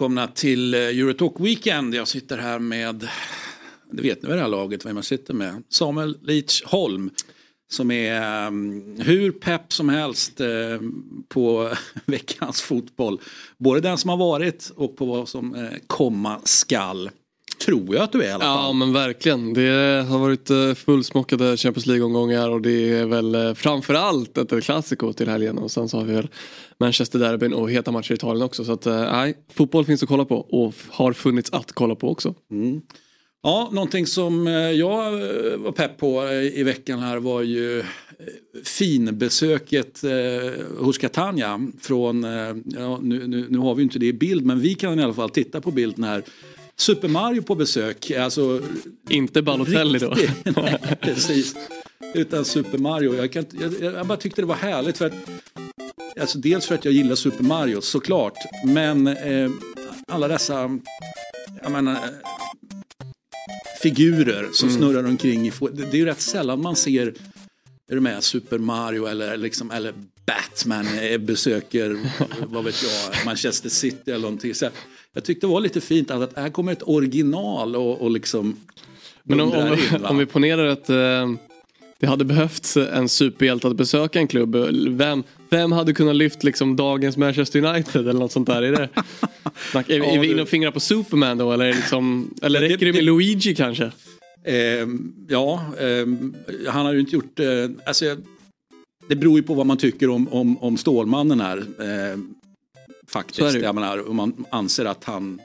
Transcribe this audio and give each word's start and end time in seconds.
Välkomna 0.00 0.26
till 0.26 0.74
eh, 0.74 0.80
Eurotalk 0.80 1.32
Weekend. 1.38 1.94
Jag 1.94 2.08
sitter 2.08 2.38
här 2.38 2.58
med, 2.58 3.08
det 3.90 4.02
vet 4.02 4.22
ni 4.22 4.28
vid 4.28 4.38
det 4.38 4.42
här 4.42 4.48
laget 4.48 4.86
vem 4.86 4.96
jag 4.96 5.04
sitter 5.04 5.34
med, 5.34 5.62
Samuel 5.68 6.18
Leach 6.22 6.62
Holm. 6.64 7.10
Som 7.70 7.90
är 7.90 8.46
um, 8.46 8.96
hur 8.98 9.32
pepp 9.32 9.72
som 9.72 9.88
helst 9.88 10.40
uh, 10.40 10.80
på 11.28 11.70
veckans 12.06 12.62
fotboll. 12.62 13.20
Både 13.58 13.80
den 13.80 13.98
som 13.98 14.10
har 14.10 14.16
varit 14.16 14.72
och 14.76 14.96
på 14.96 15.04
vad 15.04 15.28
som 15.28 15.54
uh, 15.54 15.70
komma 15.86 16.40
skall. 16.44 17.10
Tror 17.64 17.94
jag 17.94 18.04
att 18.04 18.12
du 18.12 18.22
är 18.22 18.28
i 18.28 18.32
alla 18.32 18.44
fall. 18.44 18.64
Ja 18.64 18.72
men 18.72 18.92
verkligen. 18.92 19.54
Det 19.54 20.06
har 20.08 20.18
varit 20.18 20.78
fullsmockade 20.78 21.56
Champions 21.56 21.86
League-omgångar 21.86 22.50
och 22.50 22.60
det 22.60 22.98
är 22.98 23.06
väl 23.06 23.54
framförallt 23.54 24.38
ett 24.38 24.64
klassiko 24.64 25.12
till 25.12 25.28
helgen 25.28 25.58
och 25.58 25.70
sen 25.70 25.88
så 25.88 25.98
har 25.98 26.04
vi 26.04 26.14
väl 26.14 26.28
Manchester 26.78 27.18
Derbyn 27.18 27.54
och 27.54 27.70
heta 27.70 27.90
matcher 27.90 28.12
i 28.12 28.14
Italien 28.14 28.42
också. 28.42 28.64
Så 28.64 28.72
att 28.72 28.84
nej, 28.84 29.34
fotboll 29.54 29.84
finns 29.84 30.02
att 30.02 30.08
kolla 30.08 30.24
på 30.24 30.36
och 30.36 30.74
har 30.88 31.12
funnits 31.12 31.52
att 31.52 31.72
kolla 31.72 31.94
på 31.94 32.10
också. 32.10 32.34
Mm. 32.50 32.80
Ja, 33.42 33.68
någonting 33.72 34.06
som 34.06 34.46
jag 34.76 35.12
var 35.56 35.72
pepp 35.72 35.98
på 35.98 36.28
i 36.32 36.62
veckan 36.62 36.98
här 36.98 37.16
var 37.16 37.42
ju 37.42 37.82
finbesöket 38.64 40.02
hos 40.78 40.98
Catania 40.98 41.68
från, 41.80 42.22
ja, 42.64 42.98
nu, 43.02 43.26
nu, 43.26 43.46
nu 43.48 43.58
har 43.58 43.74
vi 43.74 43.82
inte 43.82 43.98
det 43.98 44.06
i 44.06 44.12
bild 44.12 44.46
men 44.46 44.60
vi 44.60 44.74
kan 44.74 45.00
i 45.00 45.02
alla 45.02 45.14
fall 45.14 45.30
titta 45.30 45.60
på 45.60 45.70
bilden 45.70 46.04
här. 46.04 46.22
Super 46.80 47.08
Mario 47.08 47.42
på 47.42 47.54
besök. 47.54 48.10
Alltså, 48.10 48.60
inte 49.08 49.42
Balotelli 49.42 49.98
då? 49.98 50.14
nej, 50.62 50.78
precis. 51.00 51.54
Utan 52.14 52.44
Super 52.44 52.78
Mario. 52.78 53.14
Jag, 53.14 53.32
kan, 53.32 53.44
jag, 53.60 53.94
jag 53.94 54.06
bara 54.06 54.18
tyckte 54.18 54.42
det 54.42 54.46
var 54.46 54.54
härligt 54.54 54.98
för 54.98 55.06
att 55.06 55.12
Alltså 56.20 56.38
dels 56.38 56.66
för 56.66 56.74
att 56.74 56.84
jag 56.84 56.94
gillar 56.94 57.14
Super 57.14 57.44
Mario 57.44 57.80
såklart. 57.80 58.34
Men 58.66 59.06
eh, 59.06 59.50
alla 60.06 60.28
dessa 60.28 60.78
jag 61.62 61.72
menar, 61.72 61.98
figurer 63.82 64.48
som 64.52 64.68
mm. 64.68 64.80
snurrar 64.80 65.04
omkring. 65.04 65.46
I, 65.46 65.52
det 65.72 65.92
är 65.92 65.96
ju 65.96 66.04
rätt 66.04 66.20
sällan 66.20 66.62
man 66.62 66.76
ser 66.76 67.14
är 67.90 67.94
du 67.94 68.00
med, 68.00 68.24
Super 68.24 68.58
Mario 68.58 69.06
eller, 69.06 69.36
liksom, 69.36 69.70
eller 69.70 69.94
Batman 70.26 70.86
besöker 71.26 71.98
vad 72.46 72.64
vet 72.64 72.82
jag, 72.82 73.26
Manchester 73.26 73.68
City 73.68 74.10
eller 74.10 74.22
någonting. 74.22 74.54
Så 74.54 74.68
jag 75.12 75.24
tyckte 75.24 75.46
det 75.46 75.50
var 75.50 75.60
lite 75.60 75.80
fint 75.80 76.10
att, 76.10 76.36
här 76.36 76.50
kommer 76.50 76.72
ett 76.72 76.82
original 76.82 77.76
och, 77.76 78.00
och 78.00 78.10
liksom 78.10 78.56
Men 79.22 79.40
om, 79.40 79.52
om, 79.52 79.72
in, 79.72 80.04
om 80.04 80.18
vi 80.18 80.26
ponerar 80.26 80.66
att 80.66 80.90
eh, 80.90 81.30
det 82.00 82.06
hade 82.06 82.24
behövts 82.24 82.76
en 82.76 83.08
superhjälte 83.08 83.68
att 83.68 83.76
besöka 83.76 84.18
en 84.18 84.28
klubb. 84.28 84.56
Vem, 84.88 85.22
vem 85.50 85.72
hade 85.72 85.92
kunnat 85.92 86.16
lyft 86.16 86.44
liksom 86.44 86.76
dagens 86.76 87.16
Manchester 87.16 87.64
United 87.64 88.08
eller 88.08 88.20
något 88.20 88.32
sånt 88.32 88.46
där? 88.46 88.62
Är, 88.62 88.72
det, 88.72 88.88
är, 89.94 90.14
är 90.14 90.18
vi 90.18 90.30
inne 90.30 90.42
och 90.42 90.48
fingrar 90.48 90.70
på 90.70 90.80
Superman 90.80 91.38
då 91.38 91.52
eller, 91.52 91.74
liksom, 91.74 92.34
eller 92.42 92.60
räcker 92.60 92.86
det 92.86 92.92
med 92.92 93.04
Luigi 93.04 93.54
kanske? 93.54 93.84
Eh, 94.44 94.88
ja, 95.28 95.64
eh, 95.78 96.06
han 96.68 96.86
har 96.86 96.92
ju 96.92 97.00
inte 97.00 97.16
gjort... 97.16 97.40
Eh, 97.40 97.46
alltså, 97.86 98.16
det 99.08 99.16
beror 99.16 99.36
ju 99.36 99.42
på 99.42 99.54
vad 99.54 99.66
man 99.66 99.76
tycker 99.76 100.10
om, 100.10 100.28
om, 100.28 100.58
om 100.58 100.76
Stålmannen 100.76 101.40
här. 101.40 101.58
Eh, 101.58 102.18
faktiskt. 103.08 103.54
Jag 103.62 103.74
menar, 103.74 104.08
om 104.08 104.16
man 104.16 104.44
anser 104.50 104.84
att 104.84 105.04
han 105.04 105.40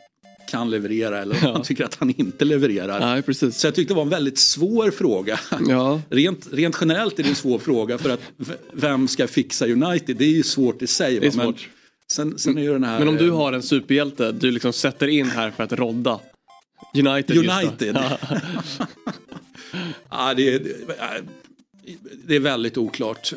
kan 0.48 0.70
leverera 0.70 1.22
eller 1.22 1.38
ja. 1.42 1.54
man 1.54 1.64
tycker 1.64 1.86
att 1.86 1.96
han 1.96 2.14
inte 2.18 2.46
levererar. 2.46 3.00
Nej, 3.00 3.22
precis. 3.22 3.58
Så 3.58 3.68
jag 3.68 3.76
tyckte 3.76 3.94
det 3.94 3.96
var 3.96 4.04
en 4.04 4.10
väldigt 4.10 4.38
svår 4.38 4.92
fråga. 4.92 5.40
Ja. 5.68 6.02
Rent, 6.10 6.48
rent 6.52 6.78
generellt 6.82 7.20
är 7.20 7.24
det 7.24 7.30
en 7.30 7.36
svår 7.36 7.60
fråga 7.60 7.98
för 7.98 8.10
att 8.10 8.20
vem 8.74 9.08
ska 9.08 9.28
fixa 9.28 9.68
United? 9.68 10.18
Det 10.18 10.26
är 10.26 10.30
ju 10.30 10.44
svårt 10.44 10.82
i 10.82 10.88
sig. 10.88 11.20
Det 11.20 11.28
är 11.28 11.32
svårt. 11.32 11.46
Men, 11.46 11.56
sen, 12.12 12.40
sen 12.40 12.58
är 12.58 12.72
den 12.72 12.84
här, 12.84 13.00
men 13.00 13.08
om 13.08 13.18
du 13.18 13.32
har 13.32 13.54
en 13.54 13.64
superhjälte 13.64 14.32
du 14.32 14.52
liksom 14.52 14.74
sätter 14.74 15.08
in 15.08 15.30
här 15.30 15.52
för 15.52 15.64
att 15.64 15.74
rodda 15.74 16.20
United. 16.98 17.38
United. 17.38 17.98
ja, 20.10 20.34
det, 20.38 20.54
är, 20.54 20.62
det 22.26 22.36
är 22.36 22.40
väldigt 22.40 22.78
oklart. 22.78 23.34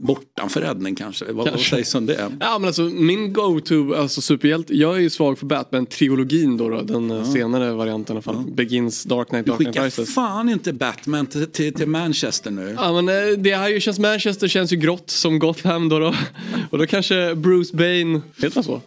Bortanför 0.00 0.60
räddning 0.60 0.94
kanske. 0.94 1.24
Vad, 1.24 1.46
kanske. 1.46 1.74
vad 1.74 1.78
sägs 1.80 1.94
om 1.94 2.06
det? 2.06 2.30
Ja 2.40 2.58
men 2.58 2.66
alltså 2.66 2.82
min 2.82 3.32
go-to, 3.32 3.94
alltså 3.94 4.20
superhjälte, 4.20 4.76
jag 4.76 4.96
är 4.96 5.00
ju 5.00 5.10
svag 5.10 5.38
för 5.38 5.46
Batman-trilogin 5.46 6.58
då, 6.58 6.68
då 6.68 6.82
den 6.82 7.10
ja. 7.10 7.24
senare 7.24 7.72
varianten 7.72 8.14
i 8.14 8.16
alla 8.16 8.22
fall. 8.22 8.44
Ja. 8.46 8.54
Begins, 8.54 9.04
Dark 9.04 9.28
Knight, 9.28 9.46
Dark 9.46 9.58
Knight 9.58 9.76
Rises. 9.76 9.96
Du 9.96 10.02
skickar 10.02 10.12
fan 10.12 10.48
inte 10.48 10.72
Batman 10.72 11.26
till, 11.26 11.46
till, 11.46 11.74
till, 11.74 11.88
Manchester 11.88 12.50
nu. 12.50 12.76
Ja 12.78 13.02
men 13.02 13.08
eh, 13.08 13.38
det 13.38 13.54
här 13.54 13.68
ju 13.68 13.80
känns, 13.80 13.98
Manchester 13.98 14.48
känns 14.48 14.72
ju 14.72 14.76
grått 14.76 15.10
som 15.10 15.38
Gotham 15.38 15.88
då. 15.88 15.98
då. 15.98 16.14
Och 16.70 16.78
då 16.78 16.86
kanske 16.86 17.34
Bruce 17.34 17.76
Bane, 17.76 18.20
heter 18.36 18.54
han 18.54 18.64
så? 18.64 18.80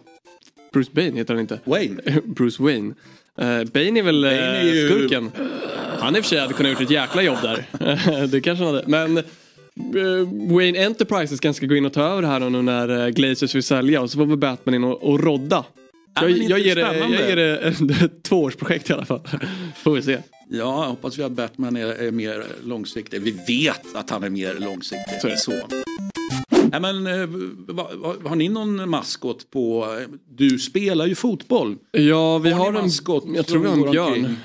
Bruce 0.74 0.92
Bane 0.94 1.12
heter 1.12 1.34
han 1.34 1.42
inte. 1.42 1.60
Wayne. 1.64 2.02
Bruce 2.24 2.64
Wayne. 2.64 2.94
Uh, 3.42 3.64
Bane 3.74 4.00
är 4.00 4.04
väl 4.04 4.22
Bane 4.22 4.36
är 4.36 4.74
ju... 4.74 4.90
skurken. 4.90 5.32
Han 6.00 6.16
i 6.16 6.20
och 6.20 6.24
för 6.24 6.30
sig 6.30 6.40
hade 6.40 6.54
kunnat 6.54 6.72
gjort 6.72 6.82
ett 6.82 6.92
jäkla 6.92 7.22
jobb 7.22 7.38
där. 7.42 8.28
det 8.28 8.42
kanske 8.42 8.66
han 8.66 8.76
hade. 8.76 8.88
Men 8.88 9.18
Eh, 9.18 9.24
Wayne 10.50 10.86
Enterprises 10.86 11.40
kanske 11.40 11.58
ska 11.58 11.66
gå 11.66 11.76
in 11.76 11.86
och 11.86 11.94
ta 11.94 12.02
över 12.02 12.24
här 12.24 12.50
nu 12.50 12.62
när 12.62 13.06
eh, 13.06 13.10
Glazers 13.10 13.56
vill 13.56 13.64
sälja 13.64 14.02
och 14.02 14.12
så 14.12 14.18
får 14.18 14.26
väl 14.26 14.38
Batman 14.38 14.76
in 14.76 14.84
och, 14.84 15.04
och 15.04 15.20
rodda. 15.24 15.66
Jag, 16.16 16.32
ja, 16.32 16.38
jag, 16.38 16.60
ger 16.60 16.76
det, 16.76 16.82
jag 16.82 17.10
ger 17.10 17.36
det 17.36 17.60
ett 18.06 18.24
tvåårsprojekt 18.24 18.90
i 18.90 18.94
alla 18.94 19.06
fall. 19.06 19.22
Får 19.84 19.92
vi 19.92 20.02
se. 20.02 20.12
Ja, 20.12 20.22
jag 20.50 20.90
hoppas 20.90 21.20
vi 21.20 21.24
att 21.24 21.32
Batman 21.32 21.76
är, 21.76 21.88
är, 21.88 22.12
mer 22.12 22.44
långsiktig. 22.64 23.22
Vi 23.22 23.32
vet 23.48 23.96
att 23.96 24.10
han 24.10 24.24
är 24.24 24.30
mer 24.30 24.56
långsiktig. 24.60 25.22
Så. 25.22 25.52
så. 25.52 25.52
Nej, 26.72 26.82
men, 26.82 27.08
eh, 27.08 28.28
har 28.30 28.36
ni 28.36 28.50
någon 28.50 28.90
maskot 28.90 29.52
på... 29.52 29.98
Du 30.30 30.60
spelar 30.60 31.06
ju 31.06 31.16
fotboll. 31.16 31.78
Ja, 31.92 32.38
vi 32.38 32.52
har, 32.52 32.60
har 32.60 32.74
en... 32.74 32.74
Maskot 32.74 33.26
jag 33.36 33.48
tror 33.48 33.62
vi 33.62 33.68
har 33.68 33.86
en 33.86 33.92
björn. 33.92 34.38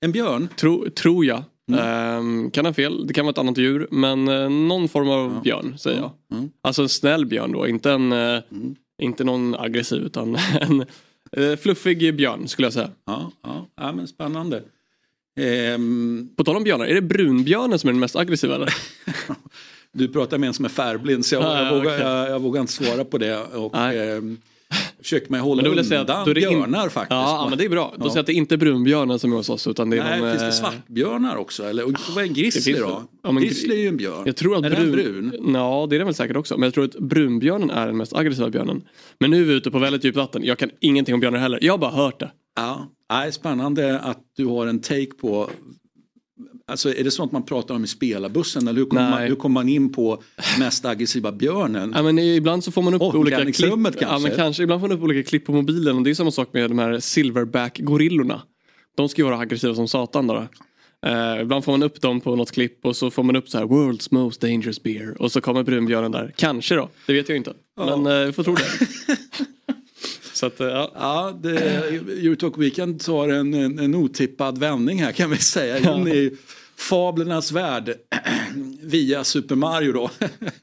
En 0.00 0.12
björn? 0.12 0.48
Tro, 0.56 0.90
tror 0.90 1.24
jag. 1.24 1.44
Mm. 1.68 2.18
Um, 2.18 2.50
kan 2.50 2.66
ha 2.66 2.72
fel, 2.72 3.06
det 3.06 3.14
kan 3.14 3.24
vara 3.24 3.30
ett 3.30 3.38
annat 3.38 3.58
djur 3.58 3.88
men 3.90 4.28
uh, 4.28 4.50
någon 4.50 4.88
form 4.88 5.08
av 5.08 5.32
ja. 5.34 5.40
björn 5.40 5.78
säger 5.78 6.00
jag. 6.00 6.10
Mm. 6.32 6.50
Alltså 6.62 6.82
en 6.82 6.88
snäll 6.88 7.26
björn 7.26 7.52
då, 7.52 7.68
inte, 7.68 7.90
en, 7.92 8.12
uh, 8.12 8.40
mm. 8.50 8.74
inte 9.02 9.24
någon 9.24 9.54
aggressiv 9.54 10.02
utan 10.02 10.36
en 10.60 10.84
uh, 11.38 11.56
fluffig 11.56 12.16
björn 12.16 12.48
skulle 12.48 12.66
jag 12.66 12.72
säga. 12.72 12.90
Ja, 13.06 13.32
ja. 13.42 13.66
ja 13.76 13.92
men 13.92 14.08
spännande. 14.08 14.62
Um... 15.74 16.30
På 16.36 16.44
tal 16.44 16.56
om 16.56 16.64
björnar, 16.64 16.86
är 16.86 16.94
det 16.94 17.02
brunbjörnen 17.02 17.78
som 17.78 17.88
är 17.88 17.92
den 17.92 18.00
mest 18.00 18.16
aggressiva 18.16 18.68
du 19.92 20.08
pratar 20.08 20.38
med 20.38 20.46
en 20.46 20.54
som 20.54 20.64
är 20.64 20.68
färgblind 20.68 21.26
så 21.26 21.34
jag, 21.34 21.44
ah, 21.44 21.62
jag, 21.62 21.74
vågar, 21.74 21.94
okay. 21.96 22.00
jag, 22.00 22.30
jag, 22.30 22.40
vågar 22.40 22.60
inte 22.60 22.72
svara 22.72 23.04
på 23.04 23.18
det. 23.18 23.38
Och, 23.38 23.76
um, 23.76 24.40
försöker 25.02 25.30
man 25.30 25.40
hålla 25.40 25.68
undan 25.68 25.84
säga 25.84 26.00
att 26.00 26.26
då 26.26 26.34
björnar 26.34 26.84
in... 26.84 26.90
faktiskt. 26.90 27.10
Ja, 27.10 27.46
men 27.48 27.58
det 27.58 27.64
är 27.64 27.68
bra. 27.68 27.94
Då 27.98 28.08
säger 28.08 28.20
att 28.20 28.26
det 28.26 28.32
är 28.32 28.34
inte 28.34 28.56
brunbjörnar 28.56 29.18
som 29.18 29.32
är 29.32 29.36
hos 29.36 29.50
oss 29.50 29.66
utan 29.66 29.90
det 29.90 29.98
är 29.98 30.04
Nej, 30.04 30.20
någon, 30.20 30.30
finns 30.30 30.42
det 30.42 30.46
eh, 30.46 30.52
svartbjörnar 30.52 31.36
också? 31.36 31.64
Eller 31.64 31.84
vad 32.14 32.24
är 32.24 32.28
en 32.28 32.34
grizzly 32.34 32.72
då? 32.72 33.02
Ja, 33.22 33.32
men, 33.32 33.42
grizzly 33.42 33.74
är 33.74 33.80
ju 33.80 33.88
en 33.88 33.96
björn. 33.96 34.22
Jag 34.26 34.36
tror 34.36 34.56
att 34.56 34.64
är 34.64 34.70
brun... 34.70 34.96
den 34.96 35.30
brun? 35.30 35.54
Ja, 35.54 35.86
det 35.90 35.96
är 35.96 35.98
den 35.98 36.06
väl 36.06 36.14
säkert 36.14 36.36
också. 36.36 36.56
Men 36.56 36.62
jag 36.62 36.74
tror 36.74 36.84
att 36.84 36.98
brunbjörnen 36.98 37.70
är 37.70 37.86
den 37.86 37.96
mest 37.96 38.16
aggressiva 38.16 38.50
björnen. 38.50 38.82
Men 39.20 39.30
nu 39.30 39.40
är 39.40 39.44
vi 39.44 39.54
ute 39.54 39.70
på 39.70 39.78
väldigt 39.78 40.04
djupt 40.04 40.16
vatten. 40.16 40.44
Jag 40.44 40.58
kan 40.58 40.70
ingenting 40.80 41.14
om 41.14 41.20
björnar 41.20 41.38
heller. 41.38 41.58
Jag 41.62 41.72
har 41.72 41.78
bara 41.78 41.90
hört 41.90 42.20
det. 42.20 42.30
Ja, 42.56 42.88
Nej, 43.12 43.32
spännande 43.32 43.98
att 43.98 44.18
du 44.36 44.46
har 44.46 44.66
en 44.66 44.80
take 44.80 45.10
på 45.20 45.50
Alltså 46.66 46.94
är 46.94 47.04
det 47.04 47.10
sånt 47.10 47.32
man 47.32 47.42
pratar 47.42 47.74
om 47.74 47.84
i 47.84 47.86
spelarbussen 47.86 48.68
eller 48.68 48.78
hur 48.78 48.86
kommer, 48.86 49.10
man, 49.10 49.22
hur 49.22 49.34
kommer 49.34 49.54
man 49.54 49.68
in 49.68 49.92
på 49.92 50.22
mest 50.58 50.84
aggressiva 50.84 51.32
björnen? 51.32 51.92
Ja, 51.96 52.02
men 52.02 52.18
ibland 52.18 52.64
så 52.64 52.72
får 52.72 52.82
man 52.82 52.94
upp 52.94 53.02
olika 53.02 53.36
klipp. 53.36 53.56
Kanske. 53.56 54.04
Ja, 54.04 54.18
men 54.18 54.36
kanske. 54.36 54.62
Ibland 54.62 54.80
får 54.80 54.88
man 54.88 54.96
upp 54.96 55.04
olika 55.04 55.28
klipp 55.28 55.46
på 55.46 55.52
mobilen 55.52 55.96
och 55.96 56.02
det 56.02 56.10
är 56.10 56.14
samma 56.14 56.30
sak 56.30 56.48
med 56.52 56.70
de 56.70 56.78
här 56.78 57.00
silverback-gorillorna. 57.00 58.42
De 58.96 59.08
ska 59.08 59.22
ju 59.22 59.26
vara 59.26 59.38
aggressiva 59.38 59.74
som 59.74 59.88
satan 59.88 60.26
då. 60.26 60.46
Uh, 61.06 61.42
ibland 61.42 61.64
får 61.64 61.72
man 61.72 61.82
upp 61.82 62.00
dem 62.00 62.20
på 62.20 62.36
något 62.36 62.50
klipp 62.50 62.84
och 62.84 62.96
så 62.96 63.10
får 63.10 63.22
man 63.22 63.36
upp 63.36 63.48
så 63.48 63.58
här 63.58 63.64
World's 63.64 64.08
most 64.10 64.40
dangerous 64.40 64.82
beer 64.82 65.22
och 65.22 65.32
så 65.32 65.40
kommer 65.40 65.62
brunbjörnen 65.62 66.12
där. 66.12 66.32
Kanske 66.36 66.74
då, 66.74 66.88
det 67.06 67.12
vet 67.12 67.28
jag 67.28 67.38
inte. 67.38 67.52
Ja. 67.76 67.96
Men 67.96 68.12
uh, 68.12 68.26
vi 68.26 68.32
får 68.32 68.44
tro 68.44 68.54
det. 68.54 68.62
Så 70.42 70.46
att, 70.46 70.60
ja. 70.60 70.92
ja 70.94 71.38
det, 71.42 71.58
Eurotalk 72.26 72.58
Weekend 72.58 73.00
tar 73.00 73.28
en, 73.28 73.54
en, 73.54 73.78
en 73.78 73.94
otippad 73.94 74.58
vändning 74.58 75.02
här 75.02 75.12
kan 75.12 75.30
vi 75.30 75.36
säga. 75.36 75.94
In 75.94 76.08
i 76.08 76.36
fablernas 76.76 77.52
värld 77.52 77.94
via 78.82 79.24
Super 79.24 79.54
Mario 79.54 79.92
då. 79.92 80.10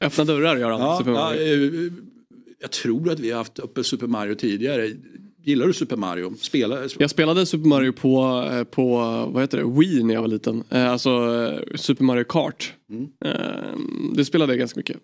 Öppna 0.00 0.24
dörrar 0.24 0.56
gör 0.56 0.70
han. 0.70 0.80
Ja, 0.80 1.02
ja, 1.06 1.34
eh, 1.34 1.92
jag 2.60 2.70
tror 2.70 3.10
att 3.10 3.20
vi 3.20 3.30
har 3.30 3.38
haft 3.38 3.58
uppe 3.58 3.84
Super 3.84 4.06
Mario 4.06 4.34
tidigare. 4.34 4.90
Gillar 5.42 5.66
du 5.66 5.72
Super 5.72 5.96
Mario? 5.96 6.34
Spela... 6.40 6.78
Jag 6.98 7.10
spelade 7.10 7.46
Super 7.46 7.68
Mario 7.68 7.92
på, 7.92 8.44
eh, 8.52 8.64
på 8.64 8.96
vad 9.32 9.42
heter 9.42 9.58
det? 9.58 9.80
Wii 9.80 10.02
när 10.02 10.14
jag 10.14 10.20
var 10.20 10.28
liten. 10.28 10.64
Eh, 10.70 10.90
alltså 10.92 11.10
Super 11.74 12.04
Mario 12.04 12.24
Kart. 12.24 12.74
Mm. 12.90 13.08
Det 14.14 14.24
spelade 14.24 14.52
jag 14.52 14.58
ganska 14.58 14.80
mycket. 14.80 14.96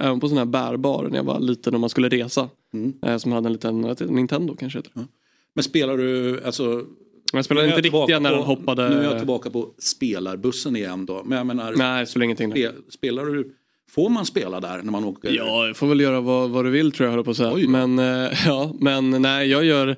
Även 0.00 0.20
på 0.20 0.28
sån 0.28 0.38
här 0.38 0.44
bärbar 0.44 1.08
när 1.08 1.16
jag 1.16 1.24
var 1.24 1.40
liten 1.40 1.74
och 1.74 1.80
man 1.80 1.90
skulle 1.90 2.08
resa. 2.08 2.48
Mm. 2.74 3.18
Som 3.18 3.32
hade 3.32 3.48
en 3.48 3.52
liten 3.52 3.80
Nintendo 4.00 4.56
kanske 4.56 4.78
heter. 4.78 4.92
Mm. 4.96 5.08
Men 5.54 5.64
spelar 5.64 5.96
du, 5.96 6.40
alltså 6.44 6.84
jag 7.32 7.44
spelade 7.44 7.68
inte 7.68 7.80
riktiga 7.80 8.18
när 8.18 8.34
han 8.34 8.42
hoppade. 8.42 8.88
Nu 8.88 8.94
är 8.94 9.04
jag 9.04 9.18
tillbaka 9.18 9.50
på 9.50 9.74
spelarbussen 9.78 10.76
igen 10.76 11.06
då. 11.06 11.22
Men 11.24 11.38
jag 11.38 11.46
menar, 11.46 11.74
Nej, 11.76 12.06
spelar 12.06 12.24
ingenting. 12.24 12.50
Spe, 12.50 12.72
spelar 12.88 13.24
du, 13.24 13.54
får 13.88 14.08
man 14.08 14.26
spela 14.26 14.60
där 14.60 14.82
när 14.82 14.92
man 14.92 15.04
åker? 15.04 15.30
Ja, 15.30 15.66
jag 15.66 15.76
får 15.76 15.86
väl 15.86 16.00
göra 16.00 16.20
vad, 16.20 16.50
vad 16.50 16.64
du 16.64 16.70
vill 16.70 16.92
tror 16.92 17.06
jag 17.06 17.14
höll 17.14 17.24
på 17.24 17.30
att 17.30 17.36
säga. 17.36 17.68
Men, 17.68 17.98
äh, 17.98 18.30
ja, 18.46 18.74
men 18.80 19.10
nej, 19.10 19.48
jag 19.48 19.64
gör 19.64 19.96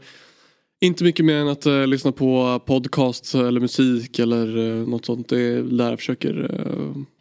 inte 0.81 1.05
mycket 1.05 1.25
mer 1.25 1.35
än 1.35 1.49
att 1.49 1.67
äh, 1.67 1.87
lyssna 1.87 2.13
på 2.13 2.61
podcast 2.67 3.35
eller 3.35 3.61
musik 3.61 4.19
eller 4.19 4.59
äh, 4.59 4.89
något 4.89 5.05
sånt. 5.05 5.29
Det 5.29 5.41
är 5.41 5.63
där 5.63 5.91
jag 5.91 5.99
försöker 5.99 6.61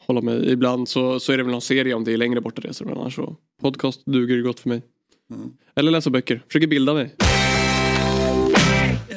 hålla 0.08 0.22
mig. 0.22 0.52
Ibland 0.52 0.90
så, 0.90 1.20
så 1.20 1.32
är 1.32 1.38
det 1.38 1.44
väl 1.44 1.52
någon 1.52 1.62
serie 1.62 1.94
om 1.94 2.04
det 2.04 2.14
är 2.14 2.18
längre 2.18 2.42
borta 2.42 2.62
resor. 2.62 2.86
Men 2.86 2.98
annars 2.98 3.16
så 3.16 3.36
podcast 3.62 4.06
duger 4.06 4.42
gott 4.42 4.60
för 4.60 4.70
mig. 4.70 4.82
Mm. 5.34 5.50
Eller 5.76 5.92
läsa 5.92 6.10
böcker. 6.10 6.44
Försöker 6.48 6.68
bilda 6.68 6.94
mig 6.94 7.16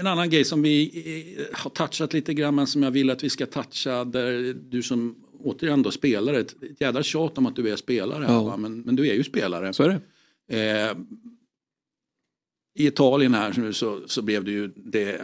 en 0.03 0.07
annan 0.07 0.31
grej 0.31 0.45
som 0.45 0.63
vi 0.63 0.91
eh, 1.37 1.59
har 1.59 1.71
touchat 1.71 2.13
lite 2.13 2.35
grann 2.35 2.55
men 2.55 2.67
som 2.67 2.83
jag 2.83 2.91
vill 2.91 3.11
att 3.11 3.25
vi 3.25 3.31
ska 3.31 3.47
toucha 3.47 4.05
där 4.05 4.55
du 4.71 4.83
som 4.83 5.17
återigen 5.45 5.83
då 5.83 5.91
spelare, 5.91 6.41
ett, 6.41 6.63
ett 6.63 6.81
jädra 6.81 7.03
tjat 7.03 7.39
om 7.39 7.47
att 7.47 7.57
du 7.57 7.69
är 7.69 7.77
spelare 7.77 8.25
ja. 8.29 8.57
men, 8.57 8.81
men 8.81 8.97
du 8.97 9.09
är 9.09 9.15
ju 9.15 9.25
spelare. 9.25 9.73
Så 9.73 9.83
är 9.83 9.89
det. 9.89 10.01
Eh, 10.57 10.97
I 12.75 12.87
Italien 12.87 13.35
här 13.35 13.55
nu 13.57 13.73
så, 13.73 14.01
så 14.07 14.23
blev 14.23 14.45
det 14.45 14.51
ju 14.51 14.71
det 14.77 15.21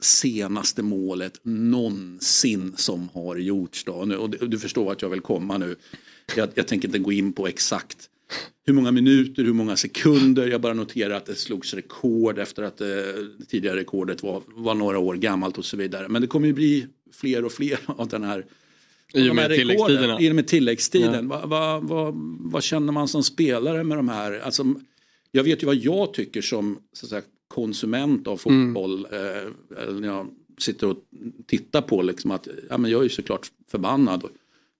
senaste 0.00 0.82
målet 0.82 1.40
någonsin 1.42 2.74
som 2.76 3.08
har 3.08 3.36
gjorts. 3.36 3.84
Då. 3.84 3.92
Och 3.92 4.30
du, 4.30 4.58
förstår 4.58 4.92
att 4.92 5.02
jag 5.02 5.08
vill 5.08 5.20
komma 5.20 5.58
nu. 5.58 5.76
Jag, 6.36 6.48
jag 6.54 6.66
tänker 6.66 6.88
inte 6.88 6.98
gå 6.98 7.12
in 7.12 7.32
på 7.32 7.46
exakt 7.46 8.10
hur 8.66 8.74
många 8.74 8.92
minuter, 8.92 9.44
hur 9.44 9.52
många 9.52 9.76
sekunder. 9.76 10.46
Jag 10.46 10.60
bara 10.60 10.74
noterar 10.74 11.14
att 11.14 11.26
det 11.26 11.34
slogs 11.34 11.74
rekord 11.74 12.38
efter 12.38 12.62
att 12.62 12.80
eh, 12.80 12.86
det 13.38 13.44
tidigare 13.48 13.76
rekordet 13.76 14.22
var, 14.22 14.42
var 14.46 14.74
några 14.74 14.98
år 14.98 15.14
gammalt 15.14 15.58
och 15.58 15.64
så 15.64 15.76
vidare. 15.76 16.08
Men 16.08 16.22
det 16.22 16.28
kommer 16.28 16.46
ju 16.46 16.52
bli 16.52 16.86
fler 17.12 17.44
och 17.44 17.52
fler 17.52 17.78
av 17.86 18.08
den 18.08 18.24
här 18.24 18.46
i 19.14 19.30
och 19.30 19.36
med 19.36 19.50
tilläggstiden. 19.50 20.20
I 20.20 20.30
och 20.30 20.34
med 20.34 20.46
tilläggstiden. 20.46 21.30
Ja. 21.30 21.46
Vad 21.46 21.48
va, 21.48 21.80
va, 21.80 22.12
va, 22.40 22.60
känner 22.60 22.92
man 22.92 23.08
som 23.08 23.22
spelare 23.22 23.84
med 23.84 23.98
de 23.98 24.08
här? 24.08 24.40
Alltså, 24.40 24.64
jag 25.32 25.44
vet 25.44 25.62
ju 25.62 25.66
vad 25.66 25.76
jag 25.76 26.14
tycker 26.14 26.42
som 26.42 26.78
så 26.92 27.06
säga, 27.06 27.22
konsument 27.48 28.28
av 28.28 28.36
fotboll. 28.36 29.06
Mm. 29.12 29.46
Eh, 29.88 29.94
när 29.94 30.08
jag 30.08 30.28
sitter 30.58 30.86
och 30.86 30.96
tittar 31.46 31.82
på 31.82 32.02
liksom 32.02 32.30
att 32.30 32.48
ja, 32.70 32.78
men 32.78 32.90
jag 32.90 32.98
är 32.98 33.04
ju 33.04 33.08
såklart 33.08 33.50
förbannad 33.70 34.22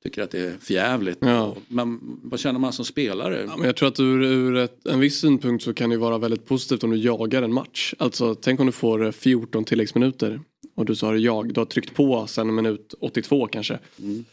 tycker 0.03 0.23
att 0.23 0.31
det 0.31 0.41
är 0.41 0.57
förjävligt. 0.61 1.19
Ja. 1.21 1.57
Men 1.69 2.01
vad 2.23 2.41
känner 2.41 2.59
man 2.59 2.73
som 2.73 2.85
spelare? 2.85 3.45
Ja, 3.49 3.57
men 3.57 3.67
jag 3.67 3.77
tror 3.77 3.89
att 3.89 4.01
ur, 4.01 4.23
ur 4.23 4.57
ett, 4.57 4.87
en 4.87 5.01
viss 5.01 5.19
synpunkt 5.19 5.65
så 5.65 5.75
kan 5.75 5.91
det 5.91 5.97
vara 5.97 6.19
väldigt 6.19 6.47
positivt 6.47 6.85
om 6.85 6.91
du 6.91 6.97
jagar 6.97 7.43
en 7.43 7.53
match. 7.53 7.95
Alltså 7.99 8.35
tänk 8.35 8.61
om 8.61 8.67
du 8.67 8.73
får 8.73 9.13
14 9.13 9.65
tilläggsminuter 9.65 10.41
och 10.77 10.85
du 10.85 10.95
så 10.95 11.07
har 11.07 11.15
jag, 11.15 11.55
du 11.55 11.61
har 11.61 11.65
tryckt 11.65 11.95
på 11.95 12.27
sen 12.27 12.55
minut 12.55 12.95
82 13.01 13.47
kanske. 13.47 13.79
Mm. 14.03 14.25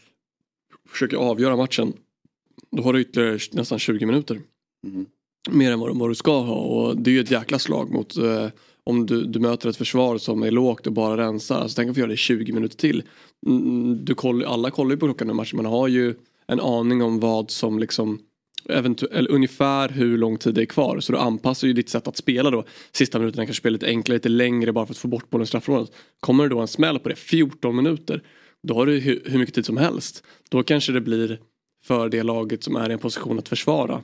Försöker 0.88 1.16
avgöra 1.16 1.56
matchen. 1.56 1.92
Då 2.70 2.82
har 2.82 2.92
du 2.92 3.00
ytterligare 3.00 3.38
nästan 3.52 3.78
20 3.78 4.06
minuter. 4.06 4.40
Mm. 4.86 5.06
Mer 5.50 5.72
än 5.72 5.80
vad, 5.80 5.98
vad, 5.98 6.10
du 6.10 6.14
ska 6.14 6.40
ha 6.40 6.56
och 6.56 6.96
det 6.96 7.10
är 7.10 7.12
ju 7.12 7.20
ett 7.20 7.30
jäkla 7.30 7.58
slag 7.58 7.90
mot 7.90 8.16
eh, 8.16 8.48
om 8.84 9.06
du, 9.06 9.24
du 9.24 9.38
möter 9.40 9.68
ett 9.68 9.76
försvar 9.76 10.18
som 10.18 10.42
är 10.42 10.50
lågt 10.50 10.86
och 10.86 10.92
bara 10.92 11.16
rensar. 11.16 11.60
Alltså, 11.60 11.76
tänk 11.76 11.88
om 11.88 11.94
vi 11.94 12.00
gör 12.00 12.08
det 12.08 12.16
20 12.16 12.52
minuter 12.52 12.76
till. 12.76 13.02
Mm, 13.46 14.04
du 14.04 14.14
koll, 14.14 14.44
alla 14.44 14.70
kollar 14.70 14.90
ju 14.90 14.96
på 14.96 15.06
klockan 15.06 15.30
i 15.30 15.34
matchen. 15.34 15.56
Man 15.56 15.66
har 15.66 15.88
ju 15.88 16.14
en 16.46 16.60
aning 16.60 17.02
om 17.02 17.20
vad 17.20 17.50
som 17.50 17.78
liksom 17.78 18.18
eller 18.68 19.30
ungefär 19.30 19.88
hur 19.88 20.18
lång 20.18 20.38
tid 20.38 20.54
det 20.54 20.62
är 20.62 20.66
kvar. 20.66 21.00
Så 21.00 21.12
du 21.12 21.18
anpassar 21.18 21.66
ju 21.66 21.72
ditt 21.72 21.88
sätt 21.88 22.08
att 22.08 22.16
spela 22.16 22.50
då. 22.50 22.64
Sista 22.92 23.18
minuterna 23.18 23.46
kanske 23.46 23.60
spela 23.60 23.72
lite 23.72 23.86
enklare, 23.86 24.16
lite 24.16 24.28
längre 24.28 24.72
bara 24.72 24.86
för 24.86 24.94
att 24.94 24.98
få 24.98 25.08
bort 25.08 25.30
bollen 25.30 25.44
i 25.44 25.46
straffområdet. 25.46 25.92
Kommer 26.20 26.44
det 26.44 26.50
då 26.50 26.60
en 26.60 26.68
smäll 26.68 26.98
på 26.98 27.08
det, 27.08 27.16
14 27.16 27.76
minuter. 27.76 28.22
Då 28.62 28.74
har 28.74 28.86
du 28.86 28.98
hur, 28.98 29.22
hur 29.24 29.38
mycket 29.38 29.54
tid 29.54 29.66
som 29.66 29.76
helst. 29.76 30.24
Då 30.48 30.62
kanske 30.62 30.92
det 30.92 31.00
blir 31.00 31.38
för 31.84 32.08
det 32.08 32.22
laget 32.22 32.64
som 32.64 32.76
är 32.76 32.90
i 32.90 32.92
en 32.92 32.98
position 32.98 33.38
att 33.38 33.48
försvara 33.48 34.02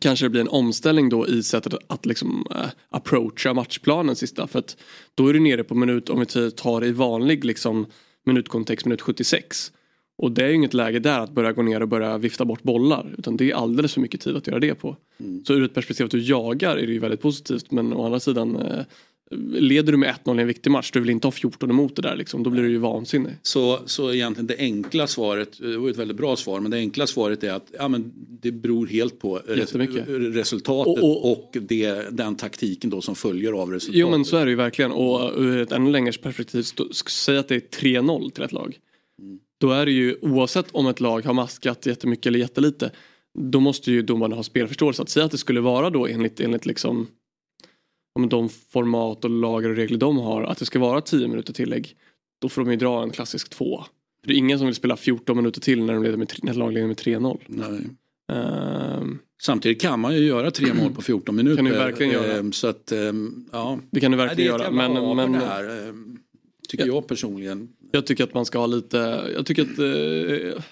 kanske 0.00 0.24
det 0.24 0.30
blir 0.30 0.40
en 0.40 0.48
omställning 0.48 1.08
då 1.08 1.28
i 1.28 1.42
sättet 1.42 1.74
att 1.86 2.06
liksom 2.06 2.46
uh, 2.50 2.66
approacha 2.90 3.54
matchplanen 3.54 4.16
sista. 4.16 4.46
För 4.46 4.58
att 4.58 4.76
då 5.14 5.28
är 5.28 5.32
du 5.32 5.40
nere 5.40 5.64
på 5.64 5.74
minut, 5.74 6.10
om 6.10 6.20
vi 6.20 6.50
tar 6.50 6.84
i 6.84 6.92
vanlig 6.92 7.44
liksom 7.44 7.86
minutkontext, 8.26 8.86
minut 8.86 9.00
76. 9.00 9.72
Och 10.18 10.32
det 10.32 10.44
är 10.44 10.48
ju 10.48 10.54
inget 10.54 10.74
läge 10.74 10.98
där 10.98 11.20
att 11.20 11.30
börja 11.30 11.52
gå 11.52 11.62
ner 11.62 11.80
och 11.80 11.88
börja 11.88 12.18
vifta 12.18 12.44
bort 12.44 12.62
bollar. 12.62 13.14
Utan 13.18 13.36
det 13.36 13.50
är 13.50 13.54
alldeles 13.54 13.94
för 13.94 14.00
mycket 14.00 14.20
tid 14.20 14.36
att 14.36 14.46
göra 14.46 14.58
det 14.58 14.74
på. 14.74 14.96
Mm. 15.20 15.44
Så 15.44 15.54
ur 15.54 15.64
ett 15.64 15.74
perspektiv 15.74 16.04
att 16.04 16.10
du 16.10 16.20
jagar 16.20 16.76
är 16.76 16.86
det 16.86 16.92
ju 16.92 16.98
väldigt 16.98 17.20
positivt. 17.20 17.70
Men 17.70 17.92
å 17.92 18.04
andra 18.04 18.20
sidan 18.20 18.56
uh, 18.56 18.82
Leder 19.30 19.92
du 19.92 19.98
med 19.98 20.14
1-0 20.24 20.38
i 20.38 20.40
en 20.40 20.46
viktig 20.46 20.70
match, 20.70 20.90
du 20.90 21.00
vill 21.00 21.10
inte 21.10 21.26
ha 21.26 21.32
14 21.32 21.70
emot 21.70 21.96
det 21.96 22.02
där 22.02 22.16
liksom. 22.16 22.42
Då 22.42 22.50
blir 22.50 22.62
du 22.62 22.70
ju 22.70 22.78
vansinnig. 22.78 23.32
Så, 23.42 23.78
så 23.86 24.12
egentligen 24.12 24.46
det 24.46 24.56
enkla 24.58 25.06
svaret, 25.06 25.58
det 25.58 25.76
var 25.76 25.90
ett 25.90 25.96
väldigt 25.96 26.16
bra 26.16 26.36
svar, 26.36 26.60
men 26.60 26.70
det 26.70 26.76
enkla 26.76 27.06
svaret 27.06 27.44
är 27.44 27.52
att 27.52 27.72
ja, 27.78 27.88
men 27.88 28.12
det 28.16 28.52
beror 28.52 28.86
helt 28.86 29.18
på 29.18 29.40
res 29.46 29.74
resultatet 29.74 31.02
och, 31.02 31.24
och, 31.24 31.32
och 31.32 31.56
det, 31.60 32.16
den 32.16 32.36
taktiken 32.36 32.90
då 32.90 33.00
som 33.00 33.14
följer 33.14 33.52
av 33.52 33.72
resultatet. 33.72 34.00
Jo 34.00 34.10
men 34.10 34.24
så 34.24 34.36
är 34.36 34.44
det 34.44 34.50
ju 34.50 34.56
verkligen 34.56 34.92
och 34.92 35.42
ur 35.42 35.58
ett 35.58 35.72
ännu 35.72 35.90
längre 35.90 36.12
perspektiv, 36.12 36.64
säg 37.06 37.38
att 37.38 37.48
det 37.48 37.54
är 37.54 37.80
3-0 37.80 38.30
till 38.30 38.42
ett 38.42 38.52
lag. 38.52 38.78
Mm. 39.22 39.38
Då 39.60 39.70
är 39.70 39.86
det 39.86 39.92
ju 39.92 40.16
oavsett 40.22 40.66
om 40.72 40.86
ett 40.86 41.00
lag 41.00 41.24
har 41.24 41.34
maskat 41.34 41.86
jättemycket 41.86 42.26
eller 42.26 42.38
jättelite 42.38 42.90
då 43.38 43.60
måste 43.60 43.92
ju 43.92 44.02
domarna 44.02 44.36
ha 44.36 44.42
spelförståelse. 44.42 45.02
Att 45.02 45.08
säga 45.08 45.26
att 45.26 45.30
det 45.30 45.38
skulle 45.38 45.60
vara 45.60 45.90
då 45.90 46.06
enligt, 46.06 46.40
enligt 46.40 46.66
liksom 46.66 47.06
om 48.14 48.28
de 48.28 48.48
format 48.48 49.24
och 49.24 49.30
lagar 49.30 49.70
och 49.70 49.76
regler 49.76 49.98
de 49.98 50.18
har 50.18 50.42
att 50.42 50.58
det 50.58 50.64
ska 50.64 50.78
vara 50.78 51.00
10 51.00 51.28
minuter 51.28 51.52
tillägg. 51.52 51.96
Då 52.40 52.48
får 52.48 52.64
de 52.64 52.70
ju 52.70 52.76
dra 52.76 53.02
en 53.02 53.10
klassisk 53.10 53.50
2. 53.50 53.84
det 54.26 54.32
är 54.32 54.36
ingen 54.36 54.58
som 54.58 54.66
vill 54.66 54.74
spela 54.74 54.96
14 54.96 55.36
minuter 55.36 55.60
till 55.60 55.84
när 55.84 55.94
de 55.94 56.02
leder 56.02 56.16
med, 56.16 56.32
när 56.42 56.54
laget 56.54 56.74
leder 56.74 56.86
med 56.86 56.96
3-0. 56.96 57.40
Nej. 57.46 57.80
Um, 58.32 59.18
Samtidigt 59.42 59.80
kan 59.80 60.00
man 60.00 60.14
ju 60.14 60.20
göra 60.20 60.50
tre 60.50 60.74
mål 60.74 60.92
på 60.92 61.02
14 61.02 61.36
minuter. 61.36 61.56
Kan 61.56 61.64
du 61.64 61.70
verkligen 61.70 62.12
göra. 62.12 62.36
Ehm, 62.36 62.52
så 62.52 62.66
att, 62.66 62.92
ehm, 62.92 63.48
ja. 63.52 63.78
Det 63.90 64.00
kan 64.00 64.10
du 64.10 64.16
verkligen 64.16 64.50
göra. 64.50 64.70
Men, 64.70 65.16
men, 65.16 65.32
det 65.32 65.38
här, 65.38 65.94
tycker 66.68 66.86
jag, 66.86 66.96
jag 66.96 67.06
personligen. 67.06 67.68
Jag 67.90 68.06
tycker 68.06 68.24
att 68.24 68.34
man 68.34 68.44
ska 68.44 68.58
ha 68.58 68.66
lite, 68.66 69.30
jag 69.34 69.46
tycker 69.46 69.62
att 69.62 69.78
eh, 69.78 70.62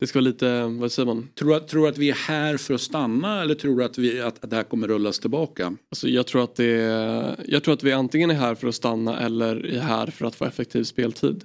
det 0.00 0.06
ska 0.06 0.18
vara 0.18 0.24
lite, 0.24 0.64
vad 0.64 0.92
säger 0.92 1.06
man? 1.06 1.28
Tror 1.34 1.60
du, 1.60 1.60
tror 1.60 1.88
att 1.88 1.98
vi 1.98 2.10
är 2.10 2.14
här 2.14 2.56
för 2.56 2.74
att 2.74 2.80
stanna 2.80 3.42
eller 3.42 3.54
tror 3.54 3.78
du 3.78 3.84
att, 3.84 3.98
vi, 3.98 4.20
att, 4.20 4.44
att 4.44 4.50
det 4.50 4.56
här 4.56 4.62
kommer 4.62 4.88
rullas 4.88 5.18
tillbaka? 5.18 5.76
Alltså 5.90 6.08
jag, 6.08 6.26
tror 6.26 6.44
att 6.44 6.56
det 6.56 7.36
jag 7.46 7.64
tror 7.64 7.74
att 7.74 7.82
vi 7.82 7.92
antingen 7.92 8.30
är 8.30 8.34
här 8.34 8.54
för 8.54 8.68
att 8.68 8.74
stanna 8.74 9.20
eller 9.20 9.66
är 9.66 9.80
här 9.80 10.06
för 10.06 10.26
att 10.26 10.34
få 10.34 10.44
effektiv 10.44 10.84
speltid. 10.84 11.44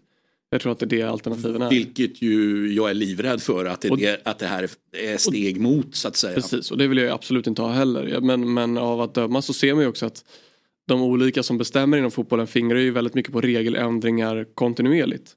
Jag 0.49 0.61
tror 0.61 0.71
att 0.71 0.79
det 0.79 0.85
är 0.85 0.87
det 0.87 1.03
alternativen 1.03 1.61
är. 1.61 1.69
Vilket 1.69 2.21
ju 2.21 2.73
jag 2.73 2.89
är 2.89 2.93
livrädd 2.93 3.41
för 3.41 3.65
att 3.65 3.81
det, 3.81 3.89
och, 3.89 3.97
det, 3.97 4.21
att 4.23 4.39
det 4.39 4.47
här 4.47 4.69
är 4.91 5.17
steg 5.17 5.55
och, 5.55 5.61
mot 5.61 5.95
så 5.95 6.07
att 6.07 6.15
säga. 6.15 6.35
Precis 6.35 6.71
och 6.71 6.77
det 6.77 6.87
vill 6.87 6.97
jag 6.97 7.09
absolut 7.09 7.47
inte 7.47 7.61
ha 7.61 7.71
heller. 7.71 8.19
Men, 8.21 8.53
men 8.53 8.77
av 8.77 9.01
att 9.01 9.13
döma 9.13 9.41
så 9.41 9.53
ser 9.53 9.73
man 9.73 9.83
ju 9.83 9.89
också 9.89 10.05
att 10.05 10.25
de 10.85 11.01
olika 11.01 11.43
som 11.43 11.57
bestämmer 11.57 11.97
inom 11.97 12.11
fotbollen 12.11 12.47
fingrar 12.47 12.79
ju 12.79 12.91
väldigt 12.91 13.13
mycket 13.13 13.33
på 13.33 13.41
regeländringar 13.41 14.45
kontinuerligt. 14.53 15.35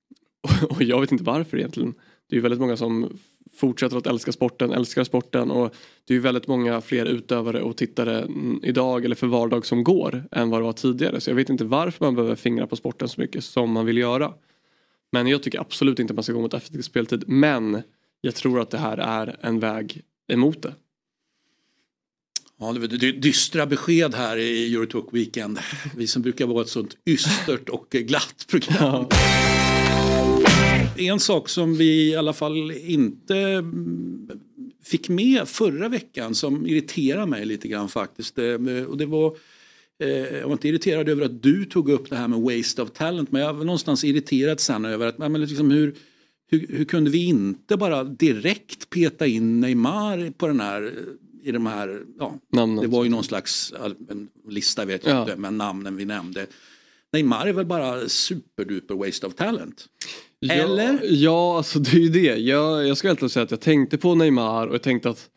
Och 0.70 0.82
jag 0.82 1.00
vet 1.00 1.12
inte 1.12 1.24
varför 1.24 1.58
egentligen 1.58 1.94
det 2.28 2.34
är 2.34 2.36
ju 2.36 2.42
väldigt 2.42 2.60
många 2.60 2.76
som 2.76 3.18
fortsätter 3.52 3.96
att 3.96 4.06
älska 4.06 4.32
sporten, 4.32 4.72
älskar 4.72 5.04
sporten 5.04 5.50
och 5.50 5.74
det 6.04 6.12
är 6.12 6.14
ju 6.14 6.20
väldigt 6.20 6.46
många 6.46 6.80
fler 6.80 7.06
utövare 7.06 7.62
och 7.62 7.76
tittare 7.76 8.28
idag 8.62 9.04
eller 9.04 9.14
för 9.14 9.26
vardag 9.26 9.66
som 9.66 9.84
går 9.84 10.24
än 10.32 10.50
vad 10.50 10.60
det 10.60 10.64
var 10.64 10.72
tidigare. 10.72 11.20
Så 11.20 11.30
jag 11.30 11.34
vet 11.34 11.50
inte 11.50 11.64
varför 11.64 12.04
man 12.04 12.14
behöver 12.14 12.34
fingra 12.34 12.66
på 12.66 12.76
sporten 12.76 13.08
så 13.08 13.20
mycket 13.20 13.44
som 13.44 13.70
man 13.70 13.86
vill 13.86 13.98
göra. 13.98 14.32
Men 15.12 15.26
jag 15.26 15.42
tycker 15.42 15.60
absolut 15.60 15.98
inte 15.98 16.12
att 16.12 16.16
man 16.16 16.22
ska 16.22 16.32
gå 16.32 16.40
mot 16.40 16.54
effektiv 16.54 16.82
speltid. 16.82 17.24
Men 17.26 17.82
jag 18.20 18.34
tror 18.34 18.60
att 18.60 18.70
det 18.70 18.78
här 18.78 18.98
är 18.98 19.36
en 19.40 19.60
väg 19.60 20.02
emot 20.32 20.62
det. 20.62 20.74
Ja, 22.60 22.72
det 22.72 23.06
är 23.06 23.12
dystra 23.12 23.66
besked 23.66 24.14
här 24.14 24.36
i 24.36 24.74
Eurotalk 24.74 25.06
Weekend. 25.12 25.58
Vi 25.96 26.06
som 26.06 26.22
brukar 26.22 26.46
vara 26.46 26.62
ett 26.62 26.68
sånt 26.68 26.96
ystert 27.06 27.68
och 27.68 27.90
glatt 27.90 28.46
program. 28.48 29.06
Ja 29.10 30.80
en 30.96 31.20
sak 31.20 31.48
som 31.48 31.74
vi 31.76 32.10
i 32.10 32.16
alla 32.16 32.32
fall 32.32 32.70
inte 32.70 33.64
fick 34.82 35.08
med 35.08 35.48
förra 35.48 35.88
veckan 35.88 36.34
som 36.34 36.66
irriterar 36.66 37.26
mig 37.26 37.44
lite 37.44 37.68
grann 37.68 37.88
faktiskt. 37.88 38.38
Och 38.88 38.96
det 38.96 39.06
var, 39.06 39.36
eh, 39.98 40.08
jag 40.08 40.44
var 40.44 40.52
inte 40.52 40.68
irriterad 40.68 41.08
över 41.08 41.24
att 41.24 41.42
du 41.42 41.64
tog 41.64 41.90
upp 41.90 42.10
det 42.10 42.16
här 42.16 42.28
med 42.28 42.40
waste 42.40 42.82
of 42.82 42.90
talent 42.90 43.32
men 43.32 43.42
jag 43.42 43.54
var 43.54 43.64
någonstans 43.64 44.04
irriterad 44.04 44.60
sen 44.60 44.84
över 44.84 45.06
att 45.06 45.18
men 45.18 45.40
liksom 45.40 45.70
hur, 45.70 45.94
hur, 46.50 46.66
hur 46.68 46.84
kunde 46.84 47.10
vi 47.10 47.24
inte 47.24 47.76
bara 47.76 48.04
direkt 48.04 48.90
peta 48.90 49.26
in 49.26 49.60
Neymar 49.60 50.32
på 50.38 50.46
den 50.46 50.60
här 50.60 50.94
i 51.42 51.52
de 51.52 51.66
här, 51.66 52.02
ja, 52.18 52.34
Namnet. 52.52 52.82
det 52.82 52.88
var 52.88 53.04
ju 53.04 53.10
någon 53.10 53.24
slags 53.24 53.74
lista 54.48 54.84
vet 54.84 55.04
jag 55.06 55.16
ja. 55.16 55.22
inte, 55.22 55.36
men 55.36 55.58
namnen 55.58 55.96
vi 55.96 56.04
nämnde. 56.04 56.46
Neymar 57.12 57.46
är 57.46 57.52
väl 57.52 57.66
bara 57.66 58.08
superduper 58.08 58.94
waste 58.94 59.26
of 59.26 59.34
talent. 59.34 59.86
Eller? 60.50 60.92
Ja, 60.92 60.98
ja, 61.02 61.56
alltså 61.56 61.78
det 61.78 61.92
är 61.92 62.00
ju 62.00 62.08
det. 62.08 62.36
Jag, 62.36 62.88
jag 62.88 62.96
ska 62.96 63.08
helt 63.08 63.32
säga 63.32 63.42
att 63.42 63.50
jag 63.50 63.60
tänkte 63.60 63.98
på 63.98 64.14
Neymar 64.14 64.66
och 64.66 64.74
jag 64.74 64.82
tänkte 64.82 65.10
att 65.10 65.30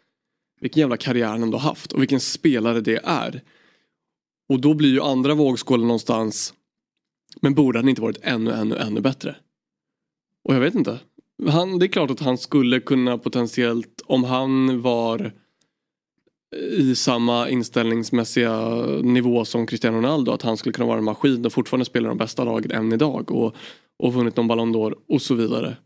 vilken 0.62 0.82
jävla 0.82 0.98
karriär 0.98 1.28
han 1.28 1.44
ändå 1.44 1.58
haft 1.58 1.92
och 1.92 2.02
vilken 2.02 2.20
spelare 2.20 2.82
det 2.82 3.00
är. 3.04 3.42
Och 4.50 4.60
då 4.62 4.74
blir 4.74 4.90
ju 4.90 5.02
andra 5.02 5.34
vågskålen 5.34 5.88
någonstans. 5.88 6.54
Men 7.42 7.54
borde 7.54 7.80
han 7.80 7.90
inte 7.90 8.02
varit 8.02 8.20
ännu, 8.22 8.52
ännu, 8.52 8.76
ännu 8.76 9.02
bättre? 9.02 9.36
Och 10.44 10.56
jag 10.56 10.60
vet 10.60 10.76
inte. 10.76 11.00
Han, 11.48 11.80
det 11.80 11.86
är 11.86 11.88
klart 11.88 12.12
att 12.12 12.20
han 12.20 12.38
skulle 12.38 12.80
kunna 12.80 13.18
potentiellt, 13.18 14.02
om 14.06 14.24
han 14.24 14.82
var 14.82 15.34
i 16.56 16.96
samma 16.96 17.50
inställningsmässiga 17.50 18.76
nivå 19.02 19.46
som 19.46 19.68
Cristiano 19.68 19.98
Ronaldo, 19.98 20.32
att 20.32 20.42
han 20.42 20.58
skulle 20.58 20.74
kunna 20.74 20.88
vara 20.88 20.98
en 20.98 21.04
maskin 21.04 21.46
och 21.46 21.54
fortfarande 21.54 21.86
spela 21.86 22.08
de 22.08 22.18
bästa 22.18 22.44
lagen 22.44 22.72
än 22.72 22.94
idag 22.94 23.32
och, 23.32 23.56
och 24.00 24.14
vunnit 24.14 24.36
någon 24.36 24.48
Ballon 24.48 24.76
d'Or 24.76 24.94
och 25.10 25.22
så 25.22 25.36
vidare. 25.36 25.78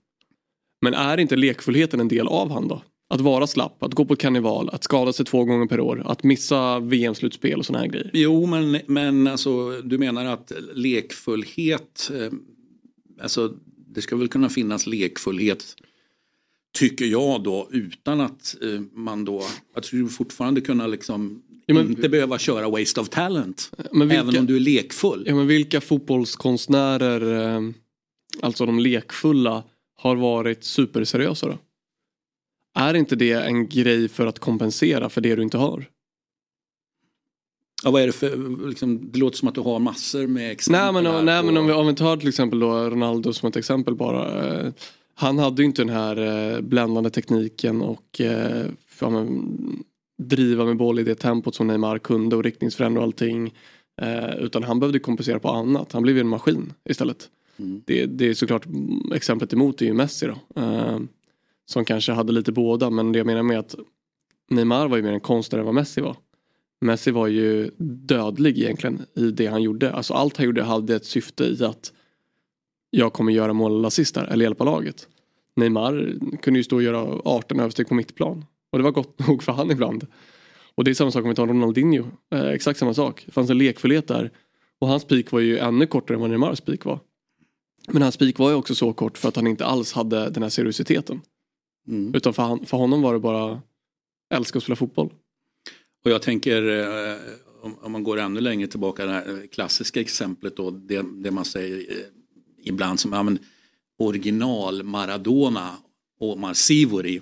Men 0.82 0.94
är 0.94 1.18
inte 1.18 1.36
lekfullheten 1.36 2.00
en 2.00 2.08
del 2.08 2.28
av 2.28 2.52
han 2.52 2.68
då? 2.68 2.82
Att 3.10 3.22
vara 3.22 3.48
slapp, 3.48 3.84
att 3.84 3.94
gå 3.94 4.06
på 4.06 4.16
karneval, 4.16 4.70
att 4.70 4.84
skada 4.84 5.14
sig 5.14 5.26
två 5.26 5.46
gånger 5.46 5.66
per 5.66 5.80
år, 5.80 6.04
att 6.06 6.24
missa 6.24 6.80
VM-slutspel 6.80 7.60
och 7.60 7.66
sådana 7.66 7.84
här 7.84 7.92
grejer. 7.92 8.12
Jo, 8.14 8.46
men, 8.46 8.80
men 8.88 9.28
alltså, 9.28 9.82
du 9.82 9.98
menar 9.98 10.26
att 10.26 10.52
lekfullhet, 10.74 12.12
eh, 12.14 12.32
alltså 13.22 13.54
det 13.88 14.02
ska 14.02 14.16
väl 14.16 14.28
kunna 14.28 14.50
finnas 14.50 14.88
lekfullhet 14.88 15.76
tycker 16.74 17.06
jag 17.06 17.44
då 17.44 17.68
utan 17.72 18.22
att 18.22 18.56
eh, 18.62 18.82
man 18.94 19.26
då, 19.26 19.44
att 19.76 19.92
du 19.92 20.08
fortfarande 20.08 20.62
kunna 20.62 20.88
liksom 20.88 21.42
ja, 21.66 21.76
men, 21.76 21.90
inte 21.90 22.10
behöva 22.10 22.38
köra 22.38 22.70
waste 22.70 23.02
of 23.02 23.10
talent. 23.10 23.72
Vilka, 23.92 24.16
även 24.16 24.38
om 24.38 24.46
du 24.46 24.56
är 24.56 24.60
lekfull. 24.60 25.24
Ja 25.28 25.36
men 25.36 25.48
vilka 25.48 25.82
fotbollskonstnärer, 25.82 27.56
eh, 27.56 27.62
alltså 28.42 28.66
de 28.66 28.80
lekfulla, 28.80 29.64
har 29.96 30.16
varit 30.16 30.64
superseriösa 30.64 31.48
då? 31.48 31.58
Är 32.80 32.94
inte 32.94 33.16
det 33.16 33.32
en 33.32 33.70
grej 33.70 34.10
för 34.10 34.28
att 34.28 34.40
kompensera 34.40 35.10
för 35.10 35.22
det 35.22 35.36
du 35.36 35.44
inte 35.44 35.58
har? 35.58 35.86
Ja, 37.84 37.92
vad 37.92 38.02
är 38.02 38.08
det 38.08 38.14
för, 38.14 38.68
liksom, 38.70 39.12
det 39.12 39.20
låter 39.20 39.38
som 39.38 39.48
att 39.48 39.56
du 39.56 39.62
har 39.62 39.80
massor 39.80 40.28
med 40.28 40.52
exempel. 40.52 40.94
Nej 40.94 41.04
men, 41.04 41.26
nej, 41.26 41.44
men 41.44 41.58
om, 41.58 41.68
vi, 41.68 41.74
om 41.74 41.88
vi 41.88 41.96
tar 41.96 42.18
till 42.18 42.30
exempel 42.30 42.60
då 42.60 42.90
Ronaldo 42.90 43.34
som 43.34 43.50
ett 43.50 43.56
exempel 43.56 43.96
bara. 43.96 44.46
Eh, 44.46 44.72
han 45.20 45.40
hade 45.40 45.62
ju 45.62 45.66
inte 45.66 45.82
den 45.82 45.96
här 45.96 46.18
eh, 46.18 46.62
bländande 46.62 47.10
tekniken 47.10 47.82
och 47.82 48.22
eh, 48.22 48.66
ja, 49.02 49.10
men, 49.10 49.84
driva 50.18 50.66
med 50.66 50.78
boll 50.78 51.00
i 51.00 51.04
det 51.04 51.16
tempot 51.16 51.56
som 51.56 51.68
Neymar 51.68 52.00
kunde 52.00 52.36
och 52.36 52.44
riktningsförändra 52.44 53.02
och 53.02 53.06
allting. 53.06 53.54
Eh, 54.02 54.36
utan 54.38 54.64
han 54.64 54.80
behövde 54.80 55.00
kompensera 55.00 55.40
på 55.40 55.50
annat. 55.50 55.92
Han 55.92 56.04
blev 56.04 56.16
ju 56.16 56.22
en 56.22 56.28
maskin 56.28 56.74
istället. 56.90 57.30
Mm. 57.60 57.82
Det, 57.86 58.06
det 58.06 58.28
är 58.28 58.34
såklart 58.34 58.66
exemplet 59.16 59.54
emot 59.54 59.82
är 59.82 59.86
ju 59.86 59.94
Messi 59.94 60.28
då. 60.28 60.62
Som 61.66 61.86
kanske 61.86 62.12
hade 62.12 62.34
lite 62.34 62.52
båda 62.52 62.90
men 62.90 63.12
det 63.12 63.20
jag 63.20 63.26
menar 63.26 63.44
med 63.44 63.60
att 63.60 63.76
Neymar 64.50 64.88
var 64.88 64.98
ju 64.98 65.04
mer 65.04 65.12
en 65.12 65.20
konstnär 65.20 65.60
än 65.60 65.66
vad 65.66 65.76
Messi 65.76 66.02
var. 66.02 66.16
Messi 66.82 67.12
var 67.12 67.28
ju 67.28 67.72
dödlig 67.78 68.58
egentligen 68.58 69.02
i 69.14 69.32
det 69.32 69.48
han 69.48 69.62
gjorde. 69.62 69.94
Alltså 69.94 70.14
allt 70.14 70.38
han 70.38 70.46
gjorde 70.46 70.64
hade 70.64 70.96
ett 70.96 71.06
syfte 71.06 71.44
i 71.44 71.64
att 71.64 71.94
jag 72.90 73.14
kommer 73.14 73.32
göra 73.32 73.54
mål 73.54 73.76
eller 73.76 73.88
assist 73.88 74.18
eller 74.18 74.46
hjälpa 74.46 74.64
laget. 74.64 75.08
Neymar 75.56 76.14
kunde 76.42 76.60
ju 76.60 76.64
stå 76.64 76.76
och 76.76 76.84
göra 76.84 77.22
18 77.26 77.60
översteg 77.60 77.88
på 77.88 77.96
mittplan. 77.96 78.46
Och 78.72 78.78
det 78.78 78.84
var 78.84 78.92
gott 78.92 79.20
nog 79.28 79.44
för 79.44 79.52
han 79.52 79.72
ibland. 79.72 80.08
Och 80.76 80.84
det 80.84 80.92
är 80.92 80.96
samma 80.96 81.12
sak 81.12 81.24
om 81.24 81.30
vi 81.30 81.36
tar 81.36 81.48
Ronaldinho. 81.48 82.06
Eh, 82.32 82.48
exakt 82.48 82.80
samma 82.80 82.94
sak. 82.94 83.24
Det 83.26 83.32
fanns 83.32 83.50
en 83.50 83.58
lekfullhet 83.58 84.08
där. 84.08 84.32
Och 84.80 84.88
hans 84.88 85.06
peak 85.06 85.32
var 85.32 85.40
ju 85.40 85.58
ännu 85.58 85.88
kortare 85.88 86.16
än 86.16 86.22
vad 86.22 86.30
Neymars 86.30 86.62
peak 86.62 86.86
var. 86.86 87.00
Men 87.88 88.02
hans 88.02 88.18
peak 88.18 88.40
var 88.40 88.50
ju 88.50 88.56
också 88.56 88.76
så 88.76 88.94
kort 88.94 89.18
för 89.18 89.28
att 89.30 89.36
han 89.36 89.48
inte 89.48 89.66
alls 89.66 89.94
hade 89.94 90.30
den 90.30 90.44
här 90.44 90.50
seriositeten. 90.50 91.22
Mm. 91.88 92.16
Utan 92.16 92.34
för, 92.34 92.44
han, 92.44 92.66
för 92.66 92.78
honom 92.78 93.02
var 93.02 93.14
det 93.14 93.20
bara 93.20 93.62
älska 94.34 94.58
att 94.58 94.64
spela 94.64 94.76
fotboll. 94.76 95.14
Och 96.06 96.12
jag 96.12 96.22
tänker 96.22 96.80
eh, 96.80 97.18
om, 97.82 97.92
man 97.92 98.04
går 98.04 98.20
ännu 98.20 98.42
längre 98.42 98.68
tillbaka 98.68 99.06
det 99.06 99.12
här 99.12 99.48
klassiska 99.52 100.02
exemplet 100.02 100.58
då 100.58 100.72
det, 100.72 101.06
det 101.24 101.32
man 101.32 101.46
säger 101.46 101.78
eh, 101.78 102.17
ibland 102.68 103.00
som 103.00 103.14
ja, 103.14 103.24
men, 103.24 103.40
original 104.00 104.84
Maradona 104.84 105.72
och 106.20 106.40
Marsivori 106.40 107.22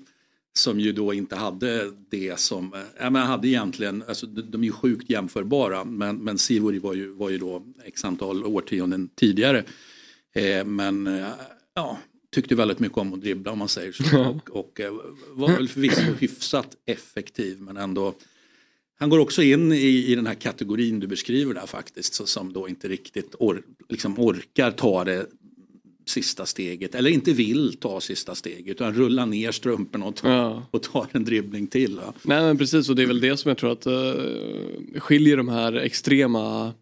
som 0.54 0.80
ju 0.80 0.92
då 0.92 1.14
inte 1.14 1.36
hade 1.36 1.92
det 2.10 2.40
som, 2.40 2.74
eh, 2.74 2.80
ja 3.00 3.10
men 3.10 3.28
hade 3.28 3.48
egentligen, 3.48 4.04
alltså 4.08 4.26
de 4.28 4.62
är 4.62 4.66
ju 4.66 4.72
sjukt 4.72 5.10
jämförbara 5.10 5.86
men, 5.86 6.16
men 6.16 6.38
Sivori 6.38 6.80
var 6.80 6.94
ju, 6.94 7.12
var 7.12 7.30
ju 7.30 7.38
då 7.38 7.64
x 7.84 8.06
antal 8.06 8.46
årtionden 8.46 9.10
tidigare. 9.16 9.64
Eh, 10.34 10.66
men 10.66 11.08
eh, 11.08 11.28
ja, 11.74 11.98
tyckte 12.32 12.56
väldigt 12.56 12.80
mycket 12.80 12.98
om 12.98 13.14
att 13.14 13.22
dribbla 13.22 13.52
om 13.52 13.60
man 13.60 13.70
säger 13.70 13.92
så. 13.92 14.26
Och, 14.26 14.50
och 14.50 14.80
eh, 14.80 14.94
var 15.30 15.48
väl 15.48 15.68
förvisso 15.68 16.02
hyfsat 16.20 16.76
effektiv 16.86 17.62
men 17.62 17.78
ändå 17.78 18.14
han 19.00 19.10
går 19.10 19.20
också 19.20 19.42
in 19.42 19.72
i, 19.72 20.06
i 20.12 20.16
den 20.16 20.28
här 20.28 20.34
kategorin 20.34 21.00
du 21.00 21.08
beskriver 21.08 21.54
där 21.54 21.66
faktiskt 21.66 22.14
så, 22.14 22.26
som 22.26 22.54
då 22.54 22.70
inte 22.70 22.88
riktigt 22.88 23.36
or, 23.40 23.62
liksom 23.90 24.20
orkar 24.20 24.72
ta 24.72 25.04
det 25.04 25.26
sista 26.06 26.46
steget 26.46 26.96
eller 26.96 27.10
inte 27.10 27.34
vill 27.34 27.78
ta 27.80 28.02
sista 28.02 28.36
steget 28.36 28.68
utan 28.68 28.94
rulla 28.94 29.26
ner 29.26 29.52
strumporna 29.52 30.06
och, 30.06 30.16
ta, 30.16 30.30
ja. 30.30 30.68
och 30.72 30.84
tar 30.84 31.08
en 31.12 31.24
dribbling 31.24 31.68
till. 31.68 31.96
Va? 31.96 32.14
Nej 32.22 32.42
men 32.42 32.58
precis 32.58 32.90
och 32.90 32.96
det 32.96 33.04
är 33.04 33.08
väl 33.08 33.22
det 33.22 33.38
som 33.38 33.50
jag 33.50 33.58
tror 33.58 33.72
att 33.72 33.88
uh, 33.88 35.00
skiljer 35.00 35.38
de 35.38 35.50
här 35.50 35.74
extrema 35.74 36.74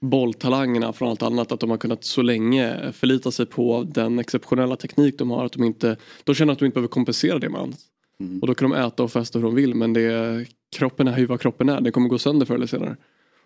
bolltalangerna 0.00 0.92
från 0.92 1.08
allt 1.08 1.22
annat 1.22 1.52
att 1.52 1.60
de 1.60 1.70
har 1.70 1.76
kunnat 1.76 2.04
så 2.04 2.22
länge 2.22 2.92
förlita 2.92 3.30
sig 3.30 3.46
på 3.46 3.86
den 3.94 4.18
exceptionella 4.18 4.76
teknik 4.76 5.18
de 5.18 5.30
har 5.30 5.44
att 5.44 5.52
de 5.52 5.64
inte 5.64 5.96
de 6.24 6.34
känner 6.34 6.52
att 6.52 6.58
de 6.58 6.64
inte 6.64 6.74
behöver 6.74 6.88
kompensera 6.88 7.38
det 7.38 7.48
med 7.48 7.60
annat. 7.60 7.80
Mm. 8.20 8.40
Och 8.40 8.46
då 8.46 8.54
kan 8.54 8.70
de 8.70 8.76
äta 8.76 9.02
och 9.02 9.12
festa 9.12 9.38
hur 9.38 9.46
de 9.46 9.54
vill 9.54 9.74
men 9.74 9.92
det, 9.92 10.46
kroppen 10.76 11.08
är 11.08 11.18
ju 11.18 11.26
vad 11.26 11.40
kroppen 11.40 11.68
är, 11.68 11.80
den 11.80 11.92
kommer 11.92 12.08
gå 12.08 12.18
sönder 12.18 12.46
förr 12.46 12.54
eller 12.54 12.66
senare. 12.66 12.96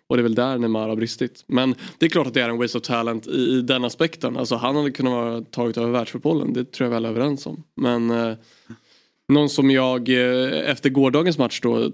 Och 0.07 0.17
det 0.17 0.21
är 0.21 0.23
väl 0.23 0.35
där 0.35 0.57
Neymar 0.57 0.89
har 0.89 0.95
bristit. 0.95 1.43
Men 1.47 1.75
det 1.97 2.05
är 2.05 2.09
klart 2.09 2.27
att 2.27 2.33
det 2.33 2.41
är 2.41 2.49
en 2.49 2.57
waste 2.57 2.77
of 2.77 2.83
talent 2.83 3.27
i, 3.27 3.31
i 3.31 3.61
den 3.61 3.83
aspekten. 3.83 4.37
Alltså 4.37 4.55
han 4.55 4.75
hade 4.75 4.91
kunnat 4.91 5.13
vara 5.13 5.41
tagit 5.41 5.77
över 5.77 5.91
världsfotbollen, 5.91 6.53
det 6.53 6.71
tror 6.71 6.91
jag 6.91 6.99
vi 6.99 7.05
är 7.05 7.09
överens 7.09 7.45
om. 7.45 7.63
Men 7.75 8.11
eh, 8.11 8.35
någon 9.27 9.49
som 9.49 9.71
jag 9.71 10.09
eh, 10.09 10.69
efter 10.69 10.89
gårdagens 10.89 11.37
match 11.37 11.59
då 11.61 11.91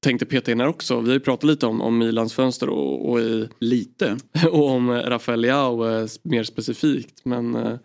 tänkte 0.00 0.26
peta 0.26 0.52
in 0.52 0.60
här 0.60 0.68
också. 0.68 1.00
Vi 1.00 1.06
har 1.06 1.14
ju 1.14 1.20
pratat 1.20 1.44
lite 1.44 1.66
om, 1.66 1.80
om 1.80 1.98
Milans 1.98 2.34
fönster 2.34 2.68
och, 2.68 3.10
och 3.10 3.20
i, 3.20 3.48
Lite? 3.58 4.16
och 4.50 4.70
om 4.70 4.90
Rafael 4.90 5.40
Leao 5.40 5.88
eh, 5.88 6.06
mer 6.22 6.44
specifikt. 6.44 7.24
Men 7.24 7.54
eh, 7.54 7.78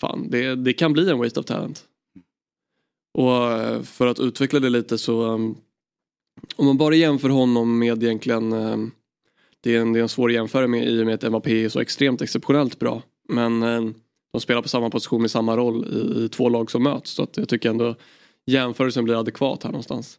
fan, 0.00 0.30
det, 0.30 0.54
det 0.54 0.72
kan 0.72 0.92
bli 0.92 1.10
en 1.10 1.18
waste 1.18 1.40
of 1.40 1.46
talent. 1.46 1.84
Och 3.18 3.52
eh, 3.52 3.82
för 3.82 4.06
att 4.06 4.20
utveckla 4.20 4.60
det 4.60 4.70
lite 4.70 4.98
så 4.98 5.22
um, 5.22 5.56
om 6.56 6.66
man 6.66 6.76
bara 6.76 6.94
jämför 6.94 7.28
honom 7.28 7.78
med 7.78 8.02
egentligen 8.02 8.52
eh, 8.52 8.76
det, 9.60 9.76
är 9.76 9.80
en, 9.80 9.92
det 9.92 9.98
är 9.98 10.02
en 10.02 10.08
svår 10.08 10.32
jämförelse 10.32 10.68
med 10.68 10.88
i 10.88 11.02
och 11.02 11.06
med 11.06 11.14
att 11.14 11.30
Mbappé 11.30 11.64
är 11.64 11.68
så 11.68 11.80
extremt 11.80 12.22
exceptionellt 12.22 12.78
bra. 12.78 13.02
Men 13.28 13.62
eh, 13.62 13.90
de 14.32 14.40
spelar 14.40 14.62
på 14.62 14.68
samma 14.68 14.90
position 14.90 15.20
med 15.20 15.30
samma 15.30 15.56
roll 15.56 15.84
i, 15.84 16.24
i 16.24 16.28
två 16.28 16.48
lag 16.48 16.70
som 16.70 16.82
möts. 16.82 17.10
Så 17.10 17.22
att 17.22 17.36
jag 17.36 17.48
tycker 17.48 17.70
ändå 17.70 17.94
jämförelsen 18.46 19.04
blir 19.04 19.20
adekvat 19.20 19.62
här 19.62 19.70
någonstans. 19.70 20.18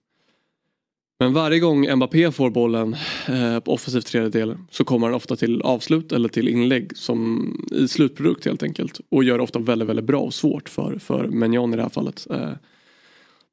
Men 1.20 1.34
varje 1.34 1.60
gång 1.60 1.96
Mbappé 1.96 2.32
får 2.32 2.50
bollen 2.50 2.96
eh, 3.28 3.60
på 3.60 3.74
offensiv 3.74 4.02
tredjedel 4.02 4.58
så 4.72 4.84
kommer 4.84 5.08
han 5.08 5.16
ofta 5.16 5.36
till 5.36 5.62
avslut 5.62 6.12
eller 6.12 6.30
till 6.30 6.48
inlägg 6.48 6.98
som 6.98 7.52
i 7.72 7.88
slutprodukt 7.88 8.46
helt 8.46 8.64
enkelt. 8.64 9.02
Och 9.10 9.24
gör 9.24 9.38
det 9.38 9.44
ofta 9.44 9.60
väldigt, 9.60 9.90
väldigt 9.90 10.06
bra 10.06 10.20
och 10.20 10.34
svårt 10.34 10.70
för, 10.70 11.00
för 11.00 11.28
Menjon 11.28 11.74
i 11.74 11.76
det 11.76 11.82
här 11.82 11.90
fallet. 11.90 12.28
Eh, 12.30 12.52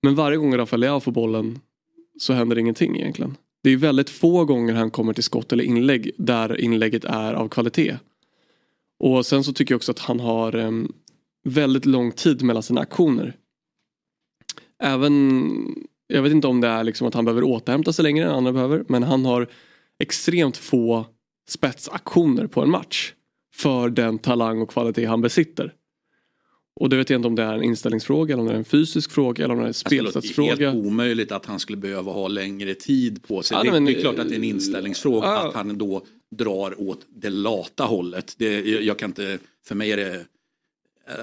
men 0.03 0.15
varje 0.15 0.37
gång 0.37 0.57
Rafael 0.57 0.81
Leao 0.81 1.01
får 1.01 1.13
bollen 1.13 1.59
så 2.19 2.33
händer 2.33 2.59
ingenting 2.59 2.97
egentligen. 2.97 3.37
Det 3.63 3.71
är 3.71 3.77
väldigt 3.77 4.11
få 4.11 4.45
gånger 4.45 4.75
han 4.75 4.91
kommer 4.91 5.13
till 5.13 5.25
skott 5.25 5.53
eller 5.53 5.65
inlägg 5.65 6.11
där 6.19 6.61
inlägget 6.61 7.05
är 7.05 7.35
av 7.35 7.49
kvalitet. 7.49 7.99
Och 8.99 9.27
sen 9.27 9.45
så 9.45 9.53
tycker 9.53 9.75
jag 9.75 9.77
också 9.77 9.93
att 9.93 9.99
han 9.99 10.21
har 10.21 10.53
ehm, 10.53 10.93
väldigt 11.45 11.87
lång 11.87 12.13
tid 12.13 12.43
mellan 12.43 12.63
sina 12.63 12.81
aktioner. 12.81 13.37
Även, 14.83 15.85
jag 16.07 16.23
vet 16.23 16.33
inte 16.33 16.47
om 16.47 16.61
det 16.61 16.69
är 16.69 16.85
liksom 16.85 17.09
att 17.09 17.15
han 17.15 17.25
behöver 17.25 17.43
återhämta 17.43 17.93
sig 17.93 18.03
längre 18.03 18.25
än 18.25 18.35
andra 18.35 18.53
behöver, 18.53 18.85
men 18.89 19.03
han 19.03 19.25
har 19.25 19.49
extremt 19.99 20.57
få 20.57 21.07
spetsaktioner 21.49 22.47
på 22.47 22.63
en 22.63 22.71
match. 22.71 23.15
För 23.55 23.89
den 23.89 24.19
talang 24.19 24.61
och 24.61 24.71
kvalitet 24.71 25.05
han 25.05 25.21
besitter. 25.21 25.75
Och 26.81 26.89
det 26.89 26.97
vet 26.97 27.11
jag 27.11 27.19
inte 27.19 27.29
om 27.29 27.35
det 27.35 27.43
är 27.43 27.55
en 27.55 27.63
inställningsfråga 27.63 28.35
eller 28.35 28.43
om 28.43 28.49
det 28.49 28.55
är 28.55 28.59
en 28.59 28.65
fysisk 28.65 29.11
fråga 29.11 29.45
eller 29.45 29.55
om 29.55 29.61
det 29.61 29.65
är 29.65 29.69
en 29.69 29.75
spelsättsfråga. 29.75 30.57
Det 30.57 30.65
är 30.65 30.71
helt 30.71 30.87
omöjligt 30.87 31.33
att 31.33 31.47
han 31.47 31.61
skulle 31.61 31.79
behöva 31.79 32.13
ha 32.13 32.29
längre 32.29 32.75
tid 32.75 33.23
på 33.23 33.43
sig. 33.43 33.57
Ja, 33.57 33.63
det, 33.63 33.71
men, 33.71 33.85
det, 33.85 33.93
är 33.93 34.01
klart 34.01 34.19
att 34.19 34.29
det 34.29 34.35
är 34.35 34.39
en 34.39 34.45
inställningsfråga 34.45 35.27
ja. 35.27 35.49
att 35.49 35.55
han 35.55 35.79
då 35.79 36.03
drar 36.31 36.81
åt 36.81 37.07
det 37.09 37.31
lata 37.31 37.85
hållet. 37.85 38.35
Det, 38.39 38.61
jag 38.61 38.99
kan 38.99 39.11
inte, 39.11 39.39
för 39.65 39.75
mig 39.75 39.93
är 39.93 39.97
det, 39.97 40.25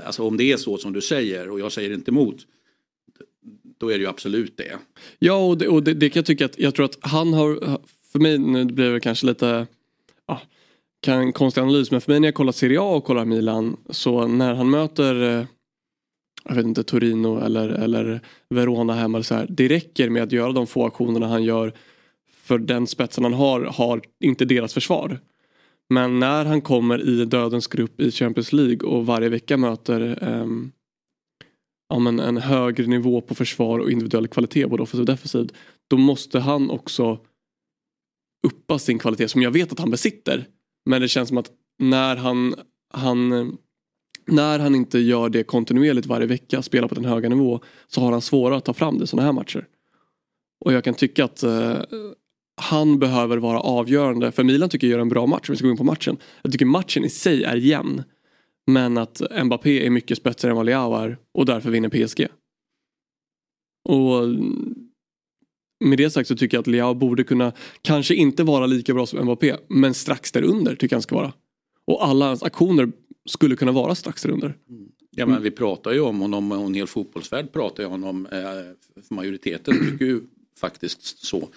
alltså 0.05 0.23
om 0.23 0.37
det 0.37 0.51
är 0.51 0.57
så 0.57 0.77
som 0.77 0.93
du 0.93 1.01
säger 1.01 1.49
och 1.49 1.59
jag 1.59 1.71
säger 1.71 1.93
inte 1.93 2.11
emot. 2.11 2.37
Då 3.77 3.89
är 3.89 3.97
det 3.97 4.01
ju 4.01 4.09
absolut 4.09 4.57
det. 4.57 4.77
Ja 5.19 5.47
och 5.47 5.57
det, 5.57 5.67
och 5.67 5.83
det, 5.83 5.93
det 5.93 6.09
kan 6.09 6.19
jag 6.19 6.25
tycka 6.25 6.45
att 6.45 6.59
jag 6.59 6.75
tror 6.75 6.85
att 6.85 6.97
han 7.01 7.33
har, 7.33 7.79
för 8.11 8.19
mig 8.19 8.37
nu 8.37 8.65
blir 8.65 8.91
det 8.91 8.99
kanske 8.99 9.25
lite 9.25 9.67
ah, 10.25 10.39
kan 11.05 11.19
en 11.19 11.33
konstig 11.33 11.61
analys 11.61 11.91
men 11.91 12.01
för 12.01 12.11
mig 12.11 12.19
när 12.19 12.27
jag 12.27 12.35
kollar 12.35 12.51
Serie 12.51 12.81
A 12.81 12.95
och 12.95 13.03
kollar 13.03 13.25
Milan 13.25 13.77
så 13.89 14.27
när 14.27 14.53
han 14.53 14.69
möter 14.69 15.39
eh, 15.39 15.45
jag 16.43 16.55
vet 16.55 16.65
inte 16.65 16.83
Torino 16.83 17.39
eller, 17.39 17.69
eller 17.69 18.21
Verona 18.49 18.93
hemma 18.93 19.23
så 19.23 19.35
här, 19.35 19.47
det 19.49 19.67
räcker 19.67 20.09
med 20.09 20.23
att 20.23 20.31
göra 20.31 20.51
de 20.51 20.67
få 20.67 20.85
aktionerna 20.85 21.27
han 21.27 21.43
gör 21.43 21.73
för 22.31 22.57
den 22.57 22.87
spetsen 22.87 23.23
han 23.23 23.33
har, 23.33 23.61
har 23.61 24.01
inte 24.19 24.45
deras 24.45 24.73
försvar. 24.73 25.19
Men 25.89 26.19
när 26.19 26.45
han 26.45 26.61
kommer 26.61 27.09
i 27.09 27.25
dödens 27.25 27.67
grupp 27.67 28.01
i 28.01 28.11
Champions 28.11 28.53
League 28.53 28.89
och 28.89 29.05
varje 29.05 29.29
vecka 29.29 29.57
möter 29.57 30.23
um, 30.23 30.71
ja, 31.89 31.99
men 31.99 32.19
en 32.19 32.37
högre 32.37 32.87
nivå 32.87 33.21
på 33.21 33.35
försvar 33.35 33.79
och 33.79 33.91
individuell 33.91 34.27
kvalitet 34.27 34.65
både 34.65 34.83
offensivt 34.83 35.09
och 35.09 35.15
defensivt. 35.15 35.53
Då 35.87 35.97
måste 35.97 36.39
han 36.39 36.69
också 36.69 37.19
uppa 38.47 38.79
sin 38.79 38.99
kvalitet 38.99 39.27
som 39.27 39.41
jag 39.41 39.51
vet 39.51 39.71
att 39.71 39.79
han 39.79 39.91
besitter. 39.91 40.47
Men 40.85 41.01
det 41.01 41.07
känns 41.07 41.29
som 41.29 41.37
att 41.37 41.51
när 41.79 42.15
han, 42.15 42.55
han 42.93 43.29
när 44.27 44.59
han 44.59 44.75
inte 44.75 44.99
gör 44.99 45.29
det 45.29 45.43
kontinuerligt 45.43 46.07
varje 46.07 46.27
vecka, 46.27 46.61
spelar 46.61 46.87
på 46.87 46.95
den 46.95 47.05
höga 47.05 47.29
nivå, 47.29 47.59
så 47.87 48.01
har 48.01 48.11
han 48.11 48.21
svårare 48.21 48.57
att 48.57 48.65
ta 48.65 48.73
fram 48.73 48.97
det 48.97 49.03
i 49.03 49.07
sådana 49.07 49.25
här 49.25 49.33
matcher. 49.33 49.67
Och 50.65 50.73
jag 50.73 50.83
kan 50.83 50.93
tycka 50.93 51.25
att 51.25 51.43
eh, 51.43 51.77
han 52.61 52.99
behöver 52.99 53.37
vara 53.37 53.59
avgörande, 53.59 54.31
för 54.31 54.43
Milan 54.43 54.69
tycker 54.69 54.87
jag 54.87 54.91
gör 54.91 54.99
en 54.99 55.09
bra 55.09 55.25
match, 55.25 55.49
om 55.49 55.53
vi 55.53 55.57
ska 55.57 55.67
gå 55.67 55.71
in 55.71 55.77
på 55.77 55.83
matchen. 55.83 56.17
Jag 56.41 56.51
tycker 56.51 56.65
matchen 56.65 57.03
i 57.03 57.09
sig 57.09 57.43
är 57.43 57.55
jämn. 57.55 58.03
Men 58.67 58.97
att 58.97 59.21
Mbappé 59.43 59.85
är 59.85 59.89
mycket 59.89 60.17
spetsigare 60.17 60.51
än 60.51 60.57
vad 60.57 60.65
Leao 60.65 60.95
är 60.95 61.17
och 61.33 61.45
därför 61.45 61.69
vinner 61.69 61.89
PSG. 61.89 62.27
Och 63.89 64.21
med 65.79 65.97
det 65.97 66.09
sagt 66.09 66.27
så 66.27 66.35
tycker 66.35 66.57
jag 66.57 66.61
att 66.61 66.67
Leao 66.67 66.93
borde 66.93 67.23
kunna, 67.23 67.51
kanske 67.81 68.15
inte 68.15 68.43
vara 68.43 68.65
lika 68.65 68.93
bra 68.93 69.05
som 69.05 69.23
Mbappé, 69.23 69.55
men 69.67 69.93
strax 69.93 70.31
därunder 70.31 70.75
tycker 70.75 70.93
jag 70.93 70.97
han 70.97 71.01
ska 71.01 71.15
vara. 71.15 71.33
Och 71.87 72.07
alla 72.07 72.27
hans 72.27 72.43
aktioner 72.43 72.91
skulle 73.25 73.55
kunna 73.55 73.71
vara 73.71 73.95
strax 73.95 74.21
därunder. 74.21 74.57
Mm. 74.69 74.87
Ja 75.17 75.25
men 75.25 75.41
vi 75.41 75.51
pratar 75.51 75.91
ju 75.91 75.99
om 75.99 76.19
honom 76.19 76.51
och 76.51 76.65
en 76.65 76.73
hel 76.73 76.87
fotbollsvärld 76.87 77.53
pratar 77.53 77.83
ju 77.83 77.87
om 77.87 77.91
honom. 77.91 78.27
Eh, 78.31 79.09
majoriteten 79.09 79.91
tycker 79.91 80.05
ju 80.05 80.21
faktiskt 80.59 81.25
så. 81.25 81.49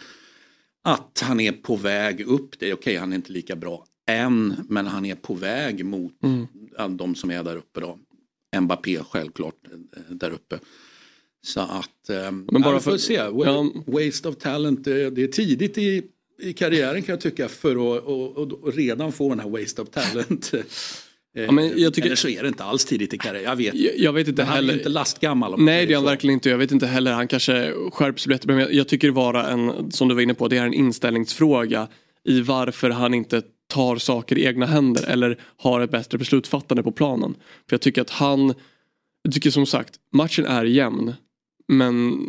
Att 0.83 1.25
han 1.25 1.41
är 1.41 1.53
på 1.53 1.77
väg 1.77 2.21
upp. 2.21 2.59
Det 2.59 2.71
är 2.71 2.75
okej, 2.75 2.93
okay, 2.93 2.97
han 2.97 3.13
är 3.13 3.17
inte 3.17 3.33
lika 3.33 3.57
bra 3.57 3.85
än. 4.07 4.55
Men 4.69 4.87
han 4.87 5.05
är 5.05 5.15
på 5.15 5.35
väg 5.35 5.85
mot 5.85 6.23
mm. 6.23 6.97
de 6.97 7.15
som 7.15 7.31
är 7.31 7.43
där 7.43 7.57
uppe 7.57 7.81
då. 7.81 7.99
Mbappé 8.61 8.99
självklart 9.11 9.55
eh, 9.73 10.15
där 10.15 10.31
uppe. 10.31 10.59
Så 11.43 11.61
att, 11.61 12.11
eh, 12.11 12.33
men 12.53 12.63
bara 12.63 12.81
för 12.81 12.95
att 12.95 13.01
se. 13.01 13.23
Waste 13.87 14.29
of 14.29 14.37
talent, 14.37 14.85
det, 14.85 15.11
det 15.11 15.23
är 15.23 15.29
tidigt 15.29 15.79
i, 15.79 16.03
i 16.43 16.53
karriären 16.53 17.03
kan 17.03 17.13
jag 17.13 17.21
tycka 17.21 17.49
för 17.49 17.71
att 17.71 18.05
och, 18.05 18.37
och, 18.37 18.53
och 18.53 18.75
redan 18.75 19.13
få 19.13 19.29
den 19.29 19.41
här 19.41 19.49
waste 19.49 19.83
of 19.83 19.89
talent. 19.89 20.53
Ja, 21.33 21.53
men 21.53 21.81
jag 21.81 21.95
tycker... 21.95 22.07
Eller 22.09 22.17
så 22.17 22.29
är 22.29 22.43
det 22.43 22.49
inte 22.49 22.65
alls 22.65 22.85
tidigt 22.85 23.15
i 23.15 23.19
karriären. 23.19 23.45
Jag 23.45 23.57
vet, 23.57 23.75
jag, 23.75 23.99
jag 23.99 24.13
vet 24.13 24.29
inte 24.29 24.43
men 24.43 24.53
heller. 24.53 24.69
Han 24.69 24.75
är 24.75 24.79
inte 24.79 24.89
lastgammal. 24.89 25.61
Nej 25.61 25.87
det 25.87 25.93
är 25.93 25.97
han 25.97 26.05
verkligen 26.05 26.35
inte. 26.35 26.51
Jag 26.51 26.59
vet 26.59 26.73
inte 26.73 26.87
heller. 26.87 27.13
Han 27.13 27.29
kanske 27.29 27.73
skärps 27.93 28.27
bättre. 28.27 28.53
Men 28.53 28.59
jag, 28.59 28.73
jag 28.73 28.89
tycker 28.89 29.09
det 29.09 29.15
vara 29.15 29.49
en, 29.49 29.93
som 29.93 30.09
du 30.09 30.15
var 30.15 30.23
inne 30.23 30.35
på, 30.35 30.49
det 30.49 30.57
är 30.57 30.67
en 30.67 30.75
inställningsfråga 30.75 31.89
i 32.25 32.41
varför 32.41 32.91
han 32.91 33.15
inte 33.15 33.43
tar 33.69 33.97
saker 33.97 34.39
i 34.39 34.45
egna 34.45 34.67
händer 34.67 35.05
eller 35.07 35.39
har 35.57 35.81
ett 35.81 35.91
bättre 35.91 36.19
beslutsfattande 36.19 36.83
på 36.83 36.93
planen. 36.93 37.35
För 37.69 37.75
jag 37.75 37.81
tycker 37.81 38.03
att 38.03 38.11
han, 38.11 38.55
jag 39.23 39.35
tycker 39.35 39.51
som 39.51 39.67
sagt, 39.67 39.95
matchen 40.13 40.47
är 40.47 40.65
jämn. 40.65 41.15
Men 41.73 42.29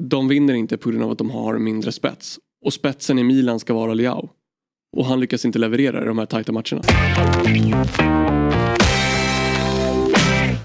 de 0.00 0.28
vinner 0.28 0.54
inte 0.54 0.78
på 0.78 0.90
grund 0.90 1.04
av 1.04 1.10
att 1.10 1.18
de 1.18 1.30
har 1.30 1.58
mindre 1.58 1.92
spets. 1.92 2.38
Och 2.64 2.72
spetsen 2.72 3.18
i 3.18 3.24
Milan 3.24 3.60
ska 3.60 3.74
vara 3.74 3.94
Leao. 3.94 4.30
Och 4.96 5.06
han 5.06 5.20
lyckas 5.20 5.44
inte 5.44 5.58
leverera 5.58 6.02
i 6.02 6.06
de 6.06 6.18
här 6.18 6.26
tajta 6.26 6.52
matcherna. 6.52 6.82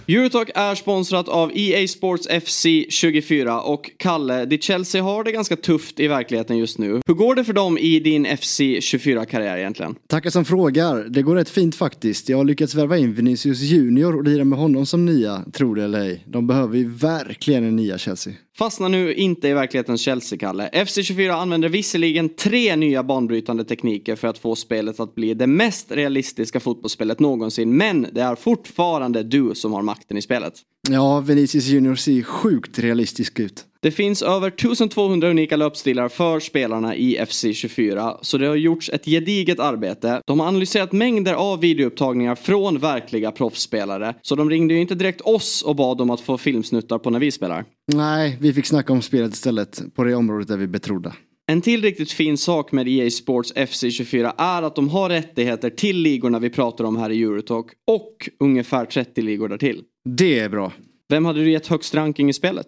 Eurotalk 0.10 0.50
är 0.56 0.76
sponsrat 0.76 1.28
av 1.28 1.52
EA 1.56 1.88
Sports 1.88 2.28
FC 2.46 2.66
24 2.90 3.62
och 3.62 3.92
Kalle, 3.98 4.46
ditt 4.46 4.64
Chelsea 4.64 5.04
har 5.04 5.24
det 5.24 5.32
ganska 5.32 5.56
tufft 5.56 6.00
i 6.00 6.08
verkligheten 6.08 6.58
just 6.58 6.78
nu. 6.78 7.02
Hur 7.08 7.14
går 7.14 7.36
det 7.36 7.44
för 7.44 7.54
dem 7.54 7.78
i 7.78 8.00
din 8.00 8.38
FC 8.38 8.60
24-karriär 8.60 9.58
egentligen? 9.58 9.96
Tackar 10.08 10.30
som 10.30 10.46
frågar. 10.46 11.04
Det 11.10 11.22
går 11.22 11.36
rätt 11.36 11.50
fint 11.50 11.76
faktiskt. 11.76 12.30
Jag 12.30 12.38
har 12.38 12.44
lyckats 12.44 12.76
värva 12.76 12.98
in 12.98 13.14
Vinicius 13.14 13.62
Junior 13.62 14.16
och 14.16 14.24
lira 14.24 14.44
med 14.44 14.60
honom 14.60 14.86
som 14.86 15.06
nia, 15.06 15.44
tror 15.54 15.76
det 15.76 15.84
eller 15.84 16.00
ej. 16.00 16.24
De 16.28 16.48
behöver 16.48 16.78
ju 16.78 16.90
verkligen 16.90 17.64
en 17.64 17.76
nia 17.76 17.98
Chelsea. 17.98 18.34
Fastna 18.60 18.88
nu 18.88 19.14
inte 19.14 19.48
i 19.48 19.54
verklighetens 19.54 20.02
Chelsea-Kalle. 20.02 20.70
FC24 20.74 21.32
använder 21.32 21.70
visserligen 21.70 22.30
tre 22.30 22.76
nya 22.76 23.04
banbrytande 23.04 23.64
tekniker 23.64 24.16
för 24.16 24.28
att 24.28 24.38
få 24.38 24.56
spelet 24.56 25.00
att 25.00 25.16
bli 25.16 25.34
det 25.34 25.48
mest 25.48 25.92
realistiska 25.92 26.60
fotbollsspelet 26.60 27.20
någonsin. 27.20 27.78
Men 27.78 28.08
det 28.12 28.22
är 28.22 28.36
fortfarande 28.36 29.24
du 29.24 29.56
som 29.56 29.74
har 29.74 29.82
makten 29.82 30.18
i 30.18 30.22
spelet. 30.22 30.54
Ja, 30.90 31.20
Vinicius 31.20 31.66
Junior 31.66 31.96
ser 31.96 32.24
sjukt 32.24 32.80
realistisk 32.80 33.40
ut. 33.40 33.66
Det 33.82 33.92
finns 33.92 34.22
över 34.22 34.48
1200 34.48 35.30
unika 35.30 35.56
löpstilar 35.56 36.10
för 36.10 36.40
spelarna 36.40 36.96
i 36.96 37.18
FC24, 37.20 38.18
så 38.22 38.38
det 38.38 38.48
har 38.48 38.56
gjorts 38.56 38.90
ett 38.90 39.06
gediget 39.06 39.60
arbete. 39.60 40.22
De 40.28 40.40
har 40.40 40.48
analyserat 40.48 40.92
mängder 40.92 41.34
av 41.34 41.60
videoupptagningar 41.60 42.36
från 42.36 42.80
verkliga 42.80 43.32
proffsspelare, 43.32 44.14
så 44.22 44.36
de 44.36 44.50
ringde 44.50 44.74
ju 44.74 44.82
inte 44.82 44.96
direkt 44.96 45.22
oss 45.22 45.62
och 45.62 45.76
bad 45.76 46.02
om 46.02 46.10
att 46.10 46.22
få 46.22 46.38
filmsnuttar 46.38 46.98
på 46.98 47.10
när 47.10 47.20
vi 47.20 47.32
spelar. 47.32 47.66
Nej, 47.94 48.38
vi 48.42 48.54
fick 48.54 48.66
snacka 48.66 48.94
om 48.94 49.02
spelet 49.02 49.34
istället, 49.34 49.96
på 49.96 50.04
det 50.04 50.16
området 50.16 50.48
där 50.48 50.58
vi 50.58 50.68
betrodda. 50.68 51.14
En 51.48 51.62
till 51.62 51.82
riktigt 51.82 52.12
fin 52.12 52.38
sak 52.38 52.72
med 52.72 52.88
EA 52.88 53.10
Sports 53.10 53.54
FC24 53.54 54.34
är 54.38 54.64
att 54.64 54.76
de 54.76 54.90
har 54.90 55.10
rättigheter 55.10 55.70
till 55.70 55.98
ligorna 55.98 56.40
vi 56.40 56.50
pratar 56.50 56.84
om 56.84 56.98
här 56.98 57.10
i 57.10 57.24
Eurotalk 57.24 57.68
och 57.88 58.30
ungefär 58.40 58.86
30 58.86 59.22
ligor 59.22 59.50
därtill. 59.50 59.84
Det 60.10 60.40
är 60.40 60.50
bra. 60.50 60.72
Vem 61.10 61.26
hade 61.26 61.40
du 61.40 61.52
gett 61.52 61.68
högst 61.68 61.96
ranking 61.96 62.30
i 62.30 62.34
spelet? 62.34 62.68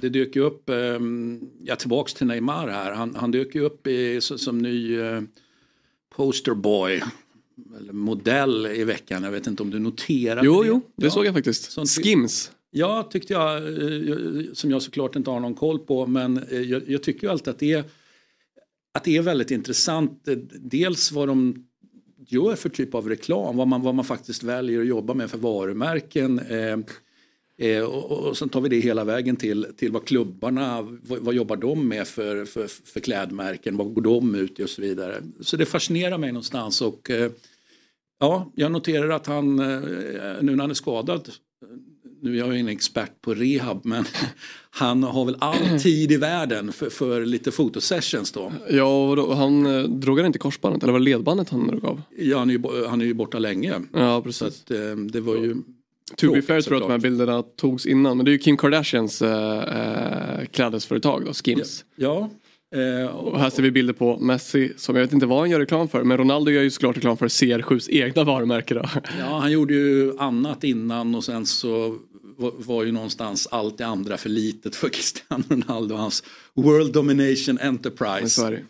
Det 0.00 0.08
dök 0.08 0.36
ju 0.36 0.42
upp, 0.42 0.68
ehm, 0.68 1.40
ja 1.64 1.76
tillbaks 1.76 2.14
till 2.14 2.26
Neymar 2.26 2.68
här, 2.68 2.92
han, 2.92 3.14
han 3.14 3.30
dök 3.30 3.54
ju 3.54 3.60
upp 3.60 3.86
i, 3.86 4.20
som 4.20 4.58
ny 4.58 5.00
eh, 5.00 5.20
posterboy 6.14 7.02
eller 7.78 7.92
modell 7.92 8.66
i 8.66 8.84
veckan. 8.84 9.22
Jag 9.22 9.30
vet 9.30 9.46
inte 9.46 9.62
om 9.62 9.70
du 9.70 9.78
noterade 9.78 10.46
jo, 10.46 10.62
det? 10.62 10.68
Jo, 10.68 10.80
det 10.96 11.06
ja. 11.06 11.10
såg 11.10 11.26
jag 11.26 11.34
faktiskt. 11.34 11.72
Sånt 11.72 11.88
Skims. 11.88 12.50
Ja, 12.70 13.08
tyckte 13.12 13.32
jag, 13.32 13.56
eh, 13.56 14.16
som 14.52 14.70
jag 14.70 14.82
såklart 14.82 15.16
inte 15.16 15.30
har 15.30 15.40
någon 15.40 15.54
koll 15.54 15.78
på, 15.78 16.06
men 16.06 16.38
eh, 16.38 16.60
jag, 16.60 16.82
jag 16.86 17.02
tycker 17.02 17.28
alltid 17.28 17.48
att 17.48 17.58
det, 17.58 17.72
är, 17.72 17.84
att 18.94 19.04
det 19.04 19.16
är 19.16 19.22
väldigt 19.22 19.50
intressant. 19.50 20.28
Dels 20.60 21.12
vad 21.12 21.28
de 21.28 21.66
gör 22.28 22.56
för 22.56 22.68
typ 22.68 22.94
av 22.94 23.08
reklam, 23.08 23.56
vad 23.56 23.68
man, 23.68 23.82
vad 23.82 23.94
man 23.94 24.04
faktiskt 24.04 24.42
väljer 24.42 24.80
att 24.80 24.86
jobba 24.86 25.14
med 25.14 25.30
för 25.30 25.38
varumärken. 25.38 26.38
Eh, 26.38 26.78
eh, 27.68 27.84
och, 27.84 28.12
och 28.28 28.36
sen 28.36 28.48
tar 28.48 28.60
vi 28.60 28.68
det 28.68 28.80
hela 28.80 29.04
vägen 29.04 29.36
till, 29.36 29.66
till 29.76 29.92
vad 29.92 30.04
klubbarna, 30.04 30.82
vad, 30.82 31.18
vad 31.18 31.34
jobbar 31.34 31.56
de 31.56 31.88
med 31.88 32.08
för, 32.08 32.44
för, 32.44 32.66
för 32.66 33.00
klädmärken, 33.00 33.76
vad 33.76 33.94
går 33.94 34.02
de 34.02 34.34
ut 34.34 34.60
i 34.60 34.64
och 34.64 34.70
så 34.70 34.82
vidare. 34.82 35.22
Så 35.40 35.56
det 35.56 35.66
fascinerar 35.66 36.18
mig 36.18 36.32
någonstans 36.32 36.82
och 36.82 37.10
eh, 37.10 37.30
ja, 38.20 38.52
jag 38.54 38.72
noterar 38.72 39.08
att 39.08 39.26
han, 39.26 39.58
eh, 39.58 39.80
nu 40.40 40.56
när 40.56 40.60
han 40.60 40.70
är 40.70 40.74
skadad, 40.74 41.30
nu 42.22 42.34
är 42.34 42.38
jag 42.38 42.54
ingen 42.54 42.68
expert 42.68 43.20
på 43.20 43.34
rehab 43.34 43.80
men 43.84 44.04
han 44.70 45.02
har 45.02 45.24
väl 45.24 45.36
all 45.38 45.80
tid 45.80 46.12
i 46.12 46.16
världen 46.16 46.72
för, 46.72 46.90
för 46.90 47.24
lite 47.24 47.50
fotosessions 47.50 48.32
då. 48.32 48.52
Ja, 48.70 49.08
och 49.10 49.16
då, 49.16 49.34
han 49.34 49.66
eh, 49.66 49.82
drog 49.82 50.18
han 50.18 50.26
inte 50.26 50.38
korsbandet 50.38 50.82
eller 50.82 50.92
var 50.92 51.00
det 51.00 51.04
ledbandet 51.04 51.48
han 51.50 51.66
drog 51.66 51.84
av? 51.84 52.02
Ja, 52.18 52.38
han 52.38 52.50
är 52.50 52.54
ju, 52.54 52.86
han 52.88 53.00
är 53.00 53.04
ju 53.04 53.14
borta 53.14 53.38
länge. 53.38 53.74
Ja, 53.92 54.22
precis. 54.22 54.38
Så 54.38 54.44
att, 54.44 54.70
eh, 54.70 54.96
det 54.96 55.20
var 55.20 55.34
ju 55.34 55.56
To 56.16 56.32
be 56.32 56.42
fair 56.42 56.60
tror 56.60 56.74
jag 56.76 56.82
att 56.82 56.88
de 56.88 56.92
här 56.92 56.98
bilderna 56.98 57.42
togs 57.42 57.86
innan. 57.86 58.16
Men 58.16 58.24
det 58.24 58.30
är 58.30 58.32
ju 58.32 58.38
Kim 58.38 58.56
Kardashians 58.56 59.22
äh, 59.22 60.40
äh, 60.40 60.46
klädesföretag 60.46 61.24
då, 61.24 61.32
Skims. 61.32 61.84
Ja. 61.96 62.30
Eh, 62.74 63.06
Och 63.16 63.38
här 63.40 63.50
ser 63.50 63.62
vi 63.62 63.70
bilder 63.70 63.92
på 63.94 64.18
Messi 64.18 64.72
som 64.76 64.96
jag 64.96 65.02
vet 65.02 65.12
inte 65.12 65.26
vad 65.26 65.38
han 65.38 65.50
gör 65.50 65.60
reklam 65.60 65.88
för. 65.88 66.04
Men 66.04 66.18
Ronaldo 66.18 66.50
gör 66.50 66.62
ju 66.62 66.70
såklart 66.70 66.96
reklam 66.96 67.16
för 67.16 67.28
CR7s 67.28 67.90
egna 67.90 68.24
varumärke 68.24 68.74
då. 68.74 68.84
Ja, 69.18 69.38
han 69.38 69.52
gjorde 69.52 69.74
ju 69.74 70.18
annat 70.18 70.64
innan 70.64 71.14
och 71.14 71.24
sen 71.24 71.46
så 71.46 71.96
var, 72.38 72.84
ju 72.84 72.92
någonstans 72.92 73.48
allt 73.50 73.78
det 73.78 73.86
andra 73.86 74.16
för 74.16 74.28
litet 74.28 74.76
för 74.76 74.88
Cristiano 74.92 75.44
Ronaldo 75.48 75.94
och 75.94 76.00
hans 76.00 76.22
World 76.54 76.92
Domination 76.92 77.58
Enterprise. 77.58 78.62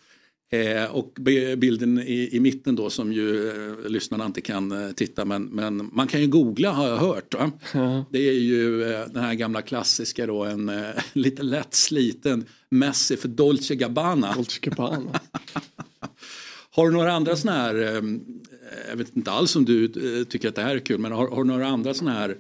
Eh, 0.52 0.84
och 0.84 1.12
bilden 1.56 1.98
i, 1.98 2.28
i 2.32 2.40
mitten 2.40 2.76
då 2.76 2.90
som 2.90 3.12
ju 3.12 3.48
eh, 3.48 3.90
lyssnarna 3.90 4.26
inte 4.26 4.40
kan 4.40 4.72
eh, 4.72 4.92
titta 4.92 5.24
men, 5.24 5.44
men 5.44 5.90
man 5.92 6.06
kan 6.06 6.20
ju 6.20 6.26
googla 6.26 6.70
har 6.70 6.88
jag 6.88 6.96
hört. 6.96 7.34
Va? 7.34 7.50
Det 8.10 8.28
är 8.28 8.32
ju 8.32 8.82
eh, 8.82 9.06
den 9.08 9.24
här 9.24 9.34
gamla 9.34 9.62
klassiska 9.62 10.26
då 10.26 10.44
en 10.44 10.68
eh, 10.68 10.90
lite 11.12 11.42
lätt 11.42 11.74
sliten 11.74 12.44
Messi 12.68 13.16
för 13.16 13.28
Dolce 13.28 13.74
Gabbana. 13.74 14.34
Dolce 14.34 14.58
Gabbana. 14.60 15.20
Har 16.74 16.90
du 16.90 16.92
några 16.92 17.12
andra 17.12 17.36
sådana 17.36 17.58
här, 17.58 17.74
eh, 17.74 18.02
jag 18.88 18.96
vet 18.96 19.16
inte 19.16 19.30
alls 19.30 19.56
om 19.56 19.64
du 19.64 19.84
eh, 19.84 20.24
tycker 20.24 20.48
att 20.48 20.54
det 20.54 20.62
här 20.62 20.76
är 20.76 20.80
kul, 20.80 20.98
men 20.98 21.12
har, 21.12 21.28
har 21.28 21.44
du 21.44 21.50
några 21.50 21.66
andra 21.66 21.94
sådana 21.94 22.18
här 22.18 22.36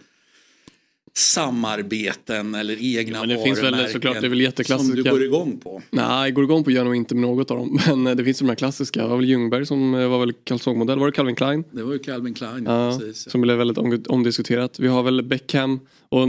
samarbeten 1.14 2.54
eller 2.54 2.96
egna 2.98 3.20
men 3.20 3.28
det 3.28 3.42
finns 3.42 3.58
väl 3.58 3.64
varumärken 3.64 3.92
såklart, 3.92 4.20
det 4.20 4.26
är 4.26 4.28
väl 4.28 4.40
jätteklassiska. 4.40 4.94
Som 4.94 5.04
du 5.04 5.10
går 5.10 5.22
igång 5.22 5.60
på? 5.60 5.82
Nej, 5.90 6.32
går 6.32 6.44
igång 6.44 6.64
på 6.64 6.70
gör 6.70 6.84
nog 6.84 6.96
inte 6.96 7.14
med 7.14 7.22
något 7.22 7.50
av 7.50 7.56
dem. 7.56 7.78
Men 7.86 8.06
eh, 8.06 8.14
det 8.14 8.24
finns 8.24 8.38
de 8.38 8.48
här 8.48 8.54
klassiska. 8.54 9.02
Det 9.02 9.08
var 9.08 9.16
väl 9.16 9.28
Ljungberg 9.28 9.66
som 9.66 9.94
eh, 9.94 10.08
var 10.08 10.18
väl 10.18 10.32
kalsongmodell. 10.32 10.98
Var 10.98 11.06
det 11.06 11.12
Calvin 11.12 11.34
Klein? 11.34 11.64
Det 11.70 11.82
var 11.82 11.92
ju 11.92 11.98
Calvin 11.98 12.34
Klein. 12.34 12.64
Ja, 12.66 12.98
precis. 12.98 13.30
som 13.30 13.40
blev 13.40 13.58
väldigt 13.58 13.78
om, 13.78 14.04
omdiskuterat. 14.08 14.78
Vi 14.78 14.88
har 14.88 15.02
väl 15.02 15.22
Beckham 15.22 15.80
och 16.08 16.28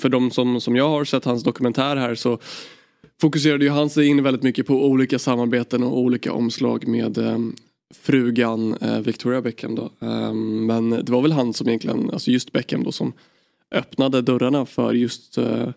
för 0.00 0.08
de 0.08 0.30
som, 0.30 0.60
som 0.60 0.76
jag 0.76 0.88
har 0.88 1.04
sett 1.04 1.24
hans 1.24 1.42
dokumentär 1.44 1.96
här 1.96 2.14
så 2.14 2.38
fokuserade 3.20 3.64
ju 3.64 3.70
han 3.70 3.90
sig 3.90 4.06
in 4.06 4.22
väldigt 4.22 4.42
mycket 4.42 4.66
på 4.66 4.86
olika 4.86 5.18
samarbeten 5.18 5.82
och 5.82 5.98
olika 5.98 6.32
omslag 6.32 6.88
med 6.88 7.18
eh, 7.18 7.38
frugan 8.02 8.76
Victoria 9.04 9.42
Beckham 9.42 9.74
då. 9.74 9.90
Eh, 10.00 10.32
men 10.34 10.90
det 10.90 11.08
var 11.08 11.22
väl 11.22 11.32
han 11.32 11.52
som 11.52 11.68
egentligen, 11.68 12.10
alltså 12.10 12.30
just 12.30 12.52
Beckham 12.52 12.84
då 12.84 12.92
som 12.92 13.12
öppnade 13.72 14.22
dörrarna 14.22 14.66
för 14.66 14.92
just 14.94 15.38
eh, 15.38 15.70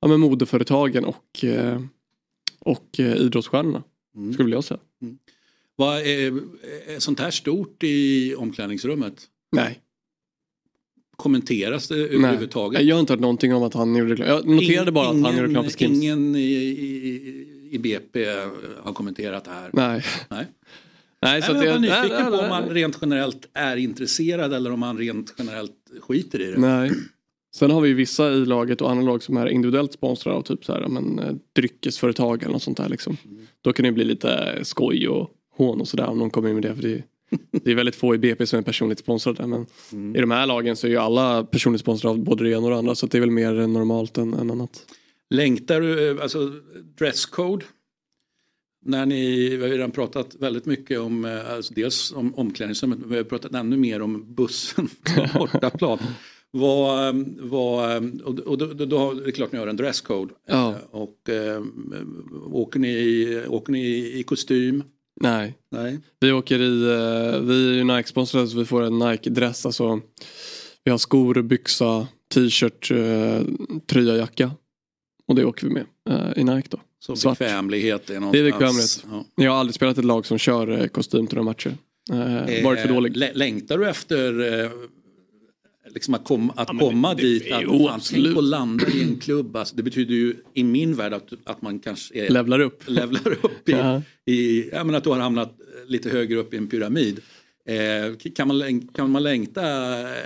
ja, 0.00 0.08
men 0.08 0.20
modeföretagen 0.20 1.04
och, 1.04 1.44
eh, 1.44 1.82
och 2.58 2.86
eh, 3.00 3.16
idrottsstjärnorna. 3.16 3.82
Mm. 4.16 4.32
Skulle 4.34 4.54
jag 4.56 4.64
säga. 4.64 4.80
Vad 5.76 5.98
är, 5.98 6.40
är 6.94 6.98
sånt 6.98 7.20
här 7.20 7.30
stort 7.30 7.82
i 7.82 8.34
omklädningsrummet? 8.34 9.14
Nej. 9.52 9.80
Kommenteras 11.16 11.88
det 11.88 11.94
Nej. 11.96 12.04
överhuvudtaget? 12.04 12.82
Jag 12.82 12.96
har 12.96 13.00
inte 13.00 13.12
hört 13.12 13.20
någonting 13.20 13.54
om 13.54 13.62
att 13.62 13.74
han 13.74 13.96
gjorde 13.96 14.12
reklam. 14.12 14.28
Jag 14.28 14.46
noterade 14.46 14.92
bara 14.92 15.08
att 15.08 15.22
han 15.22 15.36
gjorde 15.36 15.48
reklam 15.48 15.64
för 15.64 15.70
Skims. 15.70 16.02
Ingen 16.02 16.36
i, 16.36 16.40
i, 16.40 17.68
i 17.70 17.78
BP 17.78 18.26
har 18.82 18.92
kommenterat 18.92 19.44
det 19.44 19.50
här? 19.50 19.70
Nej. 19.72 20.04
Nej. 20.30 20.46
Nej, 21.22 21.42
så 21.42 21.52
Nej, 21.52 21.64
jag 21.64 21.66
var 21.66 21.72
jag- 21.72 21.80
nyfiken 21.80 22.08
nej, 22.10 22.24
på 22.24 22.30
nej, 22.30 22.40
om 22.40 22.48
man 22.48 22.62
nej. 22.64 22.74
rent 22.74 22.98
generellt 23.00 23.48
är 23.54 23.76
intresserad 23.76 24.52
eller 24.54 24.72
om 24.72 24.80
man 24.80 24.98
rent 24.98 25.34
generellt 25.38 25.72
skiter 26.00 26.40
i 26.40 26.50
det. 26.50 26.58
Nej. 26.58 26.90
Sen 27.54 27.70
har 27.70 27.80
vi 27.80 27.92
vissa 27.92 28.32
i 28.32 28.46
laget 28.46 28.80
och 28.80 28.90
andra 28.90 29.04
lag 29.04 29.22
som 29.22 29.36
är 29.36 29.46
individuellt 29.46 29.92
sponsrade 29.92 30.36
av 30.36 30.42
typ 30.42 30.64
så 30.64 30.72
här, 30.72 30.88
men, 30.88 31.18
eh, 31.18 31.34
dryckesföretag 31.52 32.42
eller 32.42 32.52
något 32.52 32.62
sånt 32.62 32.76
där 32.76 32.88
liksom. 32.88 33.16
Då 33.62 33.72
kan 33.72 33.84
det 33.84 33.92
bli 33.92 34.04
lite 34.04 34.58
skoj 34.62 35.08
och 35.08 35.30
hån 35.56 35.80
och 35.80 35.88
sådär 35.88 36.06
om 36.06 36.18
någon 36.18 36.30
kommer 36.30 36.48
in 36.48 36.54
med 36.54 36.62
det. 36.62 36.74
För 36.74 36.82
det, 36.82 36.94
är, 36.94 37.04
det 37.50 37.70
är 37.70 37.74
väldigt 37.74 37.96
få 37.96 38.14
i 38.14 38.18
BP 38.18 38.46
som 38.46 38.58
är 38.58 38.62
personligt 38.62 38.98
sponsrade. 38.98 39.46
Men 39.46 39.66
i 40.16 40.20
de 40.20 40.30
här 40.30 40.46
lagen 40.46 40.76
så 40.76 40.86
är 40.86 40.90
ju 40.90 40.96
alla 40.96 41.44
personligt 41.44 41.80
sponsrade 41.80 42.10
av 42.10 42.18
både 42.18 42.44
det 42.44 42.50
ena 42.50 42.64
och 42.64 42.70
det 42.70 42.78
andra. 42.78 42.94
Så 42.94 43.06
det 43.06 43.18
är 43.18 43.20
väl 43.20 43.30
mer 43.30 43.66
normalt 43.66 44.18
än, 44.18 44.34
än 44.34 44.50
annat. 44.50 44.86
Längtar 45.30 45.80
du, 45.80 46.10
eh, 46.10 46.22
alltså 46.22 46.52
dresscode? 46.98 47.64
När 48.84 49.06
ni, 49.06 49.48
vi 49.56 49.62
har 49.62 49.68
redan 49.68 49.90
pratat 49.90 50.36
väldigt 50.38 50.66
mycket 50.66 50.98
om, 51.00 51.24
eh, 51.24 51.52
alltså 51.52 51.74
dels 51.74 52.12
om 52.12 52.34
omklädningsrummet, 52.34 52.98
men 52.98 53.08
vi 53.10 53.16
har 53.16 53.24
pratat 53.24 53.54
ännu 53.54 53.76
mer 53.76 54.02
om 54.02 54.34
bussen 54.34 54.88
på 54.88 55.38
bortaplan. 55.38 55.98
Vad, 56.50 57.08
eh, 57.08 57.24
vad, 57.40 58.20
och 58.20 58.38
och 58.38 58.58
då, 58.58 58.66
då, 58.66 58.84
då 58.84 59.12
det 59.14 59.26
är 59.28 59.32
klart 59.32 59.52
ni 59.52 59.58
har 59.58 59.66
en 59.66 59.76
dresscode. 59.76 60.34
Ja. 60.48 60.70
Eh, 60.70 60.76
Och 60.90 61.28
eh, 61.30 61.62
åker, 62.52 62.78
ni, 62.80 63.42
åker 63.48 63.72
ni 63.72 63.86
i 64.18 64.22
kostym? 64.22 64.84
Nej. 65.20 65.54
Nej. 65.70 65.98
Vi 66.20 66.32
åker 66.32 66.58
i, 66.60 66.82
eh, 66.84 67.40
vi 67.40 67.68
är 67.70 67.74
ju 67.74 67.84
Nike-sponsrade 67.84 68.46
så 68.48 68.58
vi 68.58 68.64
får 68.64 68.82
en 68.82 68.98
Nike-dress. 69.02 69.66
Alltså, 69.66 70.00
vi 70.84 70.90
har 70.90 70.98
skor, 70.98 71.42
byxa, 71.42 72.06
t-shirt, 72.34 72.90
eh, 72.90 73.42
tröja, 73.86 74.16
jacka. 74.16 74.50
Och 75.26 75.34
det 75.34 75.44
åker 75.44 75.66
vi 75.66 75.72
med 75.72 75.84
i 76.36 76.44
Nike 76.44 76.68
då. 76.70 76.80
Så 77.00 77.16
Svart. 77.16 77.38
bekvämlighet 77.38 78.10
är 78.10 78.12
Det 78.12 78.16
är 78.16 78.20
någonstans. 78.20 78.52
bekvämlighet. 78.52 79.04
Ja. 79.36 79.44
Jag 79.44 79.50
har 79.52 79.58
aldrig 79.58 79.74
spelat 79.74 79.98
ett 79.98 80.04
lag 80.04 80.26
som 80.26 80.38
kör 80.38 80.88
kostym 80.88 81.26
till 81.26 81.36
några 81.38 81.44
matcher. 81.50 81.76
Eh, 82.12 82.64
varit 82.64 82.80
för 82.80 82.88
dålig. 82.88 83.16
lä- 83.16 83.32
Längtar 83.34 83.78
du 83.78 83.88
efter 83.88 84.40
liksom 85.94 86.14
att, 86.14 86.24
kom, 86.24 86.50
att 86.56 86.68
men 86.68 86.78
komma 86.78 87.14
det- 87.14 87.22
dit? 87.22 87.44
det 87.44 87.54
Att, 87.54 87.90
absolut. 87.94 88.24
tänk 88.24 88.38
att 88.38 88.44
landa 88.44 88.88
i 88.88 89.02
en 89.02 89.18
klubb. 89.18 89.56
Alltså, 89.56 89.76
det 89.76 89.82
betyder 89.82 90.14
ju 90.14 90.34
i 90.54 90.64
min 90.64 90.94
värld 90.96 91.12
att, 91.12 91.32
att 91.44 91.62
man 91.62 91.78
kanske 91.78 92.14
är, 92.26 92.30
Levlar 92.30 92.60
upp. 92.60 92.82
levlar 92.86 93.32
upp 93.44 93.68
i, 93.68 93.72
Ja. 93.72 94.02
i 94.26 94.68
ja, 94.72 94.84
men 94.84 94.94
att 94.94 95.04
du 95.04 95.10
har 95.10 95.18
hamnat 95.18 95.54
lite 95.86 96.10
högre 96.10 96.38
upp 96.38 96.54
i 96.54 96.56
en 96.56 96.66
pyramid. 96.68 97.20
Eh, 97.66 98.30
kan, 98.34 98.48
man, 98.48 98.88
kan 98.94 99.10
man 99.10 99.22
längta 99.22 99.62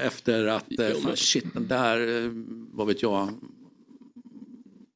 efter 0.07 0.47
att 0.47 0.79
eh, 0.79 0.89
fan, 1.03 1.17
shit 1.17 1.45
den 1.55 1.69
där, 1.69 2.25
eh, 2.25 2.31
vad 2.73 2.87
vet 2.87 3.03
jag, 3.03 3.29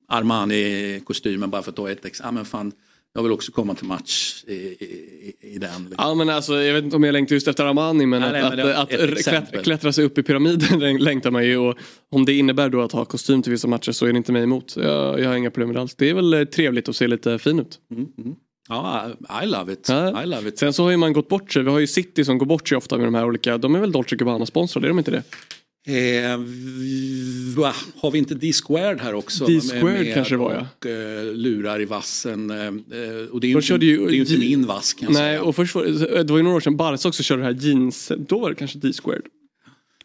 Armani-kostymen 0.08 1.50
bara 1.50 1.62
för 1.62 1.70
att 1.70 1.76
ta 1.76 1.90
ett 1.90 2.04
exempel. 2.04 2.28
Ja, 2.28 2.32
men 2.32 2.44
fan, 2.44 2.72
jag 3.16 3.22
vill 3.22 3.32
också 3.32 3.52
komma 3.52 3.74
till 3.74 3.86
match 3.86 4.44
i, 4.46 4.52
i, 4.54 5.34
i 5.40 5.58
den. 5.58 5.70
Liksom. 5.70 5.94
Ja 5.98 6.14
men 6.14 6.28
alltså 6.28 6.54
jag 6.62 6.74
vet 6.74 6.84
inte 6.84 6.96
om 6.96 7.02
jag 7.04 7.12
längtar 7.12 7.34
just 7.34 7.48
efter 7.48 7.64
Armani 7.64 8.06
men 8.06 8.20
Nej, 8.20 8.42
att, 8.42 8.56
nej, 8.56 8.66
men 8.66 8.76
att, 8.76 8.92
att, 8.94 9.24
klättra, 9.24 9.62
klättra 9.62 9.92
sig 9.92 10.04
upp 10.04 10.18
i 10.18 10.22
pyramiden 10.22 10.80
läng- 10.80 10.98
längtar 10.98 11.30
man 11.30 11.46
ju 11.46 11.56
och 11.56 11.76
om 12.12 12.24
det 12.24 12.32
innebär 12.32 12.68
då 12.68 12.80
att 12.82 12.92
ha 12.92 13.04
kostym 13.04 13.42
till 13.42 13.52
vissa 13.52 13.68
matcher 13.68 13.92
så 13.92 14.06
är 14.06 14.12
det 14.12 14.16
inte 14.16 14.32
mig 14.32 14.42
emot. 14.42 14.76
Jag, 14.76 15.20
jag 15.20 15.28
har 15.28 15.36
inga 15.36 15.50
problem 15.50 15.68
med 15.68 15.76
det 15.76 15.80
alls. 15.80 15.94
Det 15.94 16.10
är 16.10 16.14
väl 16.14 16.34
eh, 16.34 16.44
trevligt 16.44 16.88
att 16.88 16.96
se 16.96 17.08
lite 17.08 17.38
fin 17.38 17.60
ut. 17.60 17.78
Ja, 18.68 19.10
I 19.42 19.46
love 19.46 19.72
it. 19.72 19.86
Ja. 19.88 20.22
I 20.22 20.26
love 20.26 20.48
it. 20.48 20.58
Sen 20.58 20.72
så 20.72 20.82
har 20.82 20.90
ju 20.90 20.96
man 20.96 21.12
gått 21.12 21.28
bort 21.28 21.52
sig. 21.52 21.62
Vi 21.62 21.70
har 21.70 21.78
ju 21.78 21.86
City 21.86 22.24
som 22.24 22.38
går 22.38 22.46
bort 22.46 22.68
sig 22.68 22.78
ofta 22.78 22.96
med 22.96 23.06
de 23.06 23.14
här 23.14 23.24
olika. 23.24 23.58
De 23.58 23.74
är 23.74 23.80
väl 23.80 23.92
Dolce 23.92 24.16
Gabbana 24.16 24.46
sponsrade, 24.46 24.86
är 24.86 24.88
de 24.88 24.98
inte 24.98 25.10
det? 25.10 25.22
Eh, 25.88 26.38
va, 27.56 27.74
har 27.96 28.10
vi 28.10 28.18
inte 28.18 28.34
D-squared 28.34 29.00
här 29.00 29.14
också? 29.14 29.46
D-squared 29.46 30.14
kanske 30.14 30.34
det 30.34 30.38
var, 30.38 30.54
ja. 30.54 30.66
Och 30.78 30.86
eh, 30.86 31.34
lurar 31.34 31.80
i 31.82 31.84
vassen. 31.84 32.50
Eh, 32.50 32.56
eh, 32.66 32.72
och 33.30 33.40
det 33.40 33.46
är 33.46 33.48
ju 33.48 33.56
inte, 33.56 33.86
ju- 33.86 34.06
det 34.06 34.12
är 34.12 34.14
ju 34.14 34.20
inte 34.20 34.38
min 34.38 34.66
vass 34.66 34.94
kan 34.94 35.06
jag 35.06 35.12
Nej, 35.12 35.20
säga. 35.22 35.42
och 35.42 35.56
först 35.56 35.74
var, 35.74 35.84
det 36.24 36.30
var 36.30 36.36
ju 36.36 36.42
några 36.42 36.56
år 36.56 36.60
sedan 36.60 36.76
Barca 36.76 37.08
också 37.08 37.22
körde 37.22 37.42
det 37.42 37.46
här 37.46 37.54
jeans. 37.60 38.12
Då 38.28 38.38
var 38.38 38.48
det 38.50 38.54
kanske 38.56 38.78
D-squared. 38.78 39.22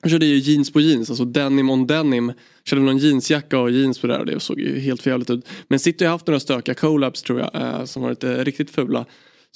De 0.03 0.09
körde 0.09 0.25
ju 0.25 0.35
jeans 0.37 0.71
på 0.73 0.79
jeans, 0.81 1.09
alltså 1.09 1.25
denim 1.25 1.69
on 1.69 1.87
denim. 1.87 2.31
Körde 2.65 2.81
någon 2.81 2.97
jeansjacka 2.97 3.59
och 3.59 3.71
jeans 3.71 3.99
på 3.99 4.07
det 4.07 4.13
där 4.13 4.19
och 4.19 4.25
det 4.25 4.39
såg 4.39 4.59
ju 4.59 4.79
helt 4.79 5.01
förjävligt 5.01 5.29
ut. 5.29 5.45
Men 5.67 5.79
City 5.79 6.05
har 6.05 6.11
haft 6.11 6.27
några 6.27 6.39
stökiga 6.39 6.75
collabs 6.75 7.21
tror 7.21 7.39
jag 7.39 7.55
eh, 7.55 7.85
som 7.85 8.01
varit 8.03 8.23
eh, 8.23 8.35
riktigt 8.37 8.69
fula. 8.69 9.05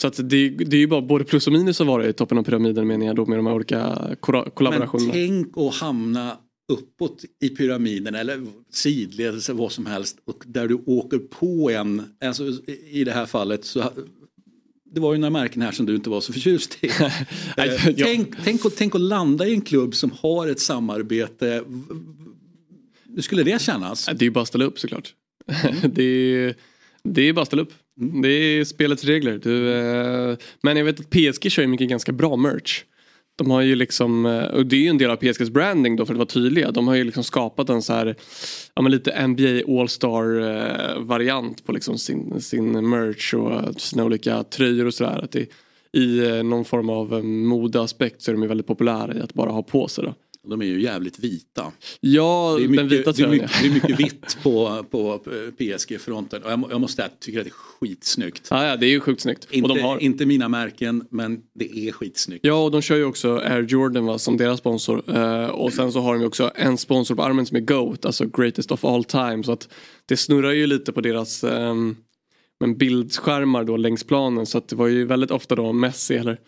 Så 0.01 0.08
att 0.08 0.15
det, 0.17 0.49
det 0.49 0.75
är 0.75 0.79
ju 0.79 0.88
bara 0.88 1.01
både 1.01 1.23
plus 1.25 1.47
och 1.47 1.53
minus 1.53 1.81
att 1.81 1.88
vara 1.88 2.08
i 2.08 2.13
toppen 2.13 2.38
av 2.38 2.43
pyramiden 2.43 2.88
menar 2.88 3.05
jag 3.05 3.15
då 3.15 3.25
med 3.25 3.38
de 3.39 3.45
här 3.47 3.53
olika 3.53 4.15
kora- 4.19 4.41
Men 4.41 4.51
kollaborationerna. 4.51 5.13
tänk 5.13 5.58
att 5.58 5.75
hamna 5.75 6.38
uppåt 6.73 7.23
i 7.41 7.49
pyramiden 7.49 8.15
eller 8.15 8.45
sidledes 8.71 9.49
eller 9.49 9.60
vad 9.60 9.71
som 9.71 9.86
helst 9.86 10.17
och 10.25 10.43
där 10.47 10.67
du 10.67 10.84
åker 10.86 11.17
på 11.17 11.69
en, 11.71 12.01
alltså 12.25 12.43
i 12.91 13.03
det 13.03 13.12
här 13.12 13.25
fallet 13.25 13.65
så 13.65 13.84
det 14.95 14.99
var 15.01 15.13
ju 15.13 15.19
några 15.19 15.29
märken 15.31 15.62
här 15.62 15.71
som 15.71 15.86
du 15.86 15.95
inte 15.95 16.10
var 16.10 16.21
så 16.21 16.34
förtjust 16.34 16.84
i. 16.84 16.88
Eh, 17.58 17.93
tänk, 17.97 18.43
tänk, 18.43 18.65
att, 18.65 18.75
tänk 18.75 18.95
att 18.95 19.01
landa 19.01 19.47
i 19.47 19.53
en 19.53 19.62
klubb 19.62 19.95
som 19.95 20.12
har 20.21 20.47
ett 20.47 20.60
samarbete. 20.60 21.63
Hur 23.15 23.21
skulle 23.21 23.43
det 23.43 23.62
kännas? 23.62 24.05
Det 24.05 24.21
är 24.21 24.23
ju 24.23 24.31
bara 24.31 24.41
att 24.41 24.47
ställa 24.47 24.65
upp 24.65 24.79
såklart. 24.79 25.13
det, 25.93 26.03
är, 26.03 26.55
det 27.03 27.21
är 27.21 27.34
bara 27.34 27.41
att 27.41 27.47
ställa 27.47 27.62
upp. 27.62 27.73
Mm, 28.01 28.21
det 28.21 28.29
är 28.29 28.63
spelets 28.63 29.03
regler. 29.03 29.39
Du, 29.43 29.73
eh, 29.73 30.38
men 30.62 30.77
jag 30.77 30.86
vet 30.86 30.99
att 30.99 31.10
PSG 31.10 31.51
kör 31.51 31.62
ju 31.62 31.67
mycket 31.67 31.89
ganska 31.89 32.12
bra 32.12 32.36
merch. 32.36 32.84
De 33.38 33.51
har 33.51 33.62
ju 33.62 33.75
liksom, 33.75 34.25
eh, 34.25 34.43
och 34.43 34.65
det 34.65 34.75
är 34.75 34.79
ju 34.79 34.88
en 34.88 34.97
del 34.97 35.12
av 35.12 35.15
PSGs 35.15 35.49
branding 35.49 35.95
då 35.95 36.05
för 36.05 36.13
att 36.13 36.17
vara 36.17 36.27
tydliga. 36.27 36.71
De 36.71 36.88
har 36.88 36.95
ju 36.95 37.03
liksom 37.03 37.23
skapat 37.23 37.69
en 37.69 37.81
så 37.81 37.93
här, 37.93 38.15
ja 38.73 38.81
men 38.81 38.91
lite 38.91 39.27
NBA 39.27 39.79
All-Star 39.81 40.41
eh, 40.41 40.99
variant 40.99 41.65
på 41.65 41.71
liksom 41.71 41.97
sin, 41.97 42.41
sin 42.41 42.89
merch 42.89 43.34
och 43.34 43.81
sina 43.81 44.03
olika 44.03 44.43
tröjor 44.43 44.86
och 44.86 44.93
sådär. 44.93 45.23
Att 45.23 45.31
det, 45.31 45.47
I 45.91 46.19
eh, 46.19 46.43
någon 46.43 46.65
form 46.65 46.89
av 46.89 47.13
eh, 47.13 47.23
modeaspekt 47.23 48.21
så 48.21 48.31
är 48.31 48.34
de 48.34 48.41
ju 48.41 48.47
väldigt 48.47 48.67
populära 48.67 49.15
i 49.15 49.21
att 49.21 49.34
bara 49.34 49.51
ha 49.51 49.63
på 49.63 49.88
sig 49.88 50.03
då. 50.03 50.13
De 50.49 50.62
är 50.62 50.65
ju 50.65 50.81
jävligt 50.81 51.19
vita. 51.19 51.71
Ja, 51.99 52.55
Det 52.58 52.63
är 52.63 52.67
den 52.67 52.88
vita 52.88 52.95
mycket, 52.95 53.05
det 53.05 53.10
är 53.10 53.13
tröjan. 53.13 53.31
mycket, 53.31 53.51
det 53.62 53.67
är 53.67 53.71
mycket 53.73 53.99
vitt 53.99 54.38
på, 54.43 54.86
på 54.91 55.19
PSG-fronten. 55.58 56.43
Och 56.43 56.51
jag, 56.51 56.63
jag 56.69 56.81
måste 56.81 56.95
säga 56.95 57.05
att 57.05 57.12
jag 57.12 57.19
tycker 57.19 57.39
att 57.39 57.45
det 57.45 57.49
är 57.49 57.53
skitsnyggt. 57.53 58.47
Ja, 58.51 58.67
ja, 58.67 58.75
det 58.75 58.86
är 58.86 58.89
ju 58.89 58.99
sjukt 58.99 59.21
snyggt. 59.21 59.47
Inte, 59.51 59.69
och 59.69 59.77
de 59.77 59.81
har... 59.84 59.99
inte 60.03 60.25
mina 60.25 60.49
märken, 60.49 61.08
men 61.12 61.41
det 61.53 61.77
är 61.77 61.91
skitsnyggt. 61.91 62.45
Ja, 62.45 62.63
och 62.63 62.71
de 62.71 62.81
kör 62.81 62.95
ju 62.95 63.05
också 63.05 63.38
Air 63.38 63.62
Jordan 63.69 64.05
va, 64.05 64.17
som 64.19 64.38
deras 64.38 64.60
sponsor. 64.60 65.17
Eh, 65.17 65.45
och 65.45 65.73
sen 65.73 65.91
så 65.91 65.99
har 65.99 66.13
de 66.13 66.21
ju 66.21 66.27
också 66.27 66.51
en 66.55 66.77
sponsor 66.77 67.15
på 67.15 67.23
armen 67.23 67.45
som 67.45 67.58
är 67.58 67.62
GOAT, 67.62 68.05
alltså 68.05 68.25
Greatest 68.25 68.71
of 68.71 68.86
All 68.86 69.03
Time. 69.03 69.43
Så 69.43 69.51
att 69.51 69.69
det 70.05 70.17
snurrar 70.17 70.51
ju 70.51 70.67
lite 70.67 70.91
på 70.91 71.01
deras 71.01 71.43
ehm, 71.43 71.95
men 72.60 72.77
bildskärmar 72.77 73.63
då 73.63 73.77
längs 73.77 74.03
planen. 74.03 74.45
Så 74.45 74.58
att 74.58 74.67
det 74.67 74.75
var 74.75 74.88
ju 74.88 75.05
väldigt 75.05 75.31
ofta 75.31 75.55
då 75.55 75.73
Messi 75.73 76.15
eller 76.15 76.39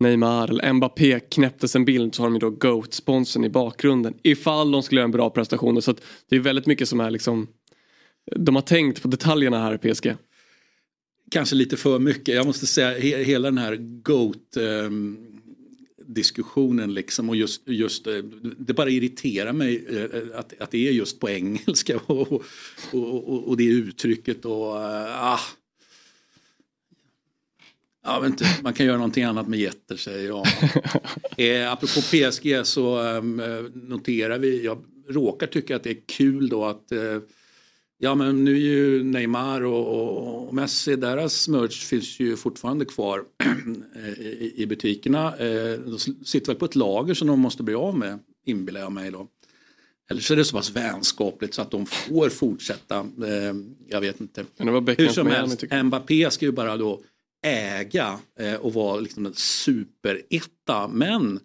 Neymar 0.00 0.48
eller 0.48 0.72
Mbappé 0.72 1.20
knäpptes 1.20 1.76
en 1.76 1.84
bild 1.84 2.14
så 2.14 2.22
har 2.22 2.26
de 2.26 2.34
ju 2.34 2.38
då 2.38 2.50
GOAT-sponsorn 2.50 3.44
i 3.44 3.48
bakgrunden. 3.48 4.14
Ifall 4.22 4.70
de 4.70 4.82
skulle 4.82 5.00
göra 5.00 5.04
en 5.04 5.10
bra 5.10 5.30
prestation. 5.30 5.82
Så 5.82 5.90
att 5.90 6.02
det 6.28 6.36
är 6.36 6.40
väldigt 6.40 6.66
mycket 6.66 6.88
som 6.88 7.00
är 7.00 7.10
liksom 7.10 7.48
de 8.36 8.54
har 8.54 8.62
tänkt 8.62 9.02
på 9.02 9.08
detaljerna 9.08 9.62
här 9.62 9.74
i 9.74 9.78
PSG. 9.78 10.14
Kanske 11.30 11.56
lite 11.56 11.76
för 11.76 11.98
mycket. 11.98 12.34
Jag 12.34 12.46
måste 12.46 12.66
säga 12.66 12.98
he, 12.98 13.24
hela 13.24 13.48
den 13.48 13.58
här 13.58 13.76
GOAT 14.02 14.56
ehm, 14.56 15.18
diskussionen 16.06 16.94
liksom 16.94 17.28
och 17.28 17.36
just, 17.36 17.68
just 17.68 18.06
eh, 18.06 18.14
det 18.58 18.74
bara 18.74 18.90
irriterar 18.90 19.52
mig 19.52 19.86
eh, 19.88 20.38
att, 20.38 20.60
att 20.60 20.70
det 20.70 20.88
är 20.88 20.92
just 20.92 21.20
på 21.20 21.30
engelska 21.30 22.00
och, 22.06 22.32
och, 22.32 22.44
och, 22.92 23.48
och 23.48 23.56
det 23.56 23.64
uttrycket 23.64 24.44
och 24.44 24.82
eh, 24.82 25.32
ah. 25.32 25.40
Jag 28.04 28.20
vet 28.20 28.30
inte, 28.30 28.44
man 28.62 28.72
kan 28.72 28.86
göra 28.86 28.96
någonting 28.96 29.24
annat 29.24 29.48
med 29.48 29.58
getter 29.58 29.96
säger 29.96 30.28
jag. 30.28 30.46
eh, 31.62 31.72
apropå 31.72 32.00
PSG 32.00 32.66
så 32.66 32.98
ehm, 32.98 33.40
eh, 33.40 33.62
noterar 33.74 34.38
vi, 34.38 34.64
jag 34.64 34.84
råkar 35.08 35.46
tycka 35.46 35.76
att 35.76 35.82
det 35.82 35.90
är 35.90 36.00
kul 36.06 36.48
då 36.48 36.64
att 36.64 36.92
eh, 36.92 37.18
Ja 38.02 38.14
men 38.14 38.44
nu 38.44 38.54
är 38.54 38.60
ju 38.60 39.04
Neymar 39.04 39.60
och, 39.60 39.86
och, 39.86 40.48
och 40.48 40.54
Messi, 40.54 40.96
deras 40.96 41.48
merch 41.48 41.84
finns 41.84 42.20
ju 42.20 42.36
fortfarande 42.36 42.84
kvar 42.84 43.24
i, 44.18 44.52
i 44.56 44.66
butikerna. 44.66 45.36
Eh, 45.36 45.78
de 45.80 45.98
sitter 46.24 46.46
väl 46.46 46.56
på 46.56 46.64
ett 46.64 46.76
lager 46.76 47.14
som 47.14 47.28
de 47.28 47.40
måste 47.40 47.62
bli 47.62 47.74
av 47.74 47.98
med, 47.98 48.18
inbillar 48.46 48.80
jag 48.80 48.92
mig 48.92 49.10
då. 49.10 49.28
Eller 50.10 50.20
så 50.20 50.32
är 50.32 50.36
det 50.36 50.44
så 50.44 50.56
pass 50.56 50.70
vänskapligt 50.70 51.54
så 51.54 51.62
att 51.62 51.70
de 51.70 51.86
får 51.86 52.28
fortsätta. 52.28 52.98
Eh, 52.98 53.54
jag 53.88 54.00
vet 54.00 54.20
inte. 54.20 54.44
Men 54.56 54.66
det 54.66 54.72
var 54.72 54.94
Hur 54.98 55.08
som 55.08 55.26
helst. 55.26 55.64
Mbappé 55.84 56.30
ska 56.30 56.46
ju 56.46 56.52
bara 56.52 56.76
då 56.76 57.02
äga 57.42 58.18
eh, 58.40 58.54
och 58.54 58.74
vara 58.74 59.00
liksom 59.00 59.26
en 59.26 59.34
superetta. 59.34 60.88
Men 60.88 61.40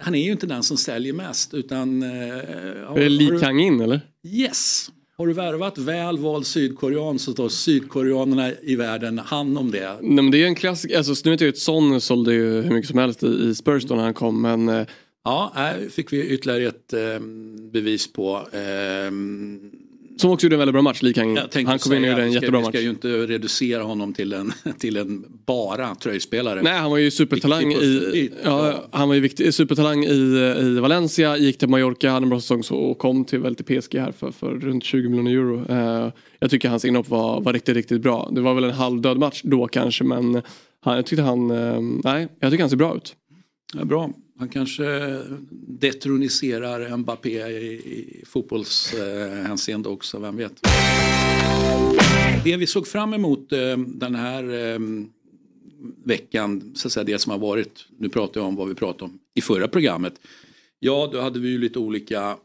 han 0.00 0.14
är 0.14 0.24
ju 0.24 0.32
inte 0.32 0.46
den 0.46 0.62
som 0.62 0.76
säljer 0.76 1.12
mest 1.12 1.54
utan... 1.54 2.02
Eh, 2.02 2.08
Är 2.10 2.94
det 3.00 3.08
Lee 3.08 3.40
Kang-in 3.40 3.80
eller? 3.80 4.00
Yes! 4.26 4.90
Har 5.16 5.26
du 5.26 5.32
värvat 5.32 5.78
väl 5.78 6.18
vald 6.18 6.46
sydkorean 6.46 7.18
så 7.18 7.32
tar 7.32 7.48
sydkoreanerna 7.48 8.52
i 8.62 8.76
världen 8.76 9.18
hand 9.18 9.58
om 9.58 9.70
det. 9.70 9.96
Nej 10.02 10.12
men 10.12 10.30
det 10.30 10.42
är 10.42 10.46
en 10.46 10.54
klassiker, 10.54 10.98
alltså 10.98 11.14
nu 11.24 11.30
vet 11.30 11.40
jag 11.40 11.48
att 11.48 11.58
Son 11.58 12.00
sålde 12.00 12.34
ju 12.34 12.62
hur 12.62 12.70
mycket 12.70 12.90
som 12.90 12.98
helst 12.98 13.22
i, 13.22 13.54
Spurs 13.54 13.84
då 13.84 13.94
när 13.94 14.02
han 14.02 14.14
kom 14.14 14.42
men 14.42 14.68
eh, 14.68 14.86
Ja, 15.24 15.52
här 15.54 15.88
fick 15.88 16.12
vi 16.12 16.26
ytterligare 16.28 16.66
ett 16.68 16.92
eh, 16.92 17.20
bevis 17.72 18.12
på. 18.12 18.46
ehm, 18.52 19.72
som 20.16 20.30
också 20.30 20.44
gjorde 20.46 20.54
en 20.54 20.58
väldigt 20.58 20.72
bra 20.72 20.82
match, 20.82 21.02
Lee 21.02 21.12
tänkte 21.12 21.60
Han 21.66 21.78
kom 21.78 21.92
in 21.92 22.02
och 22.02 22.08
gjorde 22.08 22.22
en 22.22 22.32
jättebra 22.32 22.58
vi 22.58 22.64
ska 22.64 22.72
match. 22.72 22.82
ju 22.84 22.90
inte 22.90 23.08
reducera 23.08 23.82
honom 23.82 24.12
till 24.12 24.32
en, 24.32 24.52
till 24.78 24.96
en 24.96 25.24
bara 25.46 25.94
tröjspelare. 25.94 26.62
Nej 26.62 26.78
han 26.78 26.90
var 26.90 26.98
ju 26.98 27.10
supertalang 27.10 27.72
i, 27.72 28.30
ja, 28.44 28.84
han 28.92 29.08
var 29.08 29.14
ju 29.14 29.20
viktig, 29.20 29.54
supertalang 29.54 30.04
i, 30.04 30.08
i 30.60 30.78
Valencia, 30.80 31.36
gick 31.36 31.58
till 31.58 31.68
Mallorca, 31.68 32.10
hade 32.10 32.24
en 32.24 32.30
bra 32.30 32.40
säsong 32.40 32.62
så, 32.62 32.76
och 32.76 32.98
kom 32.98 33.24
till, 33.24 33.38
väl 33.38 33.54
till 33.54 33.80
PSG 33.80 33.98
här 33.98 34.12
för, 34.12 34.30
för 34.30 34.50
runt 34.50 34.84
20 34.84 35.08
miljoner 35.08 35.30
euro. 35.30 35.66
Eh, 35.68 36.12
jag 36.38 36.50
tycker 36.50 36.68
hans 36.68 36.84
inhopp 36.84 37.08
var, 37.08 37.40
var 37.40 37.52
riktigt, 37.52 37.76
riktigt 37.76 38.02
bra. 38.02 38.28
Det 38.32 38.40
var 38.40 38.54
väl 38.54 38.64
en 38.64 38.70
halvdöd 38.70 39.18
match 39.18 39.40
då 39.44 39.66
kanske 39.66 40.04
men 40.04 40.42
han, 40.80 40.96
jag 40.96 41.06
tyckte 41.06 41.22
han, 41.22 41.50
eh, 41.50 41.80
nej 42.04 42.28
jag 42.40 42.50
tycker 42.50 42.62
han 42.62 42.70
ser 42.70 42.76
bra 42.76 42.96
ut. 42.96 43.14
Ja, 43.74 43.84
bra. 43.84 44.10
Han 44.42 44.48
kanske 44.48 45.18
detroniserar 45.66 46.96
Mbappé 46.96 47.48
i, 47.48 47.72
i 47.72 48.22
fotbollshänseende 48.26 49.88
också, 49.88 50.18
vem 50.18 50.36
vet. 50.36 50.60
Det 52.44 52.56
vi 52.56 52.66
såg 52.66 52.86
fram 52.86 53.14
emot 53.14 53.52
eh, 53.52 53.78
den 53.78 54.14
här 54.14 54.72
eh, 54.72 54.78
veckan, 56.04 56.72
så 56.74 56.88
att 56.88 56.92
säga 56.92 57.04
det 57.04 57.18
som 57.18 57.32
har 57.32 57.38
varit, 57.38 57.86
nu 57.98 58.08
pratar 58.08 58.40
jag 58.40 58.48
om 58.48 58.56
vad 58.56 58.68
vi 58.68 58.74
pratade 58.74 59.04
om 59.04 59.18
i 59.34 59.40
förra 59.40 59.68
programmet. 59.68 60.20
Ja, 60.78 61.10
då 61.12 61.20
hade 61.20 61.38
vi 61.38 61.48
ju 61.48 61.58
lite 61.58 61.78
olika 61.78 62.30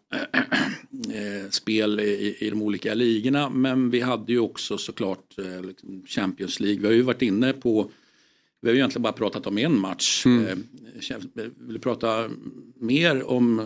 eh, 1.14 1.50
spel 1.50 2.00
i, 2.00 2.38
i 2.40 2.50
de 2.50 2.62
olika 2.62 2.94
ligorna, 2.94 3.50
men 3.50 3.90
vi 3.90 4.00
hade 4.00 4.32
ju 4.32 4.40
också 4.40 4.78
såklart 4.78 5.38
eh, 5.38 5.68
liksom 5.68 6.04
Champions 6.08 6.60
League. 6.60 6.80
Vi 6.80 6.88
har 6.88 6.94
ju 6.94 7.02
varit 7.02 7.22
inne 7.22 7.54
på 7.54 7.92
vi 8.62 8.68
har 8.70 8.74
ju 8.74 8.80
egentligen 8.80 9.04
bara 9.04 9.14
pratat 9.14 9.48
om 9.48 9.58
en 9.58 9.80
match. 9.80 10.26
Mm. 10.26 10.46
Eh, 10.48 10.56
Vill 11.36 11.74
du 11.74 11.80
prata 11.80 12.30
mer 12.80 13.30
om 13.30 13.62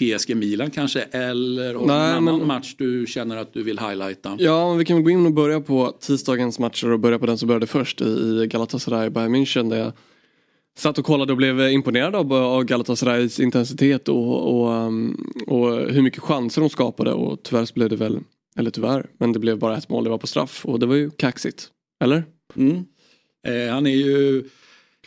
PSG-Milan 0.00 0.70
kanske 0.70 1.00
eller 1.02 1.76
om 1.76 1.86
Nej, 1.86 2.10
en 2.10 2.16
annan 2.16 2.38
men- 2.38 2.46
match 2.46 2.74
du 2.78 3.06
känner 3.08 3.36
att 3.36 3.52
du 3.52 3.62
vill 3.62 3.78
highlighta? 3.78 4.36
Ja, 4.38 4.72
vi 4.74 4.84
kan 4.84 5.04
gå 5.04 5.10
in 5.10 5.26
och 5.26 5.32
börja 5.32 5.60
på 5.60 5.96
tisdagens 6.00 6.58
matcher 6.58 6.90
och 6.90 7.00
börja 7.00 7.18
på 7.18 7.26
den 7.26 7.38
som 7.38 7.46
började 7.48 7.66
först 7.66 8.00
i 8.00 8.46
Galatasaray 8.50 9.10
Bayern 9.10 9.34
München 9.34 9.70
där 9.70 9.78
jag 9.78 9.92
satt 10.78 10.98
och 10.98 11.04
kollade 11.04 11.32
och 11.32 11.36
blev 11.36 11.60
imponerad 11.60 12.14
av, 12.14 12.32
av 12.32 12.64
Galatasarays 12.64 13.40
intensitet 13.40 14.08
och, 14.08 14.60
och, 14.60 14.68
um, 14.72 15.32
och 15.46 15.70
hur 15.92 16.02
mycket 16.02 16.22
chanser 16.22 16.60
de 16.60 16.70
skapade 16.70 17.12
och 17.12 17.42
tyvärr 17.42 17.64
så 17.64 17.74
blev 17.74 17.88
det 17.88 17.96
väl, 17.96 18.18
eller 18.56 18.70
tyvärr, 18.70 19.06
men 19.18 19.32
det 19.32 19.38
blev 19.38 19.58
bara 19.58 19.76
ett 19.76 19.88
mål, 19.88 20.04
det 20.04 20.10
var 20.10 20.18
på 20.18 20.26
straff 20.26 20.64
och 20.66 20.78
det 20.80 20.86
var 20.86 20.94
ju 20.94 21.10
kaxigt. 21.10 21.68
Eller? 22.04 22.24
Mm. 22.56 22.84
Eh, 23.48 23.72
han 23.72 23.86
är 23.86 23.96
ju 23.96 24.44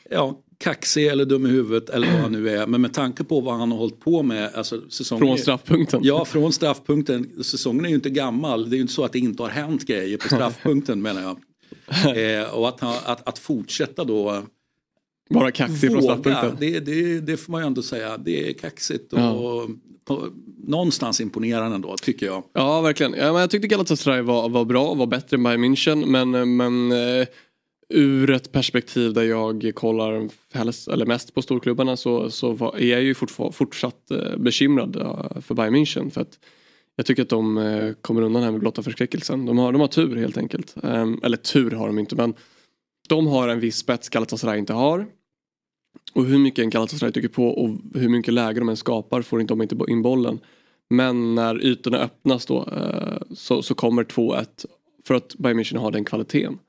ja, 0.09 0.41
kaxig 0.57 1.07
eller 1.07 1.25
dum 1.25 1.45
i 1.45 1.49
huvudet 1.49 1.89
eller 1.89 2.07
vad 2.11 2.21
han 2.21 2.31
nu 2.31 2.49
är. 2.49 2.67
Men 2.67 2.81
med 2.81 2.93
tanke 2.93 3.23
på 3.23 3.41
vad 3.41 3.55
han 3.55 3.71
har 3.71 3.77
hållit 3.77 3.99
på 3.99 4.23
med. 4.23 4.55
Alltså, 4.55 4.89
säsongen 4.89 5.27
Från 5.27 5.37
straffpunkten. 5.37 5.99
Ja, 6.03 6.25
från 6.25 6.53
straffpunkten. 6.53 7.43
Säsongen 7.43 7.85
är 7.85 7.89
ju 7.89 7.95
inte 7.95 8.09
gammal. 8.09 8.69
Det 8.69 8.75
är 8.75 8.77
ju 8.77 8.81
inte 8.81 8.93
så 8.93 9.03
att 9.05 9.13
det 9.13 9.19
inte 9.19 9.43
har 9.43 9.49
hänt 9.49 9.87
grejer 9.87 10.17
på 10.17 10.27
straffpunkten 10.27 11.01
menar 11.01 11.21
jag. 11.21 11.37
Eh, 12.17 12.49
och 12.53 12.69
att, 12.69 12.83
att, 12.83 13.27
att 13.27 13.39
fortsätta 13.39 14.03
då 14.03 14.43
Bara 15.29 15.51
kaxig 15.51 15.91
från 15.91 16.03
straffpunkten. 16.03 16.55
det, 16.59 16.79
det, 16.79 17.19
det 17.19 17.37
får 17.37 17.51
man 17.51 17.61
ju 17.61 17.67
ändå 17.67 17.81
säga. 17.81 18.17
Det 18.17 18.49
är 18.49 18.53
kaxigt 18.53 19.13
och 19.13 19.19
Ja. 19.19 19.67
på, 20.05 20.27
någonstans 20.67 21.21
imponerande 21.21 21.75
ändå 21.75 21.97
tycker 21.97 22.25
jag. 22.25 22.43
Ja, 22.53 22.81
verkligen. 22.81 23.13
Ja, 23.13 23.31
men 23.31 23.41
jag 23.41 23.49
tyckte 23.49 23.67
Galatasaray 23.67 24.21
var, 24.21 24.49
var 24.49 24.65
bra, 24.65 24.93
var 24.93 25.05
bättre 25.07 25.37
än 25.37 25.43
Bayern 25.43 25.63
München. 25.63 26.05
Men, 26.05 26.55
men 26.57 26.91
eh, 26.91 27.27
ur 27.91 28.29
ett 28.29 28.51
perspektiv 28.51 29.13
där 29.13 29.23
jag 29.23 29.71
kollar 29.75 30.29
helst, 30.53 30.87
eller 30.87 31.05
mest 31.05 31.33
på 31.33 31.41
storklubbarna 31.41 31.97
så, 31.97 32.29
så 32.29 32.51
var, 32.51 32.77
är 32.77 32.87
jag 32.87 33.03
ju 33.03 33.15
fortsatt 33.51 34.11
eh, 34.11 34.37
bekymrad 34.37 34.95
eh, 34.95 35.41
för 35.41 35.55
Bayern 35.55 35.75
München. 35.75 36.09
För 36.09 36.21
att 36.21 36.39
jag 36.95 37.05
tycker 37.05 37.21
att 37.21 37.29
de 37.29 37.57
eh, 37.57 37.93
kommer 38.01 38.21
undan 38.21 38.43
här 38.43 38.51
med 38.51 38.59
blotta 38.59 38.83
förskräckelsen. 38.83 39.45
De 39.45 39.57
har, 39.57 39.71
de 39.71 39.81
har 39.81 39.87
tur 39.87 40.15
helt 40.15 40.37
enkelt. 40.37 40.75
Ehm, 40.83 41.19
eller 41.23 41.37
tur 41.37 41.71
har 41.71 41.87
de 41.87 41.99
inte 41.99 42.15
men 42.15 42.33
de 43.09 43.27
har 43.27 43.47
en 43.47 43.59
viss 43.59 43.77
spets 43.77 44.09
Galatasaray 44.09 44.59
inte 44.59 44.73
har. 44.73 45.07
Och 46.13 46.25
hur 46.25 46.37
mycket 46.37 46.63
en 46.63 46.69
Galatasaray 46.69 47.11
tycker 47.11 47.29
på 47.29 47.47
och 47.47 47.69
hur 47.93 48.09
mycket 48.09 48.33
läge 48.33 48.59
de 48.59 48.69
än 48.69 48.77
skapar 48.77 49.21
får 49.21 49.41
inte 49.41 49.51
de 49.51 49.61
inte 49.61 49.77
in 49.87 50.01
bollen. 50.01 50.39
Men 50.89 51.35
när 51.35 51.65
ytorna 51.65 51.97
öppnas 51.97 52.45
då 52.45 52.69
så, 53.35 53.61
så 53.61 53.75
kommer 53.75 54.03
2-1 54.03 54.45
för 55.05 55.15
att 55.15 55.35
Bayern 55.35 55.59
München 55.59 55.77
har 55.77 55.91
den 55.91 56.05
kvaliteten. 56.05 56.59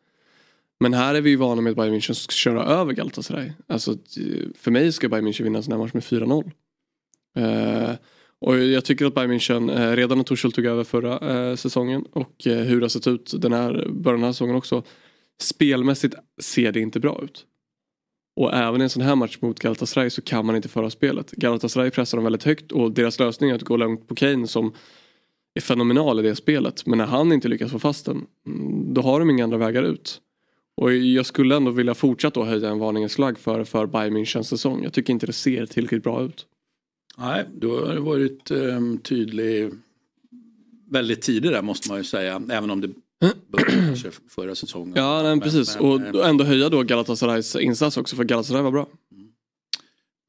Men 0.82 0.94
här 0.94 1.14
är 1.14 1.20
vi 1.20 1.30
ju 1.30 1.36
vana 1.36 1.60
med 1.62 1.70
att 1.70 1.76
Bayern 1.76 1.94
München 1.94 2.12
ska 2.12 2.32
köra 2.32 2.64
över 2.64 2.92
Galatasaray. 2.92 3.52
Alltså, 3.66 3.92
eh, 3.92 4.48
för 4.54 4.70
mig 4.70 4.92
ska 4.92 5.08
Bayern 5.08 5.26
München 5.26 5.42
vinna 5.42 5.58
en 5.58 5.62
sån 5.62 5.72
här 5.72 5.78
match 5.78 5.92
med 5.92 6.04
4-0. 6.04 6.50
Eh, 7.36 7.94
och 8.40 8.58
jag 8.58 8.84
tycker 8.84 9.06
att 9.06 9.14
Bayern 9.14 9.32
München, 9.32 9.70
eh, 9.70 9.96
redan 9.96 10.18
när 10.18 10.24
Torshult 10.24 10.54
tog 10.54 10.66
över 10.66 10.84
förra 10.84 11.48
eh, 11.50 11.56
säsongen 11.56 12.04
och 12.12 12.46
eh, 12.46 12.58
hur 12.58 12.80
det 12.80 12.84
har 12.84 12.88
sett 12.88 13.06
ut 13.06 13.34
den 13.38 13.52
här, 13.52 13.72
början 13.72 14.14
av 14.14 14.20
den 14.20 14.22
här 14.24 14.32
säsongen 14.32 14.56
också. 14.56 14.82
Spelmässigt 15.42 16.14
ser 16.40 16.72
det 16.72 16.80
inte 16.80 17.00
bra 17.00 17.20
ut. 17.24 17.46
Och 18.36 18.54
även 18.54 18.80
i 18.80 18.84
en 18.84 18.90
sån 18.90 19.02
här 19.02 19.16
match 19.16 19.38
mot 19.40 19.58
Galatasaray 19.58 20.10
så 20.10 20.22
kan 20.22 20.46
man 20.46 20.56
inte 20.56 20.68
föra 20.68 20.90
spelet. 20.90 21.30
Galatasaray 21.30 21.90
pressar 21.90 22.18
dem 22.18 22.24
väldigt 22.24 22.44
högt 22.44 22.72
och 22.72 22.92
deras 22.92 23.18
lösning 23.18 23.50
är 23.50 23.54
att 23.54 23.62
gå 23.62 23.76
långt 23.76 24.08
på 24.08 24.14
Kane 24.14 24.46
som 24.46 24.72
är 25.54 25.60
fenomenal 25.60 26.20
i 26.20 26.22
det 26.22 26.36
spelet. 26.36 26.86
Men 26.86 26.98
när 26.98 27.06
han 27.06 27.32
inte 27.32 27.48
lyckas 27.48 27.72
få 27.72 27.78
fast 27.78 28.06
den, 28.06 28.26
mm, 28.46 28.94
då 28.94 29.02
har 29.02 29.18
de 29.18 29.30
inga 29.30 29.44
andra 29.44 29.58
vägar 29.58 29.82
ut. 29.82 30.20
Och 30.76 30.94
jag 30.94 31.26
skulle 31.26 31.56
ändå 31.56 31.70
vilja 31.70 31.94
fortsätta 31.94 32.40
att 32.40 32.46
höja 32.46 32.68
en 32.68 32.78
varningens 32.78 33.14
flagg 33.14 33.38
för, 33.38 33.64
för 33.64 33.86
Bayern 33.86 34.16
Münchens 34.16 34.42
säsong. 34.42 34.82
Jag 34.82 34.92
tycker 34.92 35.12
inte 35.12 35.26
det 35.26 35.32
ser 35.32 35.66
tillräckligt 35.66 36.02
bra 36.02 36.22
ut. 36.22 36.46
Nej, 37.18 37.44
du 37.54 37.68
har 37.68 37.96
varit 37.96 38.50
um, 38.50 38.98
tydlig 38.98 39.70
väldigt 40.90 41.22
tidigt 41.22 41.52
där 41.52 41.62
måste 41.62 41.88
man 41.88 41.98
ju 41.98 42.04
säga. 42.04 42.42
Även 42.50 42.70
om 42.70 42.80
det 42.80 42.88
började 43.48 43.86
kanske 43.86 44.10
förra 44.28 44.54
säsongen. 44.54 44.92
Ja, 44.96 45.22
nej, 45.22 45.40
precis. 45.40 45.76
men, 45.76 45.84
och 45.84 46.00
eh, 46.00 46.28
ändå 46.28 46.44
höja 46.44 46.68
då 46.68 46.82
Galatasarays 46.82 47.56
insats 47.56 47.96
också 47.96 48.16
för 48.16 48.24
Galatasaray 48.24 48.62
var 48.62 48.70
bra. 48.70 48.88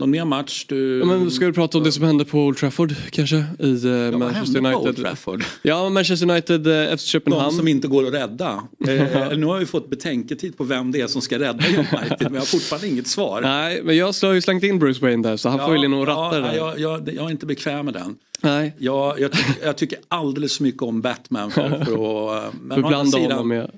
Någon 0.03 0.11
mer 0.11 0.25
match 0.25 0.65
du... 0.67 0.99
Ja, 0.99 1.05
men 1.05 1.31
ska 1.31 1.45
vi 1.45 1.53
prata 1.53 1.77
om 1.77 1.83
det 1.83 1.91
som 1.91 2.03
hände 2.03 2.25
på 2.25 2.39
Old 2.39 2.57
Trafford 2.57 2.95
kanske? 3.09 3.45
I 3.59 3.65
uh, 3.65 3.91
Ja, 3.91 4.17
Manchester 4.17 4.53
hände 4.53 4.71
på 4.71 4.77
Old 4.77 4.87
United. 4.87 5.05
Trafford? 5.05 5.43
Ja, 5.61 5.89
Manchester 5.89 6.29
United 6.29 6.67
uh, 6.67 6.73
efter 6.73 6.95
De 6.95 6.97
Köpenhamn. 6.97 7.51
som 7.51 7.67
inte 7.67 7.87
går 7.87 8.07
att 8.07 8.13
rädda. 8.13 8.63
Eh, 8.87 9.37
nu 9.37 9.45
har 9.45 9.59
vi 9.59 9.65
fått 9.65 9.89
betänketid 9.89 10.57
på 10.57 10.63
vem 10.63 10.91
det 10.91 11.01
är 11.01 11.07
som 11.07 11.21
ska 11.21 11.39
rädda 11.39 11.63
United 11.67 12.17
men 12.19 12.33
jag 12.33 12.41
har 12.41 12.45
fortfarande 12.45 12.87
inget 12.87 13.07
svar. 13.07 13.41
Nej, 13.41 13.81
men 13.83 13.97
jag 13.97 14.05
har 14.21 14.33
ju 14.33 14.41
slängt 14.41 14.63
in 14.63 14.79
Bruce 14.79 15.01
Wayne 15.01 15.29
där 15.29 15.37
så 15.37 15.49
han 15.49 15.59
får 15.59 15.77
ju 15.77 15.87
nog 15.87 16.07
ratta 16.07 16.39
det 16.39 16.47
där. 16.47 16.55
jag, 16.55 16.79
jag, 16.79 17.09
jag 17.13 17.25
är 17.25 17.31
inte 17.31 17.45
bekväm 17.45 17.85
med 17.85 17.93
den. 17.93 18.15
Nej, 18.41 18.75
Jag, 18.79 19.19
jag, 19.19 19.31
tycker, 19.31 19.65
jag 19.65 19.77
tycker 19.77 19.99
alldeles 20.07 20.57
för 20.57 20.63
mycket 20.63 20.81
om 20.81 21.01
Batman 21.01 21.51
för, 21.51 21.69
för 21.69 21.77
att... 21.77 21.87
Men 21.87 21.89
för 21.89 21.95
å 21.95 22.29
andra 22.69 22.89
blanda 22.89 23.17
sidan, 23.17 23.31
honom 23.31 23.47
med... 23.47 23.71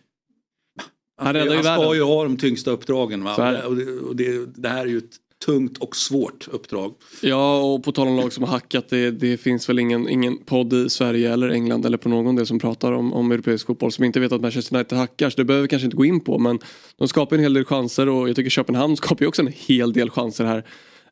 Han 1.17 1.35
han, 1.35 1.51
ju 1.51 1.63
ska 1.63 1.95
ju 1.95 2.03
ha 2.03 2.23
de 2.23 2.37
tyngsta 2.37 2.71
uppdragen. 2.71 3.23
Va? 3.23 3.51
Det. 3.51 3.63
Och, 3.63 3.75
det, 3.75 3.99
och 3.99 4.15
det, 4.15 4.45
det 4.55 4.69
här 4.69 4.81
är 4.81 4.89
ju 4.89 4.97
ett 4.97 5.19
tungt 5.45 5.77
och 5.77 5.95
svårt 5.95 6.47
uppdrag. 6.47 6.93
Ja, 7.21 7.61
och 7.61 7.83
på 7.83 7.91
tal 7.91 8.07
om 8.07 8.15
lag 8.15 8.33
som 8.33 8.43
har 8.43 8.51
hackat, 8.51 8.89
det, 8.89 9.11
det 9.11 9.37
finns 9.37 9.69
väl 9.69 9.79
ingen, 9.79 10.09
ingen 10.09 10.37
podd 10.37 10.73
i 10.73 10.89
Sverige 10.89 11.33
eller 11.33 11.49
England 11.49 11.85
eller 11.85 11.97
på 11.97 12.09
någon 12.09 12.35
del 12.35 12.45
som 12.45 12.59
pratar 12.59 12.91
om, 12.91 13.13
om 13.13 13.31
europeisk 13.31 13.67
fotboll 13.67 13.91
som 13.91 14.03
inte 14.03 14.19
vet 14.19 14.31
att 14.31 14.41
Manchester 14.41 14.75
United 14.75 14.97
hackar. 14.97 15.29
Så 15.29 15.37
det 15.37 15.45
behöver 15.45 15.61
vi 15.61 15.67
kanske 15.67 15.85
inte 15.85 15.97
gå 15.97 16.05
in 16.05 16.19
på, 16.19 16.39
men 16.39 16.59
de 16.97 17.07
skapar 17.07 17.35
en 17.35 17.41
hel 17.41 17.53
del 17.53 17.65
chanser 17.65 18.09
och 18.09 18.29
jag 18.29 18.35
tycker 18.35 18.49
Köpenhamn 18.49 18.97
skapar 18.97 19.21
ju 19.21 19.27
också 19.27 19.41
en 19.41 19.53
hel 19.55 19.93
del 19.93 20.09
chanser 20.09 20.45
här. 20.45 20.65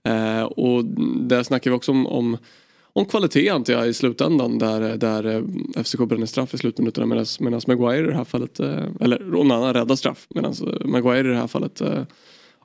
Eh, 0.04 0.44
och 0.44 0.86
där 1.28 1.44
snackar 1.44 1.72
vi 1.72 1.78
också 1.78 1.92
om, 1.92 2.08
om 2.08 2.38
om 2.96 3.06
kvalitet 3.06 3.50
antar 3.50 3.74
jag 3.74 3.88
i 3.88 3.94
slutändan 3.94 4.60
där, 4.60 4.98
där 4.98 5.26
eh, 5.26 5.84
FCK 5.84 6.00
bränner 6.00 6.26
straff 6.26 6.54
i 6.54 6.58
slutminuterna 6.58 7.26
medan 7.40 7.62
Maguire 7.68 8.04
i 8.04 8.10
det 8.10 8.16
här 8.16 8.24
fallet, 8.24 8.60
eller 8.60 9.20
någon 9.20 9.52
annan 9.52 9.74
räddar 9.74 9.96
straff 9.96 10.28
medan 10.30 10.54
Maguire 10.86 11.28
i 11.28 11.32
det 11.32 11.38
här 11.38 11.48
fallet 11.48 11.82
eh, 11.82 12.04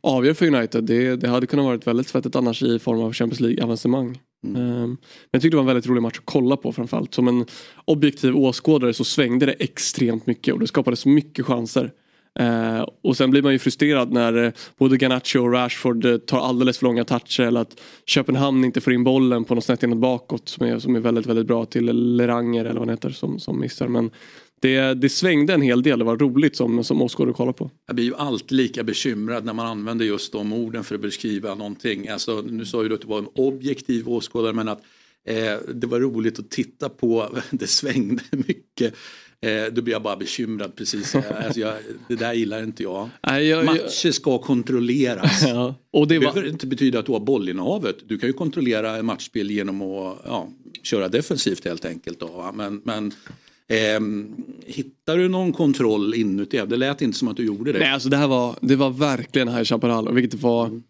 avgör 0.01 0.35
för 0.35 0.55
United. 0.55 0.85
Det, 0.85 1.17
det 1.17 1.29
hade 1.29 1.47
kunnat 1.47 1.65
varit 1.65 1.87
väldigt 1.87 2.09
svettigt 2.09 2.37
annars 2.37 2.63
i 2.63 2.79
form 2.79 3.01
av 3.01 3.13
Champions 3.13 3.41
League-avancemang. 3.41 4.19
Mm. 4.47 4.63
Eh, 4.63 4.87
Men 4.87 4.99
jag 5.31 5.43
tyckte 5.43 5.55
det 5.55 5.57
var 5.57 5.63
en 5.63 5.67
väldigt 5.67 5.87
rolig 5.87 6.03
match 6.03 6.19
att 6.19 6.27
kolla 6.27 6.57
på 6.57 6.73
framförallt. 6.73 7.15
Som 7.15 7.29
en 7.29 7.45
objektiv 7.85 8.37
åskådare 8.37 8.95
så 8.95 9.05
svängde 9.05 9.47
det 9.47 9.53
extremt 9.53 10.27
mycket 10.27 10.55
och 10.55 10.61
det 10.61 10.67
skapades 10.67 11.07
mycket 11.07 11.47
chanser. 11.47 11.93
Eh, 12.39 12.87
och 13.03 13.17
sen 13.17 13.31
blir 13.31 13.43
man 13.43 13.53
ju 13.53 13.59
frustrerad 13.59 14.13
när 14.13 14.45
eh, 14.45 14.53
både 14.79 14.97
Garnacho 14.97 15.39
och 15.39 15.53
Rashford 15.53 16.05
eh, 16.05 16.17
tar 16.17 16.39
alldeles 16.39 16.79
för 16.79 16.87
långa 16.87 17.05
toucher 17.05 17.41
eller 17.41 17.61
att 17.61 17.81
Köpenhamn 18.07 18.65
inte 18.65 18.81
får 18.81 18.93
in 18.93 19.05
bollen 19.05 19.45
på 19.45 19.55
något 19.55 19.65
snett 19.65 19.83
inåt 19.83 19.99
bakåt 19.99 20.49
som 20.49 20.67
är, 20.67 20.79
som 20.79 20.97
är 20.97 21.01
väldigt, 21.01 21.27
väldigt 21.27 21.47
bra 21.47 21.65
till 21.65 22.17
Leranger 22.17 22.61
eller 22.61 22.81
vad 22.81 22.89
han 22.89 22.97
heter 22.97 23.11
som, 23.11 23.39
som 23.39 23.61
missar. 23.61 23.89
Men 23.89 24.11
det, 24.61 24.95
det 24.95 25.09
svängde 25.09 25.55
en 25.55 25.63
hel 25.63 25.83
del, 25.83 25.99
det 25.99 26.05
var 26.05 26.17
roligt 26.17 26.57
som, 26.57 26.85
som 26.85 27.03
åskådare 27.03 27.31
att 27.31 27.37
kolla 27.37 27.53
på. 27.53 27.71
Jag 27.87 27.97
blir 27.97 28.05
ju 28.05 28.15
alltid 28.15 28.53
lika 28.53 28.85
bekymrad 28.85 29.45
när 29.45 29.53
man 29.53 29.67
använder 29.67 30.05
just 30.05 30.33
de 30.33 30.53
orden 30.53 30.85
för 30.85 30.95
att 30.95 31.01
beskriva 31.01 31.55
någonting. 31.55 32.09
Alltså, 32.09 32.41
nu 32.41 32.65
sa 32.65 32.83
ju 32.83 32.89
du 32.89 32.95
att 32.95 33.01
det 33.01 33.07
var 33.07 33.19
en 33.19 33.29
objektiv 33.35 34.09
åskådare 34.09 34.53
men 34.53 34.69
att 34.69 34.83
eh, 35.25 35.35
det 35.75 35.87
var 35.87 36.01
roligt 36.01 36.39
att 36.39 36.51
titta 36.51 36.89
på. 36.89 37.29
Det 37.51 37.67
svängde 37.67 38.23
mycket. 38.31 38.95
Eh, 39.41 39.73
då 39.73 39.83
blir 39.83 39.95
jag 39.95 40.03
bara 40.03 40.17
bekymrad 40.17 40.77
precis. 40.77 41.15
Alltså, 41.15 41.61
jag, 41.61 41.75
det 42.09 42.17
där 42.17 42.33
gillar 42.33 42.63
inte 42.63 42.83
jag. 42.83 43.09
Nej, 43.27 43.47
jag, 43.47 43.65
Matcher 43.65 44.11
ska 44.11 44.39
kontrolleras. 44.39 45.43
ja. 45.47 45.75
Och 45.91 46.09
det 46.09 46.15
Det 46.15 46.27
var, 46.27 46.33
behöver 46.33 46.51
inte 46.53 46.67
betyda 46.67 46.99
att 46.99 47.07
du 47.07 47.13
har 47.13 47.21
bollinnehavet. 47.21 47.97
Du 48.05 48.19
kan 48.19 48.29
ju 48.29 48.33
kontrollera 48.33 49.03
matchspel 49.03 49.51
genom 49.51 49.83
att 49.83 50.19
ja, 50.25 50.49
köra 50.83 51.09
defensivt 51.09 51.65
helt 51.65 51.85
enkelt. 51.85 52.21
Då? 52.21 52.53
Men, 52.55 52.81
men 52.85 53.13
ehm, 53.69 54.35
hittar 54.67 55.19
du 55.19 55.29
någon 55.29 55.53
kontroll 55.53 56.15
inuti? 56.15 56.63
Det 56.67 56.77
lät 56.77 57.03
inte 57.03 57.19
som 57.19 57.29
att 57.29 57.37
du 57.37 57.47
gjorde 57.47 57.73
det. 57.73 57.79
Nej, 57.79 57.91
alltså 57.91 58.09
det 58.09 58.17
här 58.17 58.29
var, 58.29 58.57
det 58.61 58.77
var 58.77 58.91
verkligen 58.91 59.49
High 59.49 59.65
Chaparral, 59.65 60.15
vilket 60.15 60.41
var 60.41 60.81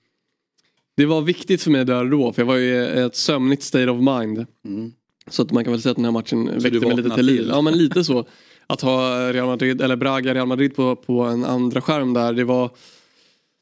Det 0.97 1.07
var 1.07 1.21
viktigt 1.21 1.63
för 1.63 1.71
mig 1.71 1.85
där 1.85 2.05
och 2.05 2.11
då, 2.11 2.33
för 2.33 2.43
jag 2.43 2.47
var 2.47 2.57
i 2.57 2.99
ett 2.99 3.17
sömnigt 3.17 3.63
state 3.63 3.91
of 3.91 3.99
mind. 3.99 4.47
Mm. 4.65 4.93
Så 5.31 5.43
att 5.43 5.53
man 5.53 5.65
kan 5.65 5.73
väl 5.73 5.83
säga 5.83 5.91
att 5.91 5.97
den 5.97 6.05
här 6.05 6.13
matchen 6.13 6.47
väckte 6.47 6.71
du 6.71 6.81
mig 6.81 6.97
lite 6.97 7.15
till 7.15 7.27
liv. 7.27 7.47
Ja 7.49 7.61
men 7.61 7.79
lite 7.79 8.05
så. 8.05 8.27
Att 8.67 8.81
ha 8.81 9.33
Real 9.33 9.47
Madrid, 9.47 9.81
eller 9.81 9.97
Braga 9.97 10.35
Real 10.35 10.49
Madrid 10.49 10.77
på, 10.77 10.97
på 10.97 11.23
en 11.23 11.45
andra 11.45 11.81
skärm 11.81 12.15
där, 12.15 12.33
det 12.33 12.45
var 12.45 12.71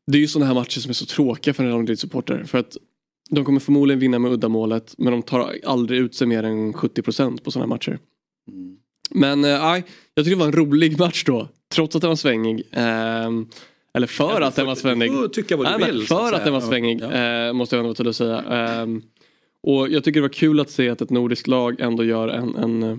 Det 0.07 0.19
är 0.19 0.21
ju 0.21 0.29
sådana 0.29 0.47
här 0.47 0.55
matcher 0.55 0.81
som 0.81 0.89
är 0.89 0.95
så 0.95 1.07
tråkiga 1.07 1.55
för 1.55 1.63
en 1.63 1.69
Real 1.69 1.81
Madrid-supporter. 1.81 2.45
För 2.45 2.59
att 2.59 2.77
de 3.31 3.45
kommer 3.45 3.61
förmodligen 3.61 4.01
vinna 4.01 4.19
med 4.19 4.33
uddamålet, 4.33 4.95
men 4.99 5.13
de 5.13 5.23
tar 5.23 5.55
aldrig 5.65 6.01
ut 6.01 6.15
sig 6.15 6.27
mer 6.27 6.43
än 6.43 6.73
70% 6.73 7.43
på 7.43 7.51
sådana 7.51 7.65
här 7.65 7.69
matcher. 7.69 7.99
Mm. 8.49 8.77
Men 9.11 9.45
eh, 9.45 9.61
nej, 9.61 9.85
jag 10.15 10.25
tycker 10.25 10.37
det 10.37 10.41
var 10.41 10.47
en 10.47 10.53
rolig 10.53 10.99
match 10.99 11.25
då. 11.25 11.49
Trots 11.75 11.97
att 11.97 12.03
den 12.03 12.09
var 12.09 12.17
svängig. 12.17 12.63
Ehm, 12.73 13.47
eller 13.95 14.07
för 14.07 14.41
att 14.41 14.57
den 14.57 14.67
var 14.67 14.75
svängig. 14.75 15.11
Du 15.11 15.17
får 15.17 15.29
tycka 15.29 15.57
vad 15.57 15.67
du 15.67 15.79
Nej, 15.79 15.93
vill. 15.93 16.07
för 16.07 16.33
att 16.33 16.45
den 16.45 16.53
var 16.53 16.61
svängig 16.61 17.01
ja. 17.01 17.13
eh, 17.13 17.53
måste 17.53 17.77
jag 17.77 17.87
ändå 17.87 18.03
vara 18.03 18.13
säga. 18.13 18.41
Ehm, 18.41 19.03
och 19.63 19.89
jag 19.89 20.05
tycker 20.05 20.21
det 20.21 20.29
var 20.29 20.35
kul 20.35 20.61
att 20.61 20.71
se 20.71 20.89
att 20.91 21.01
ett 21.01 21.11
nordiskt 21.11 21.47
lag 21.47 21.81
ändå 21.81 22.05
gör 22.05 22.29
en, 22.29 22.57
en, 22.57 22.83
eh, 22.83 22.97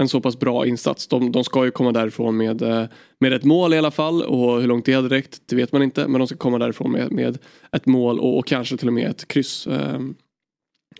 en 0.00 0.08
så 0.08 0.20
pass 0.20 0.38
bra 0.38 0.66
insats. 0.66 1.06
De, 1.06 1.32
de 1.32 1.44
ska 1.44 1.64
ju 1.64 1.70
komma 1.70 1.92
därifrån 1.92 2.36
med, 2.36 2.62
eh, 2.62 2.84
med 3.20 3.32
ett 3.32 3.44
mål 3.44 3.74
i 3.74 3.78
alla 3.78 3.90
fall 3.90 4.22
och 4.22 4.60
hur 4.60 4.68
långt 4.68 4.84
det 4.84 4.92
hade 4.92 5.08
räckt 5.08 5.40
det 5.46 5.56
vet 5.56 5.72
man 5.72 5.82
inte. 5.82 6.08
Men 6.08 6.18
de 6.18 6.26
ska 6.26 6.36
komma 6.36 6.58
därifrån 6.58 6.92
med, 6.92 7.12
med 7.12 7.38
ett 7.72 7.86
mål 7.86 8.20
och, 8.20 8.38
och 8.38 8.46
kanske 8.46 8.76
till 8.76 8.88
och 8.88 8.94
med 8.94 9.10
ett 9.10 9.28
kryss. 9.28 9.66
Ehm, 9.66 10.14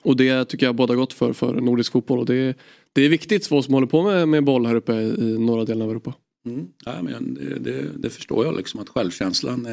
och 0.03 0.17
det 0.17 0.45
tycker 0.45 0.67
jag 0.67 0.75
båda 0.75 0.95
gott 0.95 1.13
för, 1.13 1.33
för 1.33 1.55
nordisk 1.55 1.93
fotboll 1.93 2.19
och 2.19 2.27
det, 2.27 2.57
det 2.93 3.03
är 3.03 3.09
viktigt 3.09 3.47
för 3.47 3.57
oss 3.57 3.65
som 3.65 3.75
håller 3.75 3.87
på 3.87 4.03
med, 4.03 4.29
med 4.29 4.45
boll 4.45 4.67
här 4.67 4.75
uppe 4.75 4.93
i, 4.93 5.39
norra 5.39 5.65
delen 5.65 5.83
av 5.83 5.91
Europa. 5.91 6.15
Mm. 6.47 6.67
Ja, 6.85 7.03
men 7.03 7.35
det, 7.35 7.59
det, 7.59 7.89
det 7.97 8.11
förstår 8.11 8.45
jag 8.45 8.57
liksom 8.57 8.81
att 8.81 8.89
självkänslan 8.89 9.67
eh, 9.67 9.73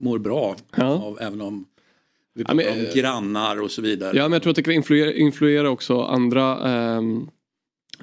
mår 0.00 0.18
bra 0.18 0.56
Ja. 0.76 0.84
av 0.84 1.18
även 1.20 1.40
om 1.40 1.64
vi 2.34 2.42
Ja, 2.42 2.46
pratar 2.46 2.64
men, 2.64 2.80
om 2.80 2.86
eh, 2.86 2.94
grannar 2.94 3.60
och 3.62 3.70
så 3.70 3.82
vidare. 3.82 4.16
Ja 4.16 4.22
men 4.22 4.32
jag 4.32 4.42
tror 4.42 4.50
att 4.50 4.56
det 4.56 4.62
kan 4.62 4.74
influera, 4.74 5.12
influera 5.14 5.70
också 5.70 6.00
andra 6.02 6.68
ehm, 6.70 7.28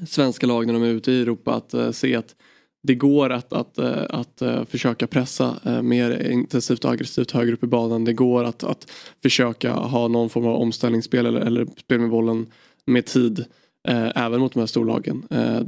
svenska 0.08 0.47
lag 0.47 0.67
när 0.67 0.74
de 0.74 0.84
är 0.84 0.88
ute 0.89 1.12
i 1.12 1.21
Europa 1.21 1.54
att 1.54 1.74
eh, 1.74 1.91
se 1.91 2.15
att 2.15 2.36
det 2.84 2.95
går 2.95 3.30
att, 3.30 3.54
att, 3.54 3.78
eh, 3.78 4.04
att 4.10 4.41
eh, 4.41 4.65
försöka 4.65 5.08
pressa 5.08 5.60
eh, 5.65 5.82
mer 5.82 6.32
intensivt 6.32 6.86
och 6.86 6.91
aggressivt 6.91 7.32
högre 7.32 7.54
upp 7.54 7.63
i 7.63 7.67
banan. 7.67 8.06
Det 8.06 8.13
går 8.13 8.43
att, 8.43 8.63
att 8.63 8.91
försöka 9.21 9.71
ha 9.74 10.08
någon 10.08 10.30
form 10.30 10.45
av 10.45 10.56
omställningsspel 10.56 11.26
eller, 11.26 11.39
eller 11.39 11.65
spel 11.65 12.00
med 12.00 12.10
bollen 12.10 12.47
med 12.86 13.06
tid. 13.06 13.45
Eh, 13.88 14.12
även 14.15 14.39
mot 14.39 14.54
de 14.54 14.60
här 14.60 14.67
storlagen. 14.67 15.28
Eh, 15.30 15.60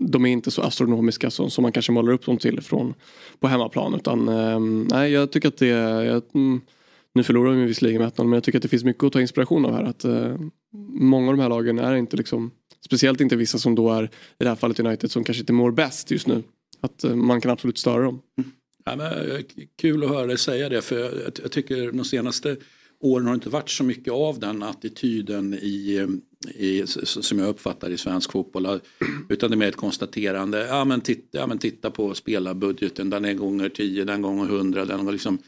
de 0.00 0.26
är 0.26 0.30
inte 0.30 0.50
så 0.50 0.62
astronomiska 0.62 1.30
som, 1.30 1.50
som 1.50 1.62
man 1.62 1.72
kanske 1.72 1.92
målar 1.92 2.12
upp 2.12 2.26
dem 2.26 2.38
till 2.38 2.60
från, 2.60 2.94
på 3.40 3.48
hemmaplan. 3.48 3.94
Utan 3.94 4.28
eh, 4.28 4.60
nej, 4.96 5.12
jag 5.12 5.32
tycker 5.32 5.48
att 5.48 5.56
det 5.56 5.66
jag, 5.66 6.22
mm, 6.34 6.60
nu 7.14 7.22
förlorar 7.22 7.50
de 7.50 7.60
ju 7.60 7.66
visserligen 7.66 8.02
med 8.02 8.12
1-0, 8.12 8.24
men 8.24 8.32
jag 8.32 8.44
tycker 8.44 8.58
att 8.58 8.62
det 8.62 8.68
finns 8.68 8.84
mycket 8.84 9.04
att 9.04 9.12
ta 9.12 9.20
inspiration 9.20 9.64
av 9.64 9.74
här. 9.74 9.82
Att, 9.82 10.04
eh, 10.04 10.36
många 10.92 11.30
av 11.30 11.36
de 11.36 11.42
här 11.42 11.48
lagen 11.48 11.78
är 11.78 11.94
inte 11.96 12.16
liksom, 12.16 12.50
speciellt 12.84 13.20
inte 13.20 13.36
vissa 13.36 13.58
som 13.58 13.74
då 13.74 13.92
är, 13.92 14.04
i 14.04 14.08
det 14.38 14.48
här 14.48 14.56
fallet 14.56 14.80
United, 14.80 15.10
som 15.10 15.24
kanske 15.24 15.42
inte 15.42 15.52
mår 15.52 15.70
bäst 15.70 16.10
just 16.10 16.26
nu. 16.26 16.42
Att 16.80 17.04
eh, 17.04 17.14
man 17.14 17.40
kan 17.40 17.50
absolut 17.50 17.78
störa 17.78 18.02
dem. 18.02 18.20
Ja, 18.84 18.96
men, 18.96 19.12
kul 19.80 20.04
att 20.04 20.10
höra 20.10 20.26
dig 20.26 20.38
säga 20.38 20.68
det 20.68 20.82
för 20.82 20.98
jag, 20.98 21.12
jag 21.42 21.52
tycker 21.52 21.92
de 21.92 22.04
senaste 22.04 22.56
åren 23.04 23.26
har 23.26 23.32
det 23.32 23.36
inte 23.36 23.48
varit 23.48 23.70
så 23.70 23.84
mycket 23.84 24.12
av 24.12 24.38
den 24.38 24.62
attityden 24.62 25.54
i, 25.54 26.06
i, 26.54 26.82
som 26.86 27.38
jag 27.38 27.48
uppfattar 27.48 27.90
i 27.90 27.96
svensk 27.96 28.32
fotboll. 28.32 28.80
Utan 29.28 29.50
det 29.50 29.54
är 29.54 29.58
mer 29.58 29.68
ett 29.68 29.76
konstaterande, 29.76 30.66
ja 30.66 30.84
men 30.84 31.00
titta, 31.00 31.38
ja, 31.38 31.46
men 31.46 31.58
titta 31.58 31.90
på 31.90 32.14
spelarbudgeten, 32.14 33.10
den 33.10 33.24
är 33.24 33.34
gånger 33.34 33.68
10, 33.68 34.04
den 34.04 34.22
gånger 34.22 34.44
100, 34.44 34.84
den 34.84 34.98
gånger 34.98 35.12
liksom, 35.12 35.38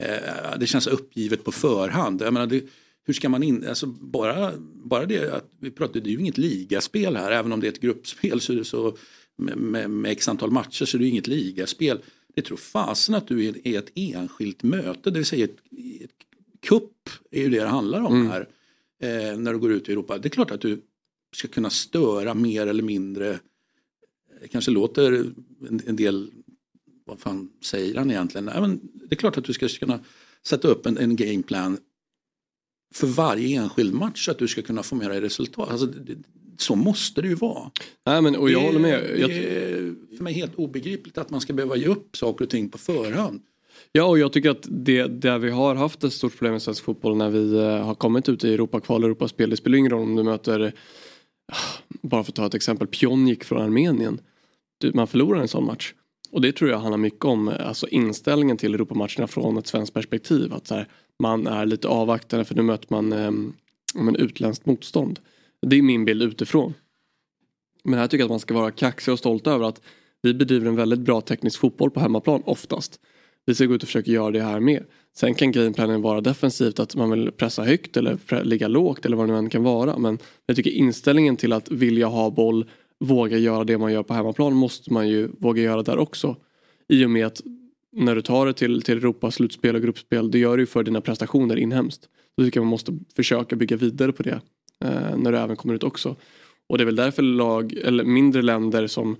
eh, 0.00 0.58
det 0.58 0.66
känns 0.66 0.86
uppgivet 0.86 1.44
på 1.44 1.52
förhand. 1.52 2.22
Jag 2.22 2.32
menar, 2.32 2.46
det, 2.46 2.64
hur 3.06 3.14
ska 3.14 3.28
man 3.28 3.42
in, 3.42 3.68
alltså 3.68 3.86
bara, 3.86 4.52
bara 4.84 5.06
det 5.06 5.34
att 5.34 5.50
vi 5.60 5.70
pratar, 5.70 6.00
det 6.00 6.08
är 6.08 6.12
ju 6.12 6.20
inget 6.20 6.38
ligaspel 6.38 7.16
här, 7.16 7.30
även 7.30 7.52
om 7.52 7.60
det 7.60 7.66
är 7.66 7.72
ett 7.72 7.80
gruppspel 7.80 8.40
så 8.40 8.52
är 8.52 8.56
det 8.56 8.64
så 8.64 8.96
med, 9.36 9.56
med, 9.56 9.90
med 9.90 10.12
x 10.12 10.28
antal 10.28 10.50
matcher 10.50 10.84
så 10.84 10.96
är 10.96 10.98
det 10.98 11.04
ju 11.04 11.10
inget 11.10 11.26
ligaspel. 11.26 11.98
Det 12.34 12.42
tror 12.42 12.56
fasen 12.56 13.14
att 13.14 13.28
du 13.28 13.48
är 13.64 13.78
ett 13.78 13.90
enskilt 13.94 14.62
möte, 14.62 15.10
det 15.10 15.18
vill 15.18 15.26
säga 15.26 15.44
ett, 15.44 15.56
ett 16.00 16.10
kupp 16.64 17.10
är 17.30 17.40
ju 17.40 17.50
det 17.50 17.60
det 17.60 17.68
handlar 17.68 18.00
om 18.00 18.26
här. 18.26 18.48
Eh, 19.02 19.38
när 19.38 19.52
du 19.52 19.58
går 19.58 19.72
ut 19.72 19.88
i 19.88 19.92
Europa. 19.92 20.18
Det 20.18 20.28
är 20.28 20.30
klart 20.30 20.50
att 20.50 20.60
du 20.60 20.82
ska 21.36 21.48
kunna 21.48 21.70
störa 21.70 22.34
mer 22.34 22.66
eller 22.66 22.82
mindre. 22.82 23.38
Det 24.40 24.48
kanske 24.48 24.70
låter 24.70 25.12
en, 25.68 25.80
en 25.86 25.96
del, 25.96 26.30
vad 27.04 27.20
fan 27.20 27.50
säger 27.62 27.94
han 27.94 28.10
egentligen? 28.10 28.44
Nej, 28.44 28.60
men 28.60 28.80
det 28.92 29.14
är 29.14 29.16
klart 29.16 29.38
att 29.38 29.44
du 29.44 29.52
ska 29.52 29.68
kunna 29.68 30.00
sätta 30.46 30.68
upp 30.68 30.86
en, 30.86 30.98
en 30.98 31.16
gameplan 31.16 31.78
för 32.94 33.06
varje 33.06 33.62
enskild 33.62 33.94
match 33.94 34.24
så 34.24 34.30
att 34.30 34.38
du 34.38 34.48
ska 34.48 34.62
kunna 34.62 34.82
få 34.82 34.94
med 34.94 35.10
dig 35.10 35.20
resultat. 35.20 35.70
Alltså, 35.70 35.86
det, 35.86 36.16
så 36.58 36.74
måste 36.74 37.22
det 37.22 37.28
ju 37.28 37.34
vara. 37.34 37.70
Nej, 38.06 38.22
men, 38.22 38.36
och 38.36 38.50
jag 38.50 38.62
det, 38.62 38.66
håller 38.66 38.80
med. 38.80 39.18
Jag, 39.18 39.30
det 39.30 39.64
är 39.64 39.94
för 40.16 40.24
mig 40.24 40.32
helt 40.32 40.54
obegripligt 40.54 41.18
att 41.18 41.30
man 41.30 41.40
ska 41.40 41.52
behöva 41.52 41.76
ge 41.76 41.86
upp 41.86 42.16
saker 42.16 42.44
och 42.44 42.50
ting 42.50 42.68
på 42.68 42.78
förhand. 42.78 43.42
Ja, 43.96 44.04
och 44.04 44.18
jag 44.18 44.32
tycker 44.32 44.50
att 44.50 44.66
det 44.70 45.06
där 45.06 45.38
vi 45.38 45.50
har 45.50 45.74
haft 45.74 46.04
ett 46.04 46.12
stort 46.12 46.32
problem 46.32 46.54
i 46.54 46.60
svensk 46.60 46.84
fotboll 46.84 47.16
när 47.16 47.30
vi 47.30 47.54
eh, 47.58 47.86
har 47.86 47.94
kommit 47.94 48.28
ut 48.28 48.44
i 48.44 48.54
Europakval 48.54 49.02
och 49.02 49.06
Europaspel. 49.06 49.50
Det 49.50 49.56
spelar 49.56 49.78
ingen 49.78 49.90
roll 49.90 50.02
om 50.02 50.16
du 50.16 50.22
möter, 50.22 50.60
eh, 50.60 50.72
bara 52.02 52.24
för 52.24 52.32
att 52.32 52.36
ta 52.36 52.46
ett 52.46 52.54
exempel, 52.54 52.86
Pionjik 52.86 53.44
från 53.44 53.62
Armenien. 53.62 54.20
Man 54.94 55.06
förlorar 55.06 55.40
en 55.40 55.48
sån 55.48 55.66
match. 55.66 55.94
Och 56.30 56.40
det 56.40 56.52
tror 56.52 56.70
jag 56.70 56.78
handlar 56.78 56.98
mycket 56.98 57.24
om 57.24 57.48
eh, 57.48 57.68
alltså 57.68 57.88
inställningen 57.88 58.56
till 58.56 58.74
Europamatcherna 58.74 59.26
från 59.26 59.58
ett 59.58 59.66
svenskt 59.66 59.94
perspektiv. 59.94 60.52
Att 60.52 60.66
så 60.66 60.74
här, 60.74 60.88
man 61.18 61.46
är 61.46 61.66
lite 61.66 61.88
avvaktande 61.88 62.44
för 62.44 62.54
nu 62.54 62.62
möter 62.62 62.86
man 62.90 63.12
eh, 63.12 64.14
utländskt 64.14 64.66
motstånd. 64.66 65.20
Det 65.66 65.76
är 65.76 65.82
min 65.82 66.04
bild 66.04 66.22
utifrån. 66.22 66.74
Men 67.84 67.98
här 67.98 68.06
tycker 68.06 68.22
jag 68.22 68.26
att 68.26 68.30
man 68.30 68.40
ska 68.40 68.54
vara 68.54 68.70
kaxig 68.70 69.12
och 69.12 69.18
stolt 69.18 69.46
över 69.46 69.66
att 69.66 69.80
vi 70.22 70.34
bedriver 70.34 70.68
en 70.68 70.76
väldigt 70.76 71.00
bra 71.00 71.20
teknisk 71.20 71.60
fotboll 71.60 71.90
på 71.90 72.00
hemmaplan 72.00 72.42
oftast. 72.46 73.00
Vi 73.46 73.54
ska 73.54 73.64
gå 73.64 73.74
ut 73.74 73.82
och 73.82 73.88
försöka 73.88 74.10
göra 74.10 74.30
det 74.30 74.42
här 74.42 74.60
med. 74.60 74.84
Sen 75.16 75.34
kan 75.34 75.52
gameplanen 75.52 76.02
vara 76.02 76.20
defensivt 76.20 76.78
att 76.78 76.96
man 76.96 77.10
vill 77.10 77.32
pressa 77.32 77.64
högt 77.64 77.96
eller 77.96 78.44
ligga 78.44 78.68
lågt 78.68 79.06
eller 79.06 79.16
vad 79.16 79.28
det 79.28 79.32
nu 79.32 79.38
än 79.38 79.50
kan 79.50 79.62
vara. 79.62 79.98
Men 79.98 80.18
jag 80.46 80.56
tycker 80.56 80.70
inställningen 80.70 81.36
till 81.36 81.52
att 81.52 81.70
vilja 81.70 82.06
ha 82.06 82.30
boll, 82.30 82.70
våga 83.00 83.38
göra 83.38 83.64
det 83.64 83.78
man 83.78 83.92
gör 83.92 84.02
på 84.02 84.14
hemmaplan 84.14 84.54
måste 84.54 84.92
man 84.92 85.08
ju 85.08 85.28
våga 85.38 85.62
göra 85.62 85.82
där 85.82 85.98
också. 85.98 86.36
I 86.88 87.04
och 87.04 87.10
med 87.10 87.26
att 87.26 87.42
när 87.92 88.14
du 88.14 88.22
tar 88.22 88.46
det 88.46 88.52
till, 88.52 88.82
till 88.82 88.98
Europas 88.98 89.34
slutspel 89.34 89.74
och 89.74 89.82
gruppspel, 89.82 90.30
det 90.30 90.38
gör 90.38 90.56
du 90.56 90.66
för 90.66 90.82
dina 90.82 91.00
prestationer 91.00 91.56
inhemskt. 91.56 92.08
Då 92.36 92.44
tycker 92.44 92.60
jag 92.60 92.64
man 92.64 92.70
måste 92.70 92.98
försöka 93.16 93.56
bygga 93.56 93.76
vidare 93.76 94.12
på 94.12 94.22
det 94.22 94.40
eh, 94.84 95.16
när 95.16 95.32
du 95.32 95.38
även 95.38 95.56
kommer 95.56 95.74
ut 95.74 95.82
också. 95.82 96.16
Och 96.66 96.78
det 96.78 96.84
är 96.84 96.86
väl 96.86 96.96
därför 96.96 97.22
lag, 97.22 97.72
eller 97.72 98.04
mindre 98.04 98.42
länder 98.42 98.86
som 98.86 99.16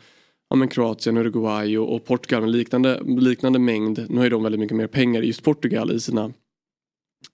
ja, 0.54 0.58
men 0.58 0.68
Kroatien, 0.68 1.16
Uruguay 1.16 1.78
och, 1.78 1.94
och 1.94 2.04
Portugal 2.04 2.40
med 2.40 2.50
liknande, 2.50 3.00
liknande 3.04 3.58
mängd. 3.58 4.06
Nu 4.08 4.16
har 4.16 4.24
ju 4.24 4.30
de 4.30 4.42
väldigt 4.42 4.60
mycket 4.60 4.76
mer 4.76 4.86
pengar, 4.86 5.22
just 5.22 5.42
Portugal 5.42 5.92
i 5.92 6.00
sina 6.00 6.32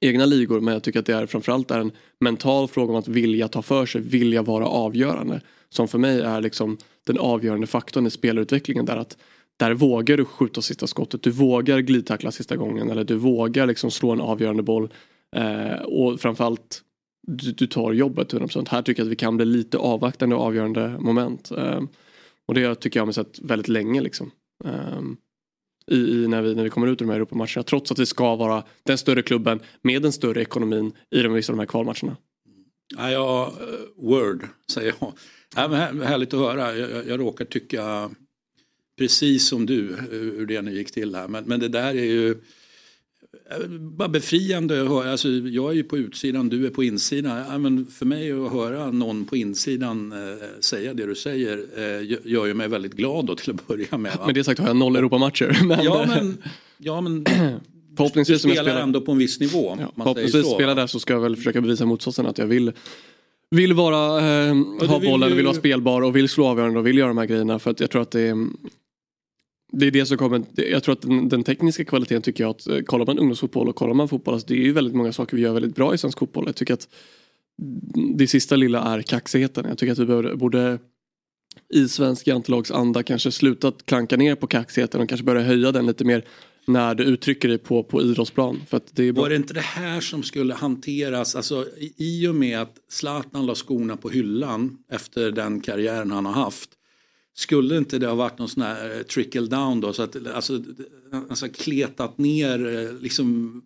egna 0.01 0.27
ligor. 0.27 0.61
Men 0.61 0.75
jag 0.75 0.83
tycker 0.83 0.99
att 0.99 1.07
det 1.07 1.15
är 1.15 1.27
framförallt 1.27 1.71
är 1.71 1.81
en 1.81 1.93
mental 2.21 2.69
fråga 2.69 2.93
om 2.93 2.99
att 2.99 3.09
vilja 3.09 3.49
ta 3.49 3.63
för 3.63 3.87
sig, 3.87 4.01
vilja 4.01 4.43
vara 4.43 4.67
avgörande. 4.67 5.41
Som 5.69 5.89
för 5.89 5.99
mig 5.99 6.21
är 6.21 6.41
liksom 6.41 6.79
den 7.07 7.19
avgörande 7.19 7.67
faktorn 7.67 8.07
i 8.07 8.11
spelutvecklingen 8.11 8.85
där 8.85 8.97
att 8.97 9.17
där 9.57 9.75
vågar 9.75 10.17
du 10.17 10.25
skjuta 10.25 10.63
sista 10.63 10.87
skottet, 10.87 11.23
du 11.23 11.31
vågar 11.31 11.81
glidtackla 11.81 12.31
sista 12.31 12.57
gången 12.57 12.91
eller 12.91 13.05
du 13.05 13.17
vågar 13.17 13.67
liksom 13.67 13.91
slå 13.91 14.11
en 14.11 14.21
avgörande 14.21 14.63
boll. 14.63 14.93
Eh, 15.37 15.83
och 15.83 16.21
framförallt 16.21 16.83
du, 17.27 17.53
du 17.53 17.67
tar 17.67 17.93
jobbet 17.93 18.33
100%. 18.33 18.69
Här 18.69 18.83
tycker 18.83 19.01
jag 19.03 19.07
att 19.07 19.13
vi 19.13 19.17
kan 19.17 19.37
bli 19.37 19.47
lite 19.47 19.79
avvaktande 19.79 20.37
och 20.37 20.43
avgörande 20.43 20.97
moment. 20.99 21.51
Eh, 21.51 21.81
och 22.51 22.55
det 22.55 22.75
tycker 22.75 23.01
jag 23.01 23.07
har 23.07 23.13
sett 23.13 23.39
väldigt 23.39 23.69
länge 23.69 24.01
liksom. 24.01 24.31
Um, 24.65 25.17
i, 25.87 25.97
i, 25.97 26.29
när, 26.29 26.43
vi, 26.43 26.55
när 26.55 26.65
vi 26.65 26.71
kommer 26.71 26.87
ut 26.87 27.03
ur 27.03 27.07
de 27.07 27.11
här 27.11 27.17
Europamatcherna. 27.17 27.63
Trots 27.63 27.93
att 27.93 27.99
vi 27.99 28.07
ska 28.07 28.37
vara 28.37 28.65
den 28.83 28.99
större 28.99 29.23
klubben 29.23 29.61
med 29.83 30.03
den 30.03 30.13
större 30.13 30.43
ekonomin 30.43 30.93
i 31.11 31.23
de, 31.23 31.33
vissa 31.33 31.53
av 31.53 31.57
de 31.57 31.61
här 31.61 31.67
kvalmatcherna. 31.67 32.17
Ja, 32.97 33.11
ja, 33.11 33.53
eh, 33.61 34.05
word 34.05 34.49
säger 34.73 34.95
jag. 35.01 35.13
Ja, 35.57 35.69
men 35.69 36.03
härligt 36.03 36.35
att 36.35 36.41
höra. 36.41 36.77
Jag, 36.77 36.91
jag, 36.91 37.09
jag 37.09 37.21
råkar 37.21 37.45
tycka 37.45 38.11
precis 38.99 39.49
som 39.49 39.67
du 39.67 39.93
eh, 39.93 39.99
hur 40.11 40.47
det 40.47 40.63
nu 40.63 40.73
gick 40.73 40.91
till 40.91 41.15
här. 41.15 41.29
Men, 41.29 41.45
men 41.45 41.61
det 41.61 41.69
där 41.69 41.89
är 41.89 42.05
ju 42.05 42.37
bara 43.79 44.09
befriande 44.09 44.83
att 44.83 44.89
höra. 44.89 45.11
Alltså, 45.11 45.29
jag 45.29 45.71
är 45.71 45.75
ju 45.75 45.85
på 45.85 45.99
utsidan, 45.99 46.49
du 46.49 46.67
är 46.67 46.71
på 46.71 46.85
insidan. 46.85 47.63
Men 47.63 47.87
för 47.87 48.07
mig 48.07 48.33
att 48.33 48.53
höra 48.53 48.91
någon 48.91 49.25
på 49.25 49.37
insidan 49.37 50.13
eh, 50.13 50.61
säga 50.61 50.95
det 50.95 51.07
du 51.07 51.15
säger 51.15 51.59
eh, 51.77 52.19
gör 52.33 52.47
ju 52.47 52.55
mig 52.55 52.69
väldigt 52.69 52.95
glad 52.95 53.27
då, 53.27 53.35
till 53.35 53.51
att 53.51 53.67
börja 53.67 53.99
med. 53.99 54.17
Va? 54.19 54.27
Med 54.27 54.35
det 54.35 54.45
sagt 54.45 54.61
har 54.61 54.67
jag 54.67 54.77
noll 54.77 54.97
Europamatcher. 54.97 55.59
Men... 55.65 55.85
Ja, 55.85 56.05
men, 56.09 56.39
ja, 56.79 57.01
men 57.01 57.25
förhoppningsvis 57.97 58.43
du 58.43 58.49
spelar, 58.49 58.63
spelar 58.65 58.81
ändå 58.81 59.01
på 59.01 59.13
en 59.13 59.19
viss 59.19 59.41
nivå. 59.41 59.77
Ja, 59.81 59.93
förhoppningsvis 59.97 60.47
spelar 60.47 60.75
där 60.75 60.87
så 60.87 61.01
ska 61.01 61.13
jag 61.13 61.21
väl 61.21 61.37
försöka 61.37 61.61
bevisa 61.61 61.87
motsatsen 61.87 62.27
att 62.27 62.39
jag 62.39 62.47
vill 62.47 62.73
vill 63.51 63.73
vara, 63.73 64.21
eh, 64.21 64.55
ha 64.89 64.99
vill 64.99 65.11
bollen, 65.11 65.29
ju... 65.29 65.35
vill 65.35 65.45
vara 65.45 65.57
spelbar 65.57 66.03
och 66.03 66.17
vill 66.17 66.29
slå 66.29 66.47
avgörande 66.47 66.79
och 66.79 66.87
vill 66.87 66.99
göra 66.99 67.09
de 67.09 67.19
här 67.19 67.27
grejerna. 67.27 67.59
För 67.59 67.71
att 67.71 67.81
jag 67.81 67.91
tror 67.91 68.03
att 68.03 68.11
det 68.11 68.21
är 68.21 68.47
det 69.73 69.87
är 69.87 69.91
det 69.91 70.07
som 70.07 70.19
kommer, 70.19 70.43
jag 70.55 70.83
tror 70.83 70.93
att 70.93 71.03
den, 71.03 71.29
den, 71.29 71.45
tekniska 71.45 71.85
kvaliteten 71.85 72.23
tycker 72.23 72.45
jag 72.45 72.51
att 72.51 72.67
eh, 72.67 72.81
kollar 72.81 73.07
man 73.07 73.19
ungdomsfotboll 73.19 73.69
och 73.69 73.77
kollar 73.77 73.95
man 73.95 74.09
fotboll, 74.09 74.35
alltså 74.35 74.49
det 74.49 74.55
är 74.55 74.65
ju 74.65 74.73
väldigt 74.73 74.95
många 74.95 75.13
saker 75.13 75.37
vi 75.37 75.43
gör 75.43 75.53
väldigt 75.53 75.75
bra 75.75 75.95
i 75.95 75.99
svensk 75.99 76.19
fotboll. 76.19 76.45
Jag 76.47 76.57
tycker 76.57 76.75
att 76.75 76.89
det 78.17 78.27
sista 78.27 78.57
lilla 78.57 78.83
är 78.83 79.03
kaxigheten. 79.03 79.65
Jag 79.69 79.79
tycker 79.79 79.93
att 79.93 79.99
vi 79.99 80.07
borde, 80.07 80.37
borde 80.37 80.79
i 81.75 81.89
svensk 81.89 82.27
jantelagsanda 82.27 83.03
kanske 83.03 83.33
slutat 83.33 83.87
klanka 83.87 84.17
ner 84.17 84.35
på 84.35 84.47
kaxigheten 84.47 85.01
och 85.01 85.09
kanske 85.09 85.25
börja 85.25 85.43
höja 85.43 85.73
den 85.73 85.87
lite 85.87 86.05
mer 86.05 86.25
när 86.67 86.95
du 86.95 87.05
uttrycker 87.05 87.49
dig 87.49 87.59
på, 87.59 87.83
på 87.83 88.03
idrottsplan. 88.03 88.61
För 88.69 88.77
att 88.77 88.97
det 88.97 89.05
är 89.05 89.13
Var 89.13 89.29
det 89.29 89.37
inte 89.37 89.55
det 89.55 89.61
här 89.61 90.01
som 90.01 90.23
skulle 90.23 90.55
hanteras, 90.55 91.37
alltså 91.37 91.67
i 91.97 92.29
och 92.29 92.35
med 92.35 92.61
att 92.61 92.75
Zlatan 92.89 93.47
la 93.47 93.55
skorna 93.55 93.97
på 93.97 94.09
hyllan 94.09 94.79
efter 94.93 95.31
den 95.31 95.61
karriären 95.61 96.11
han 96.11 96.27
har 96.27 96.33
haft 96.33 96.71
skulle 97.35 97.77
inte 97.77 97.99
det 97.99 98.07
ha 98.07 98.15
varit 98.15 98.39
någon 98.39 98.49
sån 98.49 98.63
här 98.63 98.97
eh, 98.97 99.03
trickle 99.03 99.47
down 99.47 99.81
då? 99.81 99.93
Så 99.93 100.03
att, 100.03 100.27
alltså, 100.27 100.63
alltså 101.29 101.49
kletat 101.49 102.19
ner 102.19 102.67
eh, 102.67 103.01
liksom 103.01 103.63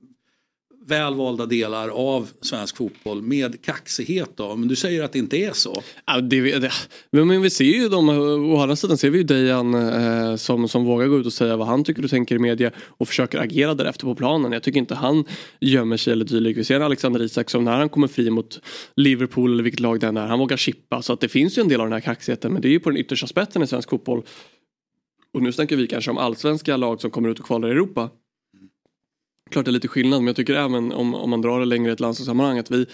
välvalda 0.86 1.46
delar 1.46 1.88
av 1.88 2.30
svensk 2.40 2.76
fotboll 2.76 3.22
med 3.22 3.62
kaxighet 3.64 4.30
då. 4.36 4.56
Men 4.56 4.68
du 4.68 4.76
säger 4.76 5.02
att 5.02 5.12
det 5.12 5.18
inte 5.18 5.36
är 5.36 5.52
så. 5.52 5.82
Ja, 6.06 6.20
det, 6.20 6.58
det, 6.58 6.70
men 7.10 7.42
vi 7.42 7.50
ser 7.50 7.64
ju 7.64 7.88
dem, 7.88 8.08
eh, 8.08 8.54
å 8.54 8.58
andra 8.58 8.76
sidan 8.76 8.98
ser 8.98 9.10
vi 9.10 9.18
ju 9.18 9.24
Dejan 9.24 9.74
eh, 9.74 10.36
som, 10.36 10.68
som 10.68 10.84
vågar 10.84 11.06
gå 11.06 11.18
ut 11.18 11.26
och 11.26 11.32
säga 11.32 11.56
vad 11.56 11.66
han 11.66 11.84
tycker 11.84 12.04
och 12.04 12.10
tänker 12.10 12.34
i 12.34 12.38
media 12.38 12.70
och 12.78 13.08
försöker 13.08 13.38
agera 13.38 13.74
därefter 13.74 14.04
på 14.04 14.14
planen. 14.14 14.52
Jag 14.52 14.62
tycker 14.62 14.80
inte 14.80 14.94
han 14.94 15.24
gömmer 15.60 15.96
sig 15.96 16.12
eller 16.12 16.24
dylikt. 16.24 16.58
Vi 16.58 16.64
ser 16.64 16.80
Alexander 16.80 17.22
Isak 17.22 17.50
som 17.50 17.64
när 17.64 17.78
han 17.78 17.88
kommer 17.88 18.08
fri 18.08 18.30
mot 18.30 18.60
Liverpool 18.96 19.52
eller 19.52 19.62
vilket 19.62 19.80
lag 19.80 20.00
det 20.00 20.06
än 20.06 20.16
är, 20.16 20.26
han 20.26 20.38
vågar 20.38 20.56
chippa. 20.56 21.02
Så 21.02 21.12
att 21.12 21.20
det 21.20 21.28
finns 21.28 21.58
ju 21.58 21.62
en 21.62 21.68
del 21.68 21.80
av 21.80 21.86
den 21.86 21.92
här 21.92 22.00
kaxigheten 22.00 22.52
men 22.52 22.62
det 22.62 22.68
är 22.68 22.72
ju 22.72 22.80
på 22.80 22.90
den 22.90 22.98
yttersta 22.98 23.26
spetsen 23.26 23.62
i 23.62 23.66
svensk 23.66 23.90
fotboll. 23.90 24.22
Och 25.34 25.42
nu 25.42 25.52
snackar 25.52 25.76
vi 25.76 25.86
kanske 25.86 26.10
om 26.10 26.18
allsvenska 26.18 26.76
lag 26.76 27.00
som 27.00 27.10
kommer 27.10 27.28
ut 27.28 27.40
och 27.40 27.46
kvalar 27.46 27.68
i 27.68 27.70
Europa 27.70 28.10
klart 29.54 29.64
det 29.64 29.70
är 29.70 29.72
lite 29.72 29.88
skillnad 29.88 30.20
men 30.20 30.26
jag 30.26 30.36
tycker 30.36 30.54
även 30.54 30.92
om, 30.92 31.14
om 31.14 31.30
man 31.30 31.42
drar 31.42 31.60
det 31.60 31.66
längre 31.66 31.90
i 31.90 31.92
ett 31.92 32.00
landslagssammanhang 32.00 32.58
att 32.58 32.70
vi 32.70 32.86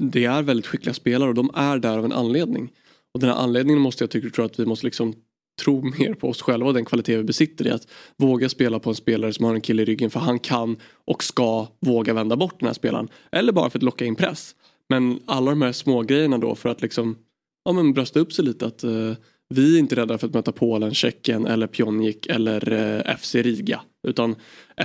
det 0.00 0.24
är 0.24 0.42
väldigt 0.42 0.66
skickliga 0.66 0.94
spelare 0.94 1.28
och 1.28 1.34
de 1.34 1.50
är 1.54 1.78
där 1.78 1.98
av 1.98 2.04
en 2.04 2.12
anledning. 2.12 2.72
Och 3.14 3.20
den 3.20 3.30
här 3.30 3.36
anledningen 3.36 3.82
måste 3.82 4.04
jag 4.04 4.10
tycka, 4.10 4.30
tror 4.30 4.44
att 4.44 4.60
vi 4.60 4.66
måste 4.66 4.86
liksom 4.86 5.14
tro 5.62 5.82
mer 5.98 6.14
på 6.14 6.28
oss 6.28 6.42
själva 6.42 6.66
och 6.66 6.74
den 6.74 6.84
kvalitet 6.84 7.16
vi 7.16 7.24
besitter 7.24 7.66
i 7.66 7.70
att 7.70 7.88
våga 8.16 8.48
spela 8.48 8.78
på 8.78 8.90
en 8.90 8.96
spelare 8.96 9.32
som 9.32 9.44
har 9.44 9.54
en 9.54 9.60
kille 9.60 9.82
i 9.82 9.84
ryggen 9.84 10.10
för 10.10 10.20
han 10.20 10.38
kan 10.38 10.76
och 11.04 11.24
ska 11.24 11.68
våga 11.80 12.14
vända 12.14 12.36
bort 12.36 12.60
den 12.60 12.66
här 12.66 12.74
spelaren. 12.74 13.08
Eller 13.32 13.52
bara 13.52 13.70
för 13.70 13.78
att 13.78 13.82
locka 13.82 14.04
in 14.04 14.16
press. 14.16 14.54
Men 14.88 15.18
alla 15.26 15.50
de 15.50 15.62
här 15.62 15.72
små 15.72 16.02
grejerna 16.02 16.38
då 16.38 16.54
för 16.54 16.68
att 16.68 16.82
liksom 16.82 17.16
ja, 17.64 17.72
men 17.72 17.92
brösta 17.92 18.20
upp 18.20 18.32
sig 18.32 18.44
lite 18.44 18.66
att 18.66 18.84
uh, 18.84 19.12
vi 19.48 19.74
är 19.74 19.78
inte 19.78 19.96
rädda 19.96 20.18
för 20.18 20.26
att 20.26 20.34
möta 20.34 20.52
Polen, 20.52 20.94
Tjeckien 20.94 21.46
eller 21.46 21.66
Pjonjik 21.66 22.26
eller 22.26 22.72
eh, 22.72 23.10
uh, 23.10 23.16
FC 23.16 23.34
Riga. 23.34 23.80
Utan 24.08 24.36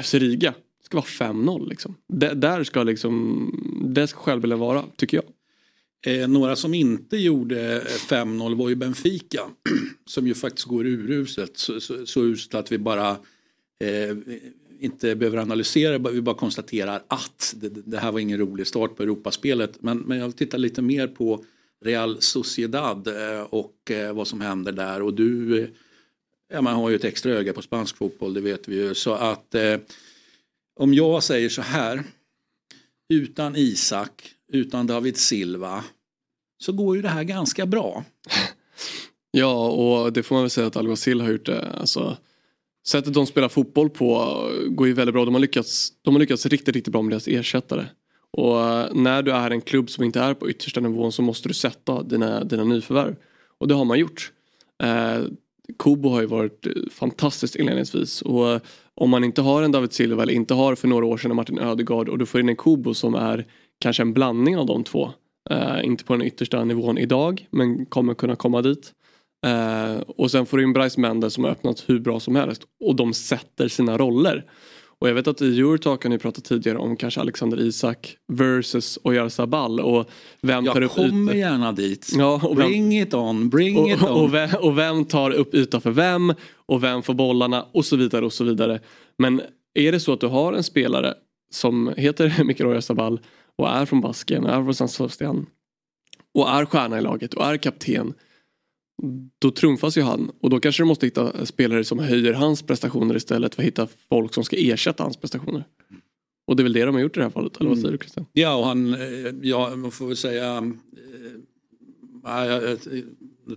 FC 0.03 0.13
Riga, 0.13 0.53
ska 0.89 0.97
vara 0.97 1.33
5-0 1.33 1.69
liksom. 1.69 1.95
D 2.07 2.33
där 2.33 2.63
ska 2.63 2.83
liksom, 2.83 3.91
det 3.95 4.07
ska 4.07 4.19
självbilden 4.19 4.59
vara, 4.59 4.85
tycker 4.95 5.17
jag. 5.17 5.25
Eh, 6.05 6.27
några 6.27 6.55
som 6.55 6.73
inte 6.73 7.17
gjorde 7.17 7.83
5-0 8.09 8.55
var 8.55 8.69
ju 8.69 8.75
Benfica. 8.75 9.41
som 10.05 10.27
ju 10.27 10.33
faktiskt 10.33 10.67
går 10.67 10.85
uruselt. 10.85 11.57
Så, 11.57 11.79
så, 11.79 12.05
så 12.05 12.23
uselt 12.23 12.55
att 12.55 12.71
vi 12.71 12.77
bara 12.77 13.09
eh, 13.79 14.17
inte 14.79 15.15
behöver 15.15 15.37
analysera, 15.37 15.97
vi 15.97 16.21
bara 16.21 16.35
konstaterar 16.35 17.03
att 17.07 17.53
det, 17.57 17.69
det, 17.69 17.97
här 17.97 18.11
var 18.11 18.19
ingen 18.19 18.37
rolig 18.37 18.67
start 18.67 18.95
på 18.95 19.03
Europaspelet. 19.03 19.81
Men, 19.81 19.97
men 19.97 20.19
jag 20.19 20.35
tittar 20.35 20.57
lite 20.57 20.81
mer 20.81 21.07
på 21.07 21.45
Real 21.85 22.21
Sociedad 22.21 23.07
eh, 23.07 23.41
och 23.41 23.91
eh, 23.91 24.13
vad 24.13 24.27
som 24.27 24.41
händer 24.41 24.71
där. 24.71 25.01
Och 25.01 25.13
du, 25.13 25.59
eh, 25.63 25.67
ja, 26.53 26.61
man 26.61 26.75
har 26.75 26.89
ju 26.89 26.95
ett 26.95 27.03
extra 27.03 27.31
öga 27.31 27.53
på 27.53 27.61
spansk 27.61 27.97
fotboll, 27.97 28.33
det 28.33 28.41
vet 28.41 28.67
vi 28.67 28.75
ju. 28.75 28.95
Så 28.95 29.13
att 29.13 29.55
eh, 29.55 29.77
om 30.80 30.93
jag 30.93 31.23
säger 31.23 31.49
så 31.49 31.61
här, 31.61 32.03
utan 33.09 33.55
Isak, 33.55 34.32
utan 34.53 34.88
David 34.88 35.17
Silva, 35.17 35.84
så 36.57 36.71
går 36.71 36.95
ju 36.95 37.01
det 37.01 37.09
här 37.09 37.23
ganska 37.23 37.65
bra. 37.65 38.03
Ja, 39.32 39.69
och 39.69 40.13
det 40.13 40.23
får 40.23 40.36
man 40.36 40.43
väl 40.43 40.49
säga 40.49 40.67
att 40.67 40.75
Alguacil 40.75 41.21
har 41.21 41.32
gjort 41.32 41.45
det. 41.45 41.71
Alltså, 41.71 42.17
sättet 42.88 43.13
de 43.13 43.27
spelar 43.27 43.49
fotboll 43.49 43.89
på 43.89 44.38
går 44.69 44.88
ju 44.88 44.93
väldigt 44.93 45.13
bra. 45.13 45.25
De 45.25 45.34
har 45.34 45.41
lyckats, 45.41 45.93
de 46.01 46.13
har 46.13 46.19
lyckats 46.19 46.45
riktigt, 46.45 46.75
riktigt 46.75 46.91
bra 46.91 47.01
med 47.01 47.11
deras 47.11 47.27
ersättare. 47.27 47.86
Och 48.32 48.61
eh, 48.61 48.93
när 48.93 49.21
du 49.21 49.32
är 49.32 49.51
en 49.51 49.61
klubb 49.61 49.89
som 49.89 50.03
inte 50.03 50.19
är 50.19 50.34
på 50.34 50.49
yttersta 50.49 50.80
nivån 50.80 51.11
så 51.11 51.21
måste 51.21 51.47
du 51.47 51.53
sätta 51.53 52.03
dina, 52.03 52.43
dina 52.43 52.63
nyförvärv. 52.63 53.15
Och 53.57 53.67
det 53.67 53.73
har 53.73 53.86
man 53.86 53.99
gjort. 53.99 54.32
Eh, 54.84 55.21
Kubo 55.80 56.09
har 56.09 56.22
ju 56.22 56.28
varit 56.28 56.65
eh, 56.65 56.72
fantastiskt 56.91 57.55
inledningsvis 57.55 58.22
och 58.22 58.49
eh, 58.49 58.61
om 58.95 59.09
man 59.09 59.24
inte 59.24 59.41
har 59.41 59.63
en 59.63 59.72
David 59.72 59.93
Silva 59.93 60.24
eller 60.24 60.34
inte 60.34 60.53
har 60.53 60.76
för 60.76 60.88
några 60.88 61.05
år 61.05 61.17
sedan 61.17 61.36
Martin 61.36 61.59
Ödegaard 61.59 62.09
och 62.09 62.17
du 62.17 62.26
får 62.26 62.39
in 62.39 62.49
en 62.49 62.55
Kubo 62.55 62.93
som 62.93 63.15
är 63.15 63.45
kanske 63.80 64.03
en 64.03 64.13
blandning 64.13 64.57
av 64.57 64.65
de 64.65 64.84
två. 64.84 65.11
Uh, 65.51 65.86
inte 65.86 66.03
på 66.03 66.13
den 66.13 66.28
yttersta 66.28 66.63
nivån 66.63 66.97
idag 66.97 67.47
men 67.49 67.86
kommer 67.86 68.13
kunna 68.13 68.36
komma 68.36 68.61
dit. 68.61 68.93
Uh, 69.47 70.01
och 70.01 70.32
sen 70.32 70.45
får 70.45 70.57
du 70.57 70.63
in 70.63 70.74
Bryce 70.74 70.99
Mendes 71.01 71.34
som 71.34 71.43
har 71.43 71.51
öppnat 71.51 71.84
hur 71.88 71.99
bra 71.99 72.20
som 72.20 72.36
helst 72.36 72.61
och 72.86 72.95
de 72.95 73.13
sätter 73.13 73.67
sina 73.67 73.97
roller. 73.97 74.45
Och 75.01 75.09
jag 75.09 75.13
vet 75.13 75.27
att 75.27 75.41
i 75.41 75.59
Eurotalk 75.59 76.03
har 76.03 76.09
ni 76.09 76.17
pratat 76.17 76.43
tidigare 76.43 76.77
om 76.77 76.95
kanske 76.95 77.21
Alexander 77.21 77.59
Isak 77.59 78.17
versus 78.27 78.99
Oyarzabal 79.03 79.79
och 79.79 80.09
vem 80.41 80.65
jag 80.65 80.73
tar 80.73 80.81
upp 80.81 80.91
Jag 80.97 81.09
kommer 81.09 81.33
gärna 81.33 81.71
dit. 81.71 82.11
Ja, 82.17 82.41
och 82.43 82.55
bring 82.55 82.89
vem, 82.89 83.07
it 83.07 83.13
on, 83.13 83.49
bring 83.49 83.77
och, 83.77 83.89
it 83.89 84.03
on. 84.03 84.09
Och 84.09 84.33
vem, 84.33 84.49
och 84.61 84.77
vem 84.77 85.05
tar 85.05 85.31
upp 85.31 85.55
yta 85.55 85.79
för 85.79 85.91
vem 85.91 86.33
och 86.55 86.83
vem 86.83 87.03
får 87.03 87.13
bollarna 87.13 87.65
och 87.71 87.85
så 87.85 87.95
vidare 87.95 88.25
och 88.25 88.33
så 88.33 88.43
vidare. 88.43 88.79
Men 89.17 89.41
är 89.73 89.91
det 89.91 89.99
så 89.99 90.13
att 90.13 90.21
du 90.21 90.27
har 90.27 90.53
en 90.53 90.63
spelare 90.63 91.13
som 91.51 91.93
heter 91.97 92.35
Mikael 92.43 92.69
Oyarzabal 92.69 93.19
och 93.57 93.69
är 93.69 93.85
från 93.85 94.01
Basken, 94.01 94.45
är 94.45 94.63
från 94.63 94.75
San 94.75 94.89
Sebastian 94.89 95.45
och 96.33 96.49
är 96.49 96.65
stjärna 96.65 96.97
i 96.97 97.01
laget 97.01 97.33
och 97.33 97.45
är 97.45 97.57
kapten 97.57 98.13
då 99.39 99.51
trumfas 99.51 99.97
ju 99.97 100.01
han 100.01 100.31
och 100.41 100.49
då 100.49 100.59
kanske 100.59 100.83
du 100.83 100.87
måste 100.87 101.05
hitta 101.05 101.45
spelare 101.45 101.83
som 101.83 101.99
höjer 101.99 102.33
hans 102.33 102.61
prestationer 102.63 103.15
istället 103.15 103.55
för 103.55 103.61
att 103.61 103.67
hitta 103.67 103.87
folk 104.09 104.33
som 104.33 104.43
ska 104.43 104.55
ersätta 104.59 105.03
hans 105.03 105.17
prestationer. 105.17 105.63
Och 106.47 106.55
det 106.55 106.61
är 106.61 106.63
väl 106.63 106.73
det 106.73 106.85
de 106.85 106.95
har 106.95 107.01
gjort 107.01 107.17
i 107.17 107.19
det 107.19 107.23
här 107.25 107.29
fallet, 107.31 107.57
eller 107.57 107.69
vad 107.69 107.79
säger 107.79 107.91
du 107.91 107.97
Christian? 107.97 108.25
Ja, 108.33 108.55
och 108.55 108.65
han, 108.65 108.93
eh, 108.93 108.99
ja, 109.41 109.75
man 109.75 109.91
får 109.91 110.07
väl 110.07 110.17
säga, 110.17 110.73
jag- 112.23 112.77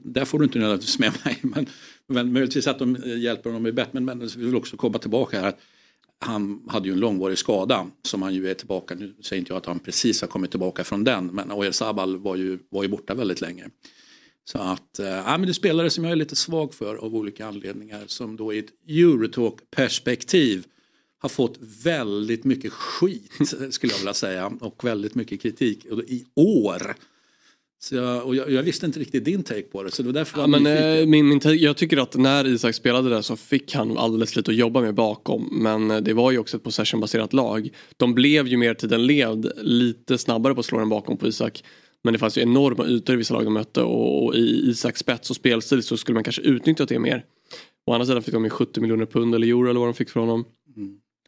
där 0.05 0.24
får 0.24 0.38
du 0.38 0.45
inte 0.45 0.59
nödvändigtvis 0.59 0.99
med 0.99 1.12
mig, 1.24 1.38
men, 1.43 1.66
men 2.07 2.32
möjligtvis 2.32 2.66
att 2.66 2.78
de 2.78 2.97
hjälper 3.18 3.51
honom 3.51 3.66
i 3.66 3.72
bett, 3.72 3.93
men, 3.93 4.05
men 4.05 4.18
vi 4.36 4.45
vill 4.45 4.57
också 4.57 4.76
komma 4.76 4.99
tillbaka 4.99 5.40
här. 5.40 5.49
att 5.49 5.59
Han 6.18 6.62
hade 6.68 6.88
ju 6.88 6.93
en 6.95 7.01
långvarig 7.01 7.38
skada 7.38 7.86
som 8.03 8.22
han 8.22 8.34
ju 8.34 8.51
är 8.51 8.55
tillbaka, 8.55 8.95
nu 8.95 9.14
säger 9.20 9.40
inte 9.40 9.53
jag 9.53 9.57
att 9.59 9.66
han 9.66 9.78
precis 9.78 10.20
har 10.20 10.28
kommit 10.28 10.51
tillbaka 10.51 10.84
från 10.84 11.05
den, 11.05 11.26
men 11.26 11.53
Oyarzabal 11.53 12.16
var 12.16 12.36
ju, 12.36 12.59
var 12.70 12.82
ju 12.82 12.88
borta 12.88 13.14
väldigt 13.14 13.40
länge. 13.40 13.68
Så 14.45 14.59
att, 14.59 14.99
eh, 14.99 15.07
ja, 15.07 15.38
men 15.38 15.43
det 15.43 15.51
är 15.51 15.53
spelare 15.53 15.90
som 15.90 16.05
jag 16.05 16.12
är 16.12 16.16
lite 16.16 16.36
svag 16.36 16.74
för 16.74 16.97
av 16.97 17.14
olika 17.14 17.47
anledningar 17.47 18.03
som 18.07 18.36
då 18.36 18.53
i 18.53 18.59
ett 18.59 18.72
Eurotalk-perspektiv 18.88 20.64
har 21.18 21.28
fått 21.28 21.59
väldigt 21.84 22.45
mycket 22.45 22.72
skit 22.72 23.32
skulle 23.70 23.93
jag 23.93 23.99
vilja 23.99 24.14
säga 24.14 24.53
och 24.61 24.84
väldigt 24.84 25.14
mycket 25.14 25.40
kritik 25.40 25.86
i 26.07 26.24
år. 26.34 26.97
Så 27.82 27.95
jag, 27.95 28.26
och 28.26 28.36
jag, 28.36 28.51
jag 28.53 28.62
visste 28.62 28.86
inte 28.86 29.01
riktigt 29.01 29.24
din 29.24 29.43
take 29.43 29.62
på 29.62 29.82
det 29.82 29.90
så 29.90 30.03
det 30.03 30.09
var 30.09 30.12
därför 30.12 30.40
Ja, 30.40 30.47
men, 30.47 30.66
eh, 30.66 31.07
min, 31.07 31.28
min, 31.28 31.40
jag 31.45 31.76
tycker 31.76 31.97
att 31.97 32.14
när 32.14 32.47
Isak 32.47 32.74
spelade 32.74 33.11
där 33.11 33.22
så 33.22 33.36
fick 33.36 33.74
han 33.74 33.99
alldeles 33.99 34.36
lite 34.36 34.51
att 34.51 34.57
jobba 34.57 34.80
med 34.80 34.95
bakom. 34.95 35.49
Men 35.62 35.90
eh, 35.90 35.97
det 35.97 36.12
var 36.12 36.30
ju 36.30 36.38
också 36.38 36.57
ett 36.57 36.62
possessionbaserat 36.62 37.32
lag. 37.32 37.70
De 37.97 38.14
blev 38.14 38.49
ju 38.49 38.57
mer 38.57 38.74
tiden 38.74 39.07
levd 39.07 39.53
lite 39.57 40.18
snabbare 40.18 40.55
på 40.55 40.61
att 40.61 40.66
slå 40.66 40.78
den 40.78 40.88
bakom 40.88 41.16
på 41.16 41.26
Isak. 41.26 41.64
Men 42.05 42.13
det 42.13 42.19
fanns 42.19 42.39
ju 42.39 42.43
enorma 42.43 42.87
ytor 42.87 43.15
i 43.15 43.19
vissa 43.19 43.35
lag 43.35 43.45
de 43.45 43.53
mötte 43.53 43.83
och, 43.83 44.25
och 44.25 44.35
i 44.35 44.71
Isaks 44.71 45.01
spets 45.01 45.31
och 45.31 45.37
spelstil 45.37 45.83
så 45.83 45.97
skulle 45.97 46.15
man 46.15 46.25
kanske 46.25 46.43
utnyttjat 46.43 46.89
det 46.89 46.99
mer. 46.99 47.25
Å 47.87 47.93
andra 47.93 48.07
sidan 48.07 48.23
fick 48.23 48.35
de 48.35 48.45
ju 48.45 48.51
70 48.51 48.81
miljoner 48.81 49.07
pund 49.07 49.35
eller 49.35 49.47
euro 49.47 49.71
eller 49.71 49.81
vad 49.81 49.89
de 49.89 49.95
fick 49.95 50.11
från 50.11 50.29
honom. 50.29 50.45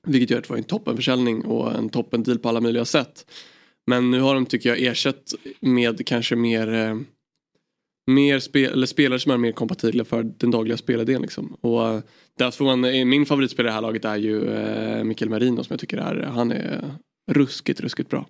Vilket 0.07 0.31
gör 0.31 0.39
att 0.39 0.45
det 0.45 0.51
var 0.51 0.57
en 0.57 0.65
toppenförsäljning 0.65 1.45
och 1.45 1.75
en 1.75 1.89
toppendeal 1.89 2.39
på 2.39 2.49
alla 2.49 2.61
möjliga 2.61 2.85
sätt. 2.85 3.27
Men 3.87 4.11
nu 4.11 4.21
har 4.21 4.35
de 4.35 4.47
tycker 4.47 4.69
jag 4.69 4.83
ersatt 4.83 5.35
med 5.61 6.07
kanske 6.07 6.37
mer 6.37 6.75
eh, 6.75 6.97
mer 8.07 8.39
spe, 8.39 8.65
eller 8.65 8.87
spelare 8.87 9.21
som 9.21 9.33
är 9.33 9.37
mer 9.37 9.53
kompatibla 9.53 10.05
för 10.05 10.23
den 10.23 10.51
dagliga 10.51 10.77
spelidén. 10.77 11.23
Liksom. 11.23 11.57
Och 11.61 11.89
eh, 11.89 12.01
där 12.39 12.51
får 12.51 12.65
man, 12.65 12.85
eh, 12.85 13.05
min 13.05 13.27
favoritspelare 13.27 13.69
i 13.69 13.71
det 13.71 13.75
här 13.75 13.83
laget 13.83 14.05
är 14.05 14.17
ju 14.17 14.55
eh, 14.55 15.05
Mikael 15.05 15.31
Merino 15.31 15.65
som 15.65 15.73
jag 15.73 15.81
tycker 15.81 15.97
är, 15.97 16.23
han 16.23 16.53
är 16.53 16.95
ruskigt, 17.31 17.81
ruskigt 17.81 18.11
bra. 18.11 18.27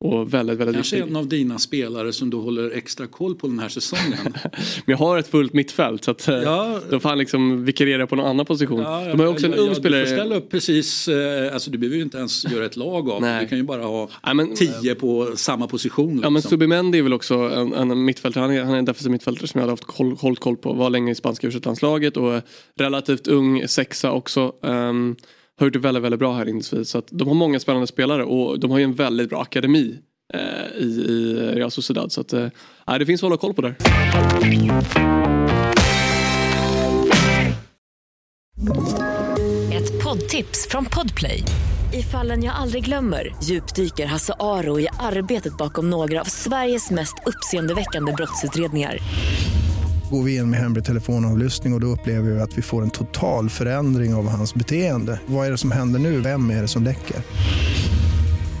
Och 0.00 0.34
väldigt, 0.34 0.58
väldigt 0.58 0.74
Kanske 0.76 0.96
viktig. 0.96 1.10
en 1.10 1.16
av 1.16 1.28
dina 1.28 1.58
spelare 1.58 2.12
som 2.12 2.30
du 2.30 2.36
håller 2.36 2.70
extra 2.70 3.06
koll 3.06 3.34
på 3.34 3.46
den 3.46 3.58
här 3.58 3.68
säsongen. 3.68 4.18
Men 4.52 4.52
jag 4.86 4.96
har 4.96 5.18
ett 5.18 5.28
fullt 5.28 5.52
mittfält 5.52 6.04
så 6.04 6.10
att 6.10 6.28
eh, 6.28 6.34
Ja. 6.34 6.80
då 6.90 7.00
får 7.00 7.08
han 7.08 7.18
liksom 7.18 7.64
vikariera 7.64 8.06
på 8.06 8.16
någon 8.16 8.26
annan 8.26 8.46
position. 8.46 8.80
Ja, 8.80 9.04
De 9.10 9.20
har 9.20 9.26
också 9.26 9.46
en 9.46 9.52
ja, 9.52 9.58
ung 9.58 9.68
ja, 9.68 9.74
spelare. 9.74 10.00
Du 10.00 10.06
får 10.06 10.16
ställa 10.16 10.34
upp 10.36 10.50
precis, 10.50 11.08
eh, 11.08 11.54
alltså 11.54 11.70
du 11.70 11.78
behöver 11.78 11.96
ju 11.96 12.02
inte 12.02 12.18
ens 12.18 12.44
göra 12.52 12.64
ett 12.66 12.76
lag 12.76 13.10
av. 13.10 13.22
Du 13.40 13.46
kan 13.48 13.58
ju 13.58 13.64
bara 13.64 13.82
ha 13.82 14.08
Nej, 14.26 14.34
men- 14.34 14.54
tio 14.54 14.94
på 14.94 15.32
samma 15.36 15.66
position. 15.66 16.20
Ja 16.22 16.30
men 16.30 16.34
liksom. 16.34 16.50
Subimendi 16.50 16.98
är 16.98 17.02
väl 17.02 17.12
också 17.12 17.34
en, 17.34 17.72
en 17.72 18.04
mittfältare, 18.04 18.42
han 18.42 18.50
är, 18.50 18.64
han 18.64 18.74
är 18.74 18.78
en 18.78 18.84
defensiv 18.84 19.12
mittfältare 19.12 19.46
som 19.46 19.58
jag 19.58 19.62
hade 19.62 19.72
haft 19.72 19.84
koll, 19.84 20.12
hållit 20.16 20.40
koll 20.40 20.56
på, 20.56 20.72
var 20.72 20.90
länge 20.90 21.12
i 21.12 21.14
spanska 21.14 21.46
u 21.46 21.50
och 22.14 22.34
är 22.34 22.42
relativt 22.78 23.28
ung, 23.28 23.68
sexa 23.68 24.12
också. 24.12 24.52
Um, 24.62 25.16
har 25.58 25.66
gjort 25.66 25.72
det 25.72 25.78
väldigt, 25.78 26.02
väldigt 26.04 26.20
bra 26.20 26.32
här 26.32 26.40
inledningsvis. 26.40 26.90
Så 26.90 26.98
att 26.98 27.08
de 27.10 27.28
har 27.28 27.34
många 27.34 27.60
spännande 27.60 27.86
spelare 27.86 28.24
och 28.24 28.60
de 28.60 28.70
har 28.70 28.78
ju 28.78 28.84
en 28.84 28.94
väldigt 28.94 29.30
bra 29.30 29.42
akademi 29.42 29.98
eh, 30.34 30.82
i, 30.82 30.84
i 30.84 31.34
Real 31.54 31.70
Sociedad. 31.70 32.12
Så 32.12 32.20
att, 32.20 32.32
eh, 32.32 32.48
det 32.98 33.06
finns 33.06 33.22
att 33.22 33.26
hålla 33.26 33.36
koll 33.36 33.54
på 33.54 33.62
där. 33.62 33.76
Ett 39.72 40.04
poddtips 40.04 40.68
från 40.70 40.84
Podplay. 40.84 41.42
I 41.94 42.02
fallen 42.02 42.44
jag 42.44 42.54
aldrig 42.54 42.84
glömmer 42.84 43.34
djupdyker 43.42 44.06
Hasse 44.06 44.34
Aro 44.40 44.80
i 44.80 44.88
arbetet 44.98 45.56
bakom 45.56 45.90
några 45.90 46.20
av 46.20 46.24
Sveriges 46.24 46.90
mest 46.90 47.14
uppseendeväckande 47.26 48.12
brottsutredningar. 48.12 48.98
Går 50.10 50.22
vi 50.22 50.36
in 50.36 50.50
med 50.50 50.60
hemlig 50.60 50.84
telefonavlyssning 50.84 51.72
och, 51.72 51.76
och 51.76 51.80
då 51.80 51.86
upplever 51.86 52.30
vi 52.30 52.40
att 52.40 52.58
vi 52.58 52.62
får 52.62 52.82
en 52.82 52.90
total 52.90 53.50
förändring 53.50 54.14
av 54.14 54.28
hans 54.28 54.54
beteende. 54.54 55.20
Vad 55.26 55.46
är 55.46 55.50
det 55.50 55.58
som 55.58 55.70
händer 55.70 56.00
nu? 56.00 56.20
Vem 56.20 56.50
är 56.50 56.62
det 56.62 56.68
som 56.68 56.84
läcker? 56.84 57.16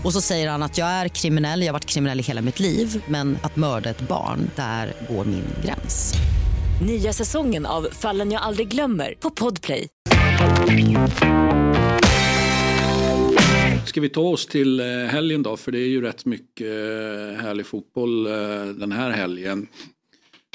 Och 0.04 0.12
så 0.12 0.20
säger 0.20 0.50
han 0.50 0.62
att 0.62 0.78
jag 0.78 0.88
är 0.88 1.08
kriminell, 1.08 1.60
jag 1.60 1.68
har 1.68 1.72
varit 1.72 1.86
kriminell 1.86 2.20
i 2.20 2.22
hela 2.22 2.42
mitt 2.42 2.60
liv 2.60 3.04
men 3.08 3.38
att 3.42 3.56
mörda 3.56 3.90
ett 3.90 4.08
barn, 4.08 4.50
där 4.56 4.92
går 5.08 5.24
min 5.24 5.44
gräns. 5.64 6.14
Nya 6.86 7.12
säsongen 7.12 7.66
av 7.66 7.88
Fallen 7.92 8.30
jag 8.30 8.42
aldrig 8.42 8.68
glömmer 8.68 9.14
på 9.20 9.30
Podplay. 9.30 9.88
Ska 13.84 14.00
vi 14.00 14.08
ta 14.08 14.20
oss 14.20 14.46
till 14.46 14.80
eh, 14.80 14.86
helgen 14.86 15.42
då? 15.42 15.56
För 15.56 15.72
det 15.72 15.78
är 15.78 15.88
ju 15.88 16.02
rätt 16.02 16.24
mycket 16.24 16.66
eh, 16.66 17.42
härlig 17.42 17.66
fotboll 17.66 18.26
eh, 18.26 18.32
den 18.64 18.92
här 18.92 19.10
helgen. 19.10 19.66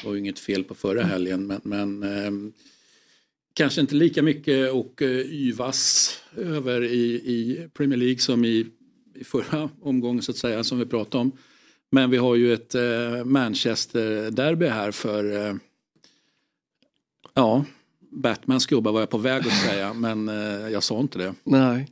Det 0.01 0.07
var 0.07 0.13
ju 0.13 0.19
inget 0.19 0.39
fel 0.39 0.63
på 0.63 0.75
förra 0.75 1.03
helgen 1.03 1.47
men, 1.47 1.61
men 1.63 2.03
eh, 2.03 2.31
kanske 3.53 3.81
inte 3.81 3.95
lika 3.95 4.21
mycket 4.21 4.71
och 4.71 5.01
eh, 5.01 5.09
yvas 5.09 6.09
över 6.37 6.83
i, 6.83 7.13
i 7.13 7.67
Premier 7.73 7.97
League 7.97 8.19
som 8.19 8.45
i, 8.45 8.67
i 9.15 9.23
förra 9.23 9.69
omgången 9.81 10.21
så 10.21 10.31
att 10.31 10.37
säga 10.37 10.63
som 10.63 10.79
vi 10.79 10.85
pratade 10.85 11.21
om. 11.21 11.31
Men 11.89 12.09
vi 12.09 12.17
har 12.17 12.35
ju 12.35 12.53
ett 12.53 12.75
eh, 12.75 13.25
Manchester-derby 13.25 14.67
här 14.67 14.91
för 14.91 15.47
eh, 15.47 15.55
ja, 17.33 17.65
Batmans 18.11 18.65
gubbar 18.65 18.91
var 18.91 18.99
jag 18.99 19.09
på 19.09 19.17
väg 19.17 19.47
att 19.47 19.61
säga 19.61 19.93
men 19.93 20.29
eh, 20.29 20.69
jag 20.69 20.83
sa 20.83 20.99
inte 20.99 21.17
det. 21.17 21.33
Nej. 21.43 21.87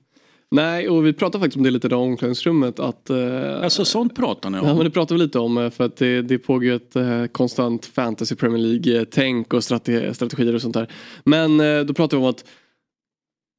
Nej, 0.52 0.89
och 0.89 1.06
vi 1.06 1.14
pratade 1.14 1.41
faktiskt 1.41 1.58
om 1.58 1.64
det 1.64 1.72
lite 1.72 1.88
i 1.88 1.93
omklädningsrummet 1.93 2.80
att 2.80 3.10
eh, 3.10 3.64
Alltså 3.64 3.86
sånt 3.86 4.16
pratar 4.16 4.50
ni 4.50 4.60
om? 4.60 4.68
Ja 4.68 4.76
men 4.76 4.84
det 4.84 4.91
pratar 4.91 5.16
vi 5.16 5.22
lite 5.22 5.39
om 5.39 5.58
eh, 5.58 5.70
för 5.70 5.84
att 5.84 5.97
det, 5.97 6.22
det 6.22 6.39
pågår 6.39 6.72
ett 6.72 6.95
eh, 6.95 7.26
konstant 7.26 7.86
fantasy 7.86 8.36
Premier 8.36 8.64
League-tänk 8.64 9.54
och 9.54 9.64
strate, 9.64 10.14
strategier 10.14 10.56
och 10.56 10.62
sånt 10.62 10.74
där. 10.74 10.91
Men 11.24 11.60
eh, 11.60 11.82
då 11.82 11.93
pratar 11.93 12.18
vi 12.18 12.24
om 12.24 12.30
att 12.30 12.45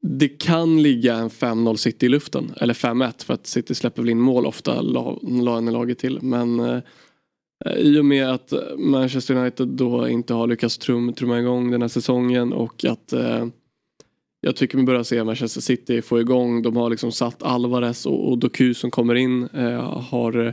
det 0.02 0.28
kan 0.28 0.82
ligga 0.82 1.14
en 1.14 1.30
5-0 1.30 1.76
City 1.76 2.06
i 2.06 2.08
luften. 2.08 2.52
Eller 2.56 2.74
5-1 2.74 3.24
för 3.24 3.34
att 3.34 3.46
City 3.46 3.74
släpper 3.74 4.02
väl 4.02 4.10
in 4.10 4.20
mål 4.20 4.46
ofta 4.46 4.80
la, 4.80 5.18
la 5.22 5.60
laget 5.60 5.98
till. 5.98 6.18
Men 6.22 6.60
eh, 6.60 6.78
i 7.76 7.98
och 8.00 8.04
med 8.04 8.30
att 8.30 8.52
Manchester 8.78 9.34
United 9.34 9.68
då 9.68 10.08
inte 10.08 10.34
har 10.34 10.46
lyckats 10.46 10.78
trum, 10.78 11.12
trumma 11.12 11.38
igång 11.38 11.70
den 11.70 11.82
här 11.82 11.88
säsongen 11.88 12.52
och 12.52 12.84
att 12.84 13.12
eh, 13.12 13.46
jag 14.40 14.56
tycker 14.56 14.78
vi 14.78 14.84
börjar 14.84 15.02
se 15.02 15.24
Manchester 15.24 15.60
City 15.60 16.02
få 16.02 16.20
igång. 16.20 16.62
De 16.62 16.76
har 16.76 16.90
liksom 16.90 17.12
satt 17.12 17.42
Alvarez 17.42 18.06
och, 18.06 18.28
och 18.30 18.38
Doku 18.38 18.74
som 18.74 18.90
kommer 18.90 19.14
in. 19.14 19.48
Eh, 19.48 19.98
har, 20.00 20.46
eh, 20.46 20.52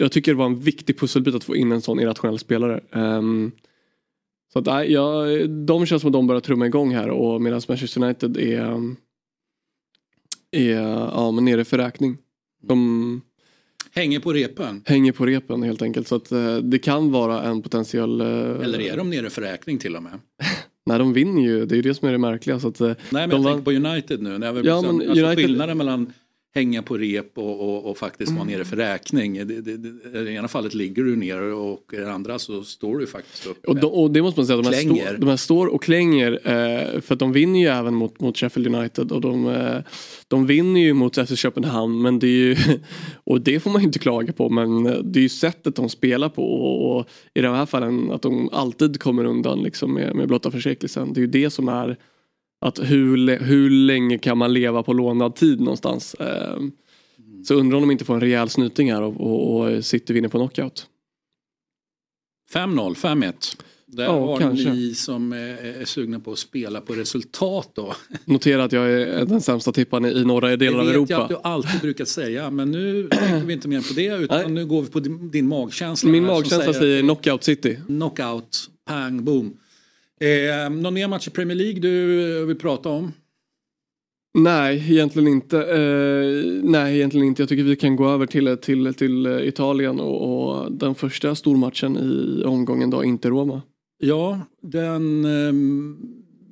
jag 0.00 0.12
tycker 0.12 0.32
det 0.32 0.38
var 0.38 0.46
en 0.46 0.60
viktig 0.60 0.98
pusselbit 0.98 1.34
att 1.34 1.44
få 1.44 1.56
in 1.56 1.72
en 1.72 1.82
sån 1.82 2.00
irrationell 2.00 2.38
spelare. 2.38 2.80
Ehm, 2.92 3.52
så 4.52 4.58
att, 4.58 4.90
ja, 4.90 5.24
de 5.66 5.86
känns 5.86 6.02
som 6.02 6.08
att 6.08 6.12
de 6.12 6.26
börjar 6.26 6.40
trumma 6.40 6.66
igång 6.66 6.94
här 6.94 7.10
och 7.10 7.42
medan 7.42 7.60
Manchester 7.68 8.04
United 8.04 8.36
är, 8.36 8.94
är 10.50 10.80
ja, 10.90 11.30
men 11.30 11.44
nere 11.44 11.64
för 11.64 11.78
räkning. 11.78 12.16
De 12.62 13.20
Hänger 13.94 14.20
på 14.20 14.32
repen? 14.32 14.82
hänger 14.86 15.12
på 15.12 15.26
repen 15.26 15.62
helt 15.62 15.82
enkelt. 15.82 16.08
Så 16.08 16.14
att 16.16 16.32
eh, 16.32 16.56
det 16.56 16.78
kan 16.78 17.12
vara 17.12 17.42
en 17.42 17.62
potentiell... 17.62 18.20
eh, 18.20 18.26
Eller 18.26 18.80
är 18.80 18.96
de 18.96 19.10
nere 19.10 19.30
för 19.30 19.42
räkning 19.42 19.78
till 19.78 19.96
och 19.96 20.02
med? 20.02 20.12
Nej, 20.86 20.98
de 20.98 21.12
vinner 21.12 21.42
ju. 21.42 21.66
Det 21.66 21.74
är 21.74 21.76
ju 21.76 21.82
det 21.82 21.94
som 21.94 22.08
är 22.08 22.12
det 22.12 22.18
märkliga. 22.18 22.60
Så 22.60 22.68
att, 22.68 22.80
eh, 22.80 22.86
Nej 22.86 22.96
men 23.10 23.30
de 23.30 23.42
jag 23.42 23.44
tänker 23.64 23.64
på 23.64 23.88
United 23.88 24.22
nu. 24.22 24.38
Det 24.38 24.46
är 24.46 24.52
väl 24.52 24.66
Ja, 24.66 24.82
men 24.82 24.90
alltså 24.90 25.24
United- 25.24 25.36
Skillnaden 25.36 25.78
mellan 25.78 26.12
hänga 26.54 26.82
på 26.82 26.96
rep 26.96 27.38
och, 27.38 27.60
och, 27.60 27.90
och 27.90 27.98
faktiskt 27.98 28.32
vara 28.32 28.44
nere 28.44 28.64
för 28.64 28.76
räkning. 28.76 29.34
Det, 29.34 29.60
det, 29.60 29.76
det, 29.76 30.18
I 30.20 30.24
det 30.24 30.32
ena 30.32 30.48
fallet 30.48 30.74
ligger 30.74 31.02
du 31.02 31.16
ner 31.16 31.42
och 31.42 31.90
i 31.92 31.96
det 31.96 32.12
andra 32.12 32.38
så 32.38 32.64
står 32.64 32.98
du 32.98 33.06
faktiskt 33.06 33.46
upp. 33.46 33.64
Och, 33.64 33.76
de, 33.76 33.86
och 33.86 34.10
det 34.10 34.22
måste 34.22 34.40
man 34.40 34.46
säga, 34.46 34.56
de 34.56 34.66
här, 34.66 34.82
står, 34.82 35.18
de 35.18 35.28
här 35.28 35.36
står 35.36 35.66
och 35.66 35.82
klänger 35.82 36.32
eh, 36.32 37.00
för 37.00 37.14
att 37.14 37.18
de 37.18 37.32
vinner 37.32 37.60
ju 37.60 37.66
även 37.66 37.94
mot, 37.94 38.20
mot 38.20 38.38
Sheffield 38.38 38.74
United 38.74 39.12
och 39.12 39.20
de, 39.20 39.46
eh, 39.46 39.78
de 40.28 40.46
vinner 40.46 40.80
ju 40.80 40.94
mot 40.94 41.28
FC 41.28 41.38
Köpenhamn 41.38 42.02
men 42.02 42.18
det 42.18 42.26
är 42.26 42.30
ju, 42.30 42.56
och 43.24 43.40
det 43.40 43.60
får 43.60 43.70
man 43.70 43.80
ju 43.80 43.86
inte 43.86 43.98
klaga 43.98 44.32
på 44.32 44.48
men 44.48 44.86
eh, 44.86 44.98
det 44.98 45.18
är 45.18 45.22
ju 45.22 45.28
sättet 45.28 45.76
de 45.76 45.88
spelar 45.88 46.28
på 46.28 46.44
och, 46.44 46.98
och 46.98 47.08
i 47.34 47.40
de 47.40 47.54
här 47.54 47.66
fallen 47.66 48.10
att 48.10 48.22
de 48.22 48.48
alltid 48.52 49.00
kommer 49.00 49.24
undan 49.24 49.62
liksom 49.62 49.94
med, 49.94 50.16
med 50.16 50.28
blotta 50.28 50.50
försäkelsen. 50.50 51.12
Det 51.12 51.18
är 51.18 51.22
ju 51.22 51.26
det 51.26 51.50
som 51.50 51.68
är 51.68 51.96
att 52.64 52.78
hur, 52.78 53.38
hur 53.38 53.70
länge 53.70 54.18
kan 54.18 54.38
man 54.38 54.52
leva 54.52 54.82
på 54.82 54.92
lånad 54.92 55.34
tid 55.34 55.60
någonstans. 55.60 56.14
Eh, 56.14 56.58
så 57.46 57.54
undrar 57.54 57.76
om 57.76 57.82
de 57.82 57.90
inte 57.90 58.04
får 58.04 58.14
en 58.14 58.20
rejäl 58.20 58.48
snyting 58.48 58.92
här 58.92 59.02
och, 59.02 59.20
och, 59.20 59.60
och 59.60 59.84
City 59.84 60.12
vinner 60.12 60.28
på 60.28 60.38
knockout. 60.38 60.86
5-0, 62.54 62.94
5-1. 62.94 63.56
Där 63.86 64.04
Ja, 64.04 64.26
har 64.26 64.38
kanske. 64.38 64.70
ni 64.70 64.94
som 64.94 65.32
är, 65.32 65.84
sugna 65.84 66.20
på 66.20 66.32
att 66.32 66.38
spela 66.38 66.80
på 66.80 66.92
resultat 66.92 67.70
då. 67.74 67.94
Notera 68.24 68.64
att 68.64 68.72
jag 68.72 68.92
är 68.92 69.24
den 69.24 69.40
sämsta 69.40 69.72
tipparen 69.72 70.04
i 70.04 70.24
norra 70.24 70.56
delen 70.56 70.80
av 70.80 70.86
det 70.86 70.98
vet 71.00 71.10
jag 71.10 71.20
att 71.22 71.30
Europa. 71.30 71.42
du 71.42 71.48
alltid 71.48 71.80
brukat 71.80 72.08
säga 72.08 72.50
men 72.50 72.70
nu 72.70 73.08
tänker 73.10 73.46
vi 73.46 73.52
inte 73.52 73.68
mer 73.68 73.80
på 73.80 73.94
det 73.94 74.24
utan 74.24 74.54
nu 74.54 74.66
går 74.66 74.82
vi 74.82 74.90
på 74.90 75.00
din, 75.00 75.48
magkänsla. 75.48 76.10
Min 76.10 76.24
magkänsla 76.24 76.72
säger 76.72 77.02
knockout 77.02 77.44
city. 77.44 77.78
Knockout, 77.86 78.70
pang, 78.86 79.24
boom. 79.24 79.56
Eh, 80.20 80.70
någon 80.70 80.94
mer 80.94 81.08
match 81.08 81.28
i 81.28 81.30
Premier 81.30 81.56
League 81.56 81.80
du 81.80 82.46
vill 82.46 82.58
prata 82.58 82.88
om? 82.88 83.12
Nej, 84.38 84.92
egentligen 84.92 85.28
inte. 85.28 85.58
Eh, 85.58 86.44
nej, 86.62 86.96
egentligen 86.96 87.26
inte. 87.26 87.42
Jag 87.42 87.48
tycker 87.48 87.62
vi 87.62 87.76
kan 87.76 87.96
gå 87.96 88.08
över 88.08 88.26
till, 88.26 88.56
till, 88.56 88.94
till 88.94 89.26
eh, 89.26 89.48
Italien 89.48 90.00
och, 90.00 90.48
och 90.62 90.72
den 90.72 90.94
första 90.94 91.34
stormatchen 91.34 91.96
i 91.96 92.44
omgången 92.44 92.90
då, 92.90 93.04
inte 93.04 93.28
Roma. 93.28 93.62
Ja, 93.98 94.40
den, 94.62 95.24
ehm, 95.24 95.98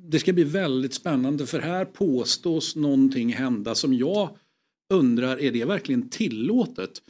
det 0.09 0.19
ska 0.19 0.33
bli 0.33 0.43
väldigt 0.43 0.93
spännande 0.93 1.45
för 1.45 1.59
här 1.59 1.85
påstås 1.85 2.75
någonting 2.75 3.33
hända 3.33 3.75
som 3.75 3.93
jag 3.93 4.29
undrar, 4.93 5.41
är 5.41 5.51
det 5.51 5.65
verkligen 5.65 6.09
tillåtet? 6.09 7.01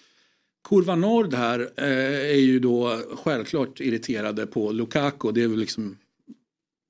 Kurva 0.70 0.96
Nord 0.96 1.34
här 1.34 1.60
eh, 1.78 2.32
är 2.32 2.42
ju 2.42 2.60
då 2.60 3.00
självklart 3.24 3.80
irriterade 3.80 4.46
på 4.46 4.72
Lukaku. 4.72 5.32
Det 5.32 5.44
är 5.44 5.48
väl 5.48 5.60
liksom 5.60 5.98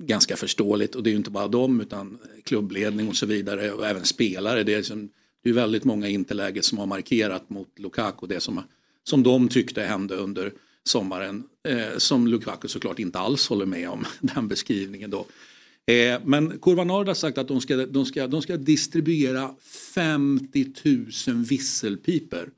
ganska 0.03 0.35
förståeligt 0.35 0.95
och 0.95 1.03
det 1.03 1.09
är 1.09 1.11
ju 1.11 1.17
inte 1.17 1.31
bara 1.31 1.47
dem 1.47 1.81
utan 1.81 2.17
klubbledning 2.43 3.07
och 3.07 3.15
så 3.15 3.25
vidare 3.25 3.71
och 3.71 3.87
även 3.87 4.05
spelare. 4.05 4.63
Det 4.63 4.73
är, 4.73 4.77
liksom, 4.77 5.09
det 5.43 5.49
är 5.49 5.53
väldigt 5.53 5.83
många 5.83 6.07
interläget 6.07 6.65
som 6.65 6.77
har 6.77 6.85
markerat 6.85 7.49
mot 7.49 7.79
Lukaku 7.79 8.27
det 8.27 8.39
som, 8.39 8.63
som 9.03 9.23
de 9.23 9.47
tyckte 9.47 9.81
hände 9.81 10.15
under 10.15 10.53
sommaren. 10.83 11.43
Eh, 11.67 11.97
som 11.97 12.27
Lukaku 12.27 12.67
såklart 12.67 12.99
inte 12.99 13.19
alls 13.19 13.47
håller 13.47 13.65
med 13.65 13.89
om 13.89 14.05
den 14.19 14.47
beskrivningen 14.47 15.09
då. 15.09 15.25
Eh, 15.93 16.21
men 16.25 16.59
Kurva 16.59 16.83
Nord 16.83 17.07
har 17.07 17.13
sagt 17.13 17.37
att 17.37 17.47
de 17.47 17.61
ska, 17.61 17.75
de, 17.75 18.05
ska, 18.05 18.27
de 18.27 18.41
ska 18.41 18.57
distribuera 18.57 19.55
50 19.95 20.73
000 21.27 21.35
visselpiper. 21.35 22.49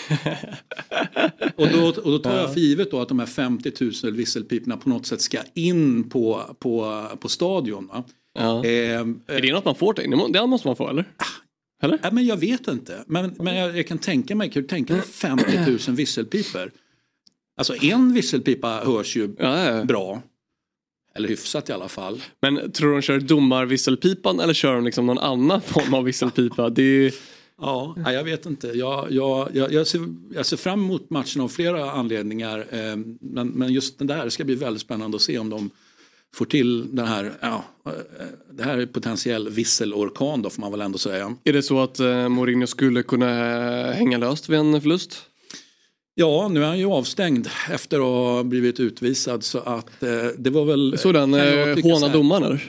och, 1.56 1.68
då, 1.68 1.86
och 1.86 2.10
då 2.12 2.18
tar 2.18 2.36
jag 2.38 2.52
för 2.54 2.60
givet 2.60 2.90
då 2.90 3.00
att 3.00 3.08
de 3.08 3.18
här 3.18 3.26
50 3.26 3.72
000 4.04 4.12
visselpiporna 4.12 4.76
på 4.76 4.88
något 4.88 5.06
sätt 5.06 5.20
ska 5.20 5.38
in 5.54 6.10
på, 6.10 6.56
på, 6.58 7.04
på 7.20 7.28
stadion. 7.28 7.88
Ja. 8.38 8.64
Eh, 8.64 9.00
Är 9.26 9.40
det 9.42 9.52
något 9.52 9.64
man 9.64 9.74
får? 9.74 9.92
till? 9.92 10.10
Det 10.10 10.16
må- 10.16 10.28
Det 10.28 10.46
måste 10.46 10.68
man 10.68 10.76
få 10.76 10.88
eller? 10.88 11.04
Eller? 11.82 11.98
Ja, 12.02 12.10
men 12.12 12.26
jag 12.26 12.36
vet 12.36 12.68
inte. 12.68 13.04
Men, 13.06 13.34
men 13.38 13.56
jag, 13.56 13.78
jag 13.78 13.86
kan 13.86 13.98
tänka 13.98 14.34
mig, 14.36 14.50
kan 14.50 14.62
du 14.62 14.68
tänka 14.68 14.94
dig 14.94 15.02
50 15.02 15.60
000 15.70 15.78
visselpipor? 15.96 16.70
Alltså 17.56 17.84
en 17.84 18.12
visselpipa 18.14 18.82
hörs 18.84 19.16
ju 19.16 19.28
bra. 19.84 20.22
Eller 21.14 21.28
hyfsat 21.28 21.68
i 21.68 21.72
alla 21.72 21.88
fall. 21.88 22.22
Men 22.42 22.72
tror 22.72 22.88
du 22.88 22.94
de 22.94 23.02
kör 23.02 23.20
domarvisselpipan 23.20 24.40
eller 24.40 24.54
kör 24.54 24.74
de 24.74 24.84
liksom 24.84 25.06
någon 25.06 25.18
annan 25.18 25.60
form 25.60 25.94
av 25.94 26.04
visselpipa? 26.04 26.70
Det 26.70 26.82
är 26.82 26.86
ju... 26.86 27.10
Ja, 27.62 28.12
jag 28.12 28.24
vet 28.24 28.46
inte. 28.46 28.66
Jag, 28.66 29.12
jag, 29.12 29.48
jag, 29.54 29.72
jag, 29.72 29.86
ser, 29.86 30.00
jag 30.34 30.46
ser 30.46 30.56
fram 30.56 30.80
emot 30.84 31.10
matchen 31.10 31.42
av 31.42 31.48
flera 31.48 31.90
anledningar. 31.90 32.66
Eh, 32.70 32.96
men, 33.20 33.48
men 33.48 33.72
just 33.72 33.98
den 33.98 34.06
där 34.06 34.28
ska 34.28 34.44
bli 34.44 34.54
väldigt 34.54 34.82
spännande 34.82 35.16
att 35.16 35.22
se 35.22 35.38
om 35.38 35.50
de 35.50 35.70
får 36.34 36.44
till 36.44 36.96
den 36.96 37.06
här, 37.06 37.32
ja, 37.40 37.64
eh, 37.86 37.92
det 38.50 38.62
här 38.62 38.78
är 38.78 38.86
potentiell 38.86 39.48
visselorkan 39.48 40.42
då 40.42 40.50
får 40.50 40.60
man 40.60 40.70
väl 40.70 40.80
ändå 40.80 40.98
säga. 40.98 41.36
Är 41.44 41.52
det 41.52 41.62
så 41.62 41.80
att 41.80 42.00
eh, 42.00 42.28
Mourinho 42.28 42.66
skulle 42.66 43.02
kunna 43.02 43.26
hänga 43.92 44.18
löst 44.18 44.48
vid 44.48 44.58
en 44.58 44.80
förlust? 44.80 45.22
Ja, 46.14 46.48
nu 46.48 46.62
är 46.62 46.66
han 46.66 46.78
ju 46.78 46.86
avstängd 46.86 47.48
efter 47.70 47.96
att 47.96 48.02
ha 48.02 48.42
blivit 48.42 48.80
utvisad 48.80 49.44
så 49.44 49.58
att 49.58 50.02
eh, 50.02 50.10
det 50.38 50.50
var 50.50 50.64
väl... 50.64 50.98
Så 50.98 51.12
den 51.12 51.34
eh, 51.34 51.82
håna 51.82 52.08
domaren 52.08 52.60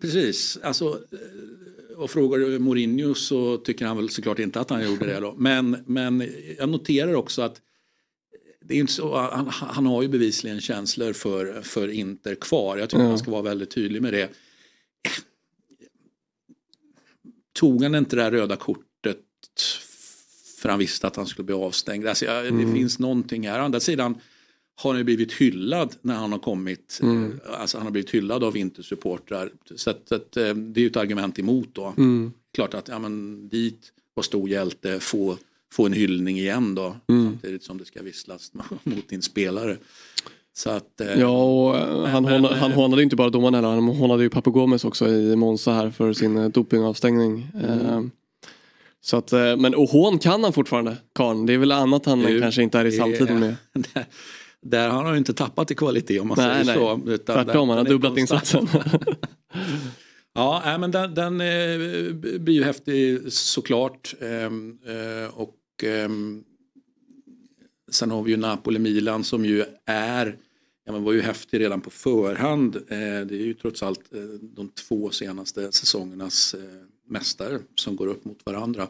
Precis, 0.00 0.58
alltså 0.62 0.98
och 2.00 2.10
frågar 2.10 2.58
Mourinho 2.58 3.14
så 3.14 3.56
tycker 3.56 3.86
han 3.86 3.96
väl 3.96 4.08
såklart 4.08 4.38
inte 4.38 4.60
att 4.60 4.70
han 4.70 4.84
gjorde 4.84 5.06
det 5.06 5.20
då. 5.20 5.34
Men, 5.38 5.76
men 5.86 6.28
jag 6.58 6.68
noterar 6.68 7.14
också 7.14 7.42
att 7.42 7.60
det 8.64 8.74
är 8.74 8.78
inte 8.78 8.92
så, 8.92 9.16
han, 9.16 9.46
han 9.48 9.86
har 9.86 10.02
ju 10.02 10.08
bevisligen 10.08 10.60
känslor 10.60 11.12
för, 11.12 11.62
för 11.62 11.88
Inter 11.88 12.34
kvar. 12.34 12.76
Jag 12.76 12.90
tycker 12.90 13.02
Ja. 13.02 13.08
man 13.08 13.18
ska 13.18 13.30
vara 13.30 13.42
väldigt 13.42 13.70
tydlig 13.70 14.02
med 14.02 14.12
det. 14.12 14.30
Tog 17.52 17.82
han 17.82 17.94
inte 17.94 18.16
det 18.16 18.22
där 18.22 18.30
röda 18.30 18.56
kortet 18.56 19.18
för 20.58 20.68
han 20.68 20.78
visste 20.78 21.06
att 21.06 21.16
han 21.16 21.26
skulle 21.26 21.46
bli 21.46 21.54
avstängd? 21.54 22.06
Alltså, 22.06 22.24
jag, 22.24 22.46
Mm. 22.46 22.66
Det 22.66 22.78
finns 22.78 22.98
någonting 22.98 23.48
här. 23.48 23.60
Å 23.60 23.64
andra 23.64 23.80
sidan 23.80 24.20
har 24.82 24.94
han 24.94 25.04
blivit 25.04 25.32
hyllad 25.32 25.94
när 26.02 26.14
han 26.14 26.32
har 26.32 26.38
kommit. 26.38 26.98
Mm. 27.02 27.40
Alltså 27.60 27.78
han 27.78 27.86
har 27.86 27.92
blivit 27.92 28.10
hyllad 28.10 28.44
av 28.44 28.56
Intersupportrar. 28.56 29.50
Så, 29.76 29.90
att, 29.90 30.12
att, 30.12 30.36
eh, 30.36 30.54
det 30.54 30.80
är 30.80 30.82
ju 30.82 30.86
ett 30.86 30.96
argument 30.96 31.38
emot 31.38 31.68
då. 31.72 31.94
Mm. 31.96 32.32
Klart 32.54 32.74
att 32.74 32.88
ja, 32.88 32.98
men, 32.98 33.48
dit 33.48 33.92
var 34.14 34.22
stor 34.22 34.48
hjälte, 34.48 35.00
få, 35.00 35.36
få 35.72 35.86
en 35.86 35.92
hyllning 35.92 36.38
igen 36.38 36.74
då. 36.74 36.96
Mm. 37.08 37.24
Samtidigt 37.32 37.62
som 37.64 37.78
det 37.78 37.84
ska 37.84 38.02
visslas 38.02 38.52
mot 38.84 39.08
din 39.08 39.22
spelare. 39.22 39.76
Så 40.56 40.70
att, 40.70 41.00
eh, 41.00 41.20
Ja, 41.20 41.44
och 41.44 41.76
eh, 41.78 42.04
han, 42.04 42.22
men, 42.22 42.32
hånade, 42.32 42.54
eh, 42.54 42.60
han 42.60 42.72
hånade 42.72 43.02
ju 43.02 43.04
inte 43.04 43.16
bara 43.16 43.30
domaren 43.30 43.54
heller. 43.54 43.68
Han 43.68 43.88
hånade 43.88 44.22
ju 44.22 44.30
Papu 44.30 44.50
Gomez 44.50 44.84
också 44.84 45.08
i 45.08 45.36
Monza 45.36 45.72
här 45.72 45.90
för 45.90 46.12
sin 46.12 46.36
eh, 46.38 46.48
dopingavstängning. 46.48 47.46
Eh, 47.62 48.00
Så 49.02 49.16
att, 49.16 49.32
eh, 49.32 49.56
men 49.56 49.74
och 49.74 49.88
hån 49.88 50.18
kan 50.18 50.44
han 50.44 50.52
fortfarande, 50.52 50.96
Karn. 51.14 51.46
Det 51.46 51.52
är 51.54 51.58
väl 51.58 51.72
annat 51.72 52.06
han 52.06 52.18
Du, 52.20 52.40
kanske 52.40 52.62
inte 52.62 52.78
är 52.78 52.84
i 52.84 52.90
det- 52.90 52.96
samtiden 52.96 53.40
med. 53.40 53.54
där, 53.94 54.04
där 54.62 54.88
har 54.88 55.04
han 55.04 55.16
inte 55.16 55.34
tappat 55.34 55.70
i 55.70 55.74
kvalitet 55.74 56.20
om 56.20 56.28
man 56.28 56.36
Nej, 56.38 56.64
säger 56.64 56.78
nej. 56.78 57.02
så. 57.04 57.10
utan 57.10 57.44
Tvärtom, 57.44 57.68
han 57.68 57.78
har 57.78 57.84
dubblat 57.84 58.18
insatsen. 58.18 58.68
Ja, 60.32 60.76
men 60.80 60.90
den, 60.90 61.14
den 61.14 61.40
eh, 61.40 62.12
blir 62.38 62.54
ju 62.54 62.64
häftig 62.64 63.32
såklart. 63.32 64.14
Ehm, 64.20 64.78
eh, 64.86 65.38
och 65.38 65.56
ehm, 65.82 66.44
sen 67.90 68.10
har 68.10 68.22
vi 68.22 68.30
ju 68.30 68.36
Napoli-Milan 68.36 69.24
som 69.24 69.44
ju 69.44 69.64
är, 69.86 70.36
ja 70.86 70.92
men 70.92 71.04
var 71.04 71.12
ju 71.12 71.20
häftig 71.20 71.60
redan 71.60 71.80
på 71.80 71.90
förhand. 71.90 72.76
Eh, 72.76 72.80
det 72.98 73.34
är 73.34 73.44
ju 73.44 73.54
trots 73.54 73.82
allt 73.82 74.14
eh, 74.14 74.20
de 74.42 74.68
två 74.68 75.10
senaste 75.10 75.72
säsongernas 75.72 76.54
eh, 76.54 76.60
mästare 77.06 77.58
som 77.74 77.96
går 77.96 78.06
upp 78.06 78.24
mot 78.24 78.46
varandra. 78.46 78.88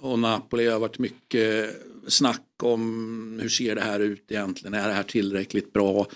Och 0.00 0.18
Napoli 0.18 0.68
har 0.68 0.78
varit 0.78 0.98
mycket 0.98 1.70
snack 2.06 2.46
om 2.62 3.38
hur 3.42 3.48
ser 3.48 3.74
det 3.74 3.80
här 3.80 4.00
ut 4.00 4.24
egentligen, 4.28 4.74
är 4.74 4.88
det 4.88 4.94
här 4.94 5.02
tillräckligt 5.02 5.72
bra? 5.72 6.06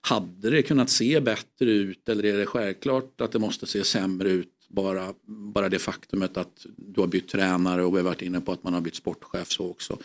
Hade 0.00 0.50
det 0.50 0.62
kunnat 0.62 0.90
se 0.90 1.20
bättre 1.20 1.70
ut 1.70 2.08
eller 2.08 2.24
är 2.24 2.38
det 2.38 2.46
självklart 2.46 3.20
att 3.20 3.32
det 3.32 3.38
måste 3.38 3.66
se 3.66 3.84
sämre 3.84 4.30
ut? 4.30 4.52
Bara, 4.68 5.14
bara 5.26 5.68
det 5.68 5.78
faktumet 5.78 6.36
att 6.36 6.66
du 6.76 7.00
har 7.00 7.08
bytt 7.08 7.28
tränare 7.28 7.84
och 7.84 7.94
vi 7.94 7.96
har 7.96 8.04
varit 8.04 8.22
inne 8.22 8.40
på 8.40 8.52
att 8.52 8.62
man 8.62 8.74
har 8.74 8.80
bytt 8.80 8.94
sportchef 8.94 9.50
så 9.50 9.70
också. 9.70 9.98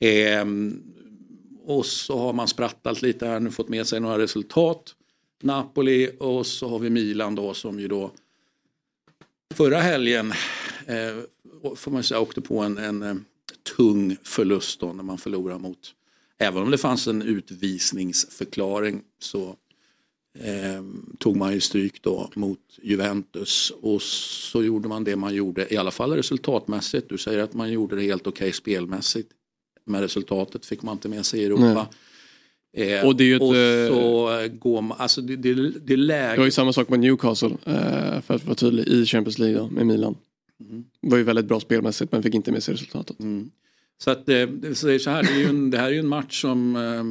Ehm, 0.00 0.82
och 1.64 1.86
så 1.86 2.18
har 2.18 2.32
man 2.32 2.48
sprattlat 2.48 3.02
lite 3.02 3.26
här 3.26 3.40
nu, 3.40 3.50
fått 3.50 3.68
med 3.68 3.86
sig 3.86 4.00
några 4.00 4.18
resultat. 4.18 4.94
Napoli 5.42 6.10
och 6.18 6.46
så 6.46 6.68
har 6.68 6.78
vi 6.78 6.90
Milan 6.90 7.34
då 7.34 7.54
som 7.54 7.80
ju 7.80 7.88
då 7.88 8.10
förra 9.54 9.78
helgen 9.78 10.32
eh, 10.86 11.16
får 11.76 11.90
man 11.90 12.02
säga 12.02 12.20
åkte 12.20 12.40
på 12.40 12.58
en, 12.58 12.78
en 12.78 13.02
eh, 13.02 13.14
tung 13.76 14.16
förlust 14.22 14.80
då 14.80 14.92
när 14.92 15.02
man 15.02 15.18
förlorar 15.18 15.58
mot 15.58 15.94
Även 16.38 16.62
om 16.62 16.70
det 16.70 16.78
fanns 16.78 17.06
en 17.06 17.22
utvisningsförklaring 17.22 19.02
så 19.18 19.56
eh, 20.38 20.82
tog 21.18 21.36
man 21.36 21.52
ju 21.52 21.60
stryk 21.60 22.02
då 22.02 22.30
mot 22.34 22.58
Juventus 22.82 23.72
och 23.82 24.02
så 24.02 24.62
gjorde 24.62 24.88
man 24.88 25.04
det 25.04 25.16
man 25.16 25.34
gjorde, 25.34 25.74
i 25.74 25.76
alla 25.76 25.90
fall 25.90 26.12
resultatmässigt. 26.12 27.08
Du 27.08 27.18
säger 27.18 27.38
att 27.38 27.54
man 27.54 27.72
gjorde 27.72 27.96
det 27.96 28.02
helt 28.02 28.26
okej 28.26 28.52
spelmässigt. 28.52 29.30
Men 29.84 30.00
resultatet 30.02 30.66
fick 30.66 30.82
man 30.82 30.92
inte 30.96 31.08
med 31.08 31.26
sig 31.26 31.40
i 31.40 31.44
Europa. 31.44 31.86
Eh, 32.76 33.06
Och 33.06 33.16
det 33.16 33.24
är 33.24 33.26
ju 33.26 33.36
ett, 33.36 33.42
och 33.42 33.56
eh, 33.56 33.88
så 33.88 34.48
går 34.58 34.82
man, 34.82 34.98
alltså 35.00 35.20
det, 35.20 35.36
det, 35.36 35.54
det 35.54 35.60
är 35.62 35.72
Det 35.80 35.96
läge. 35.96 36.38
var 36.38 36.44
ju 36.44 36.50
samma 36.50 36.72
sak 36.72 36.88
med 36.88 37.00
Newcastle, 37.00 37.56
eh, 37.64 38.20
för 38.20 38.34
att 38.34 38.44
vara 38.44 38.54
tydlig, 38.54 38.88
i 38.88 39.06
Champions 39.06 39.38
League 39.38 39.58
då, 39.58 39.68
med 39.68 39.86
Milan. 39.86 40.14
Det 41.00 41.08
var 41.08 41.18
ju 41.18 41.24
väldigt 41.24 41.46
bra 41.46 41.60
spelmässigt 41.60 42.12
men 42.12 42.22
fick 42.22 42.34
inte 42.34 42.52
med 42.52 42.62
sig 42.62 42.74
resultatet. 42.74 43.20
Mm. 43.20 43.50
Så 43.98 44.10
att 44.10 44.28
eh, 44.28 44.46
det, 44.46 44.74
så 44.74 44.86
det 44.86 44.94
är 44.94 44.98
så 44.98 45.10
här, 45.10 45.22
det, 45.22 45.28
är 45.32 45.38
ju 45.38 45.46
en, 45.46 45.70
det 45.70 45.78
här 45.78 45.86
är 45.86 45.92
ju 45.92 45.98
en 45.98 46.08
match 46.08 46.40
som 46.40 46.76
eh, 46.76 47.04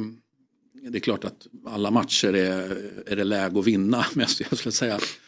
det 0.90 0.98
är 0.98 1.00
klart 1.00 1.24
att 1.24 1.46
alla 1.66 1.90
matcher 1.90 2.34
är, 2.34 2.90
är 3.06 3.16
det 3.16 3.24
läge 3.24 3.58
att 3.58 3.66
vinna. 3.66 4.04
Men 4.14 4.26
jag 4.50 4.58
skulle- 4.58 4.72
säga 4.72 4.94
att 4.94 5.18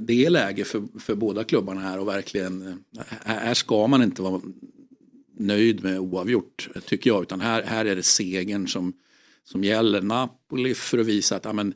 det 0.00 0.24
är 0.24 0.30
läge 0.30 0.64
för, 0.64 1.00
för 1.00 1.14
båda 1.14 1.44
klubbarna 1.44 1.80
här 1.80 1.98
och 1.98 2.08
verkligen 2.08 2.84
här 3.24 3.54
ska 3.54 3.86
man 3.86 4.02
inte 4.02 4.22
vara 4.22 4.40
nöjd 5.38 5.84
med 5.84 6.00
oavgjort 6.00 6.68
tycker 6.86 7.10
jag 7.10 7.22
utan 7.22 7.40
här, 7.40 7.62
här 7.62 7.84
är 7.84 7.96
det 7.96 8.02
segern 8.02 8.68
som, 8.68 8.92
som 9.44 9.64
gäller. 9.64 10.02
Napoli 10.02 10.74
för 10.74 10.98
att 10.98 11.06
visa 11.06 11.36
att 11.36 11.44
ja, 11.44 11.52
men, 11.52 11.74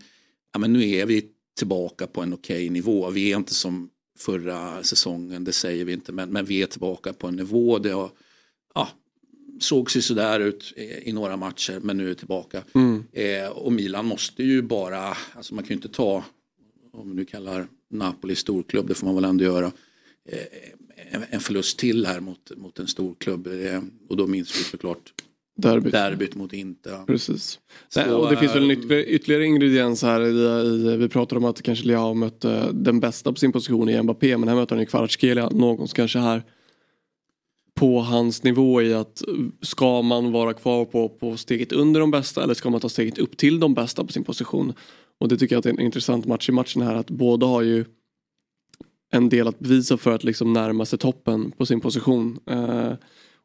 ja, 0.52 0.58
men 0.58 0.72
nu 0.72 0.90
är 0.90 1.06
vi 1.06 1.28
tillbaka 1.58 2.06
på 2.06 2.22
en 2.22 2.34
okej 2.34 2.68
nivå. 2.70 3.10
Vi 3.10 3.32
är 3.32 3.36
inte 3.36 3.54
som 3.54 3.90
förra 4.16 4.82
säsongen, 4.82 5.44
det 5.44 5.52
säger 5.52 5.84
vi 5.84 5.92
inte, 5.92 6.12
men, 6.12 6.28
men 6.28 6.44
vi 6.44 6.62
är 6.62 6.66
tillbaka 6.66 7.12
på 7.12 7.26
en 7.26 7.36
nivå. 7.36 7.78
Det 7.78 7.90
har, 7.90 8.10
ja, 8.74 8.88
såg 9.60 9.90
sig 9.90 10.02
sådär 10.02 10.40
ut 10.40 10.72
i, 11.02 11.12
några 11.12 11.36
matcher 11.36 11.80
men 11.82 11.96
nu 11.96 12.10
är 12.10 12.14
tillbaka. 12.14 12.62
Mm. 12.74 13.04
Eh, 13.12 13.48
och 13.48 13.72
Milan 13.72 14.06
måste 14.06 14.42
ju 14.42 14.62
bara, 14.62 15.16
alltså 15.34 15.54
man 15.54 15.64
kan 15.64 15.68
ju 15.68 15.74
inte 15.74 15.88
ta, 15.88 16.24
om 16.92 17.10
vi 17.10 17.16
nu 17.16 17.24
kallar 17.24 17.66
Napoli 17.90 18.36
storklubb, 18.36 18.88
det 18.88 18.94
får 18.94 19.06
man 19.06 19.14
väl 19.14 19.24
ändå 19.24 19.44
göra. 19.44 19.72
Eh, 20.28 20.38
en, 21.10 21.24
en 21.30 21.40
förlust 21.40 21.78
till 21.78 22.06
här 22.06 22.20
mot, 22.20 22.52
mot 22.56 22.78
en 22.78 22.88
storklubb. 22.88 23.46
Eh, 23.46 23.82
och 24.08 24.16
då 24.16 24.26
minns 24.26 24.60
vi 24.60 24.64
såklart 24.64 25.12
Derbyt. 25.56 25.92
derbyt 25.92 26.34
mot 26.34 26.52
Inter. 26.52 27.04
Precis. 27.06 27.60
Så, 27.88 28.00
Nej, 28.00 28.10
och 28.10 28.30
det 28.30 28.36
finns 28.36 28.54
väl 28.54 28.64
en 28.64 28.70
eh, 28.70 28.76
ytterligare, 28.76 29.04
ytterligare 29.04 29.46
ingrediens 29.46 30.02
här. 30.02 30.20
I, 30.20 30.92
i, 30.92 30.96
vi 30.96 31.08
pratar 31.08 31.36
om 31.36 31.44
att 31.44 31.62
kanske 31.62 31.86
Leao 31.86 32.14
mötte 32.14 32.70
den 32.72 33.00
bästa 33.00 33.32
på 33.32 33.38
sin 33.38 33.52
position 33.52 33.88
i 33.88 34.02
Mbappé 34.02 34.36
men 34.36 34.48
här 34.48 34.56
möter 34.56 34.76
han 34.76 34.80
ju 34.80 34.86
Kvaratskhelia. 34.86 35.48
Någon 35.48 35.88
som 35.88 35.94
kanske 35.94 36.18
här 36.18 36.42
på 37.74 38.00
hans 38.00 38.42
nivå 38.42 38.82
i 38.82 38.94
att 38.94 39.22
ska 39.62 40.02
man 40.02 40.32
vara 40.32 40.52
kvar 40.52 40.84
på, 40.84 41.08
på 41.08 41.36
steget 41.36 41.72
under 41.72 42.00
de 42.00 42.10
bästa 42.10 42.42
eller 42.42 42.54
ska 42.54 42.70
man 42.70 42.80
ta 42.80 42.88
steget 42.88 43.18
upp 43.18 43.36
till 43.36 43.60
de 43.60 43.74
bästa 43.74 44.04
på 44.04 44.12
sin 44.12 44.24
position. 44.24 44.72
Och 45.18 45.28
det 45.28 45.36
tycker 45.36 45.54
jag 45.54 45.58
att 45.58 45.64
det 45.64 45.70
är 45.70 45.74
en 45.74 45.80
intressant 45.80 46.26
match 46.26 46.48
i 46.48 46.52
matchen 46.52 46.82
här 46.82 46.94
att 46.94 47.10
båda 47.10 47.46
har 47.46 47.62
ju 47.62 47.84
en 49.12 49.28
del 49.28 49.48
att 49.48 49.58
bevisa 49.58 49.96
för 49.96 50.14
att 50.14 50.24
liksom 50.24 50.52
närma 50.52 50.84
sig 50.84 50.98
toppen 50.98 51.50
på 51.50 51.66
sin 51.66 51.80
position. 51.80 52.38
Eh, 52.46 52.92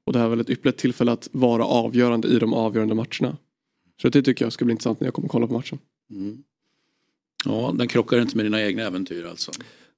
och 0.06 0.14
det 0.14 0.20
här 0.20 0.26
är 0.26 0.30
väl 0.30 0.40
ett 0.40 0.50
ypperligt 0.50 0.80
tillfälle 0.80 1.12
att 1.12 1.30
vara 1.32 1.66
avgörande 1.66 2.28
i 2.28 2.40
de 2.40 2.54
avgörande 2.54 2.96
matcherna. 2.96 3.38
Så 4.02 4.10
det 4.10 4.22
tycker 4.22 4.46
jag 4.46 4.54
ska 4.54 4.66
bli 4.66 4.72
intressant 4.72 5.00
när 5.00 5.08
jag 5.08 5.14
kommer 5.14 5.28
kolla 5.28 5.48
på 5.48 5.54
matchen. 5.54 5.80
Mm. 6.12 6.44
Ja, 7.46 7.74
den 7.78 7.88
krockar 7.88 8.22
inte 8.22 8.38
med 8.38 8.46
dina 8.46 8.62
egna 8.62 8.84
äventyr 8.84 9.26
alltså. 9.26 9.52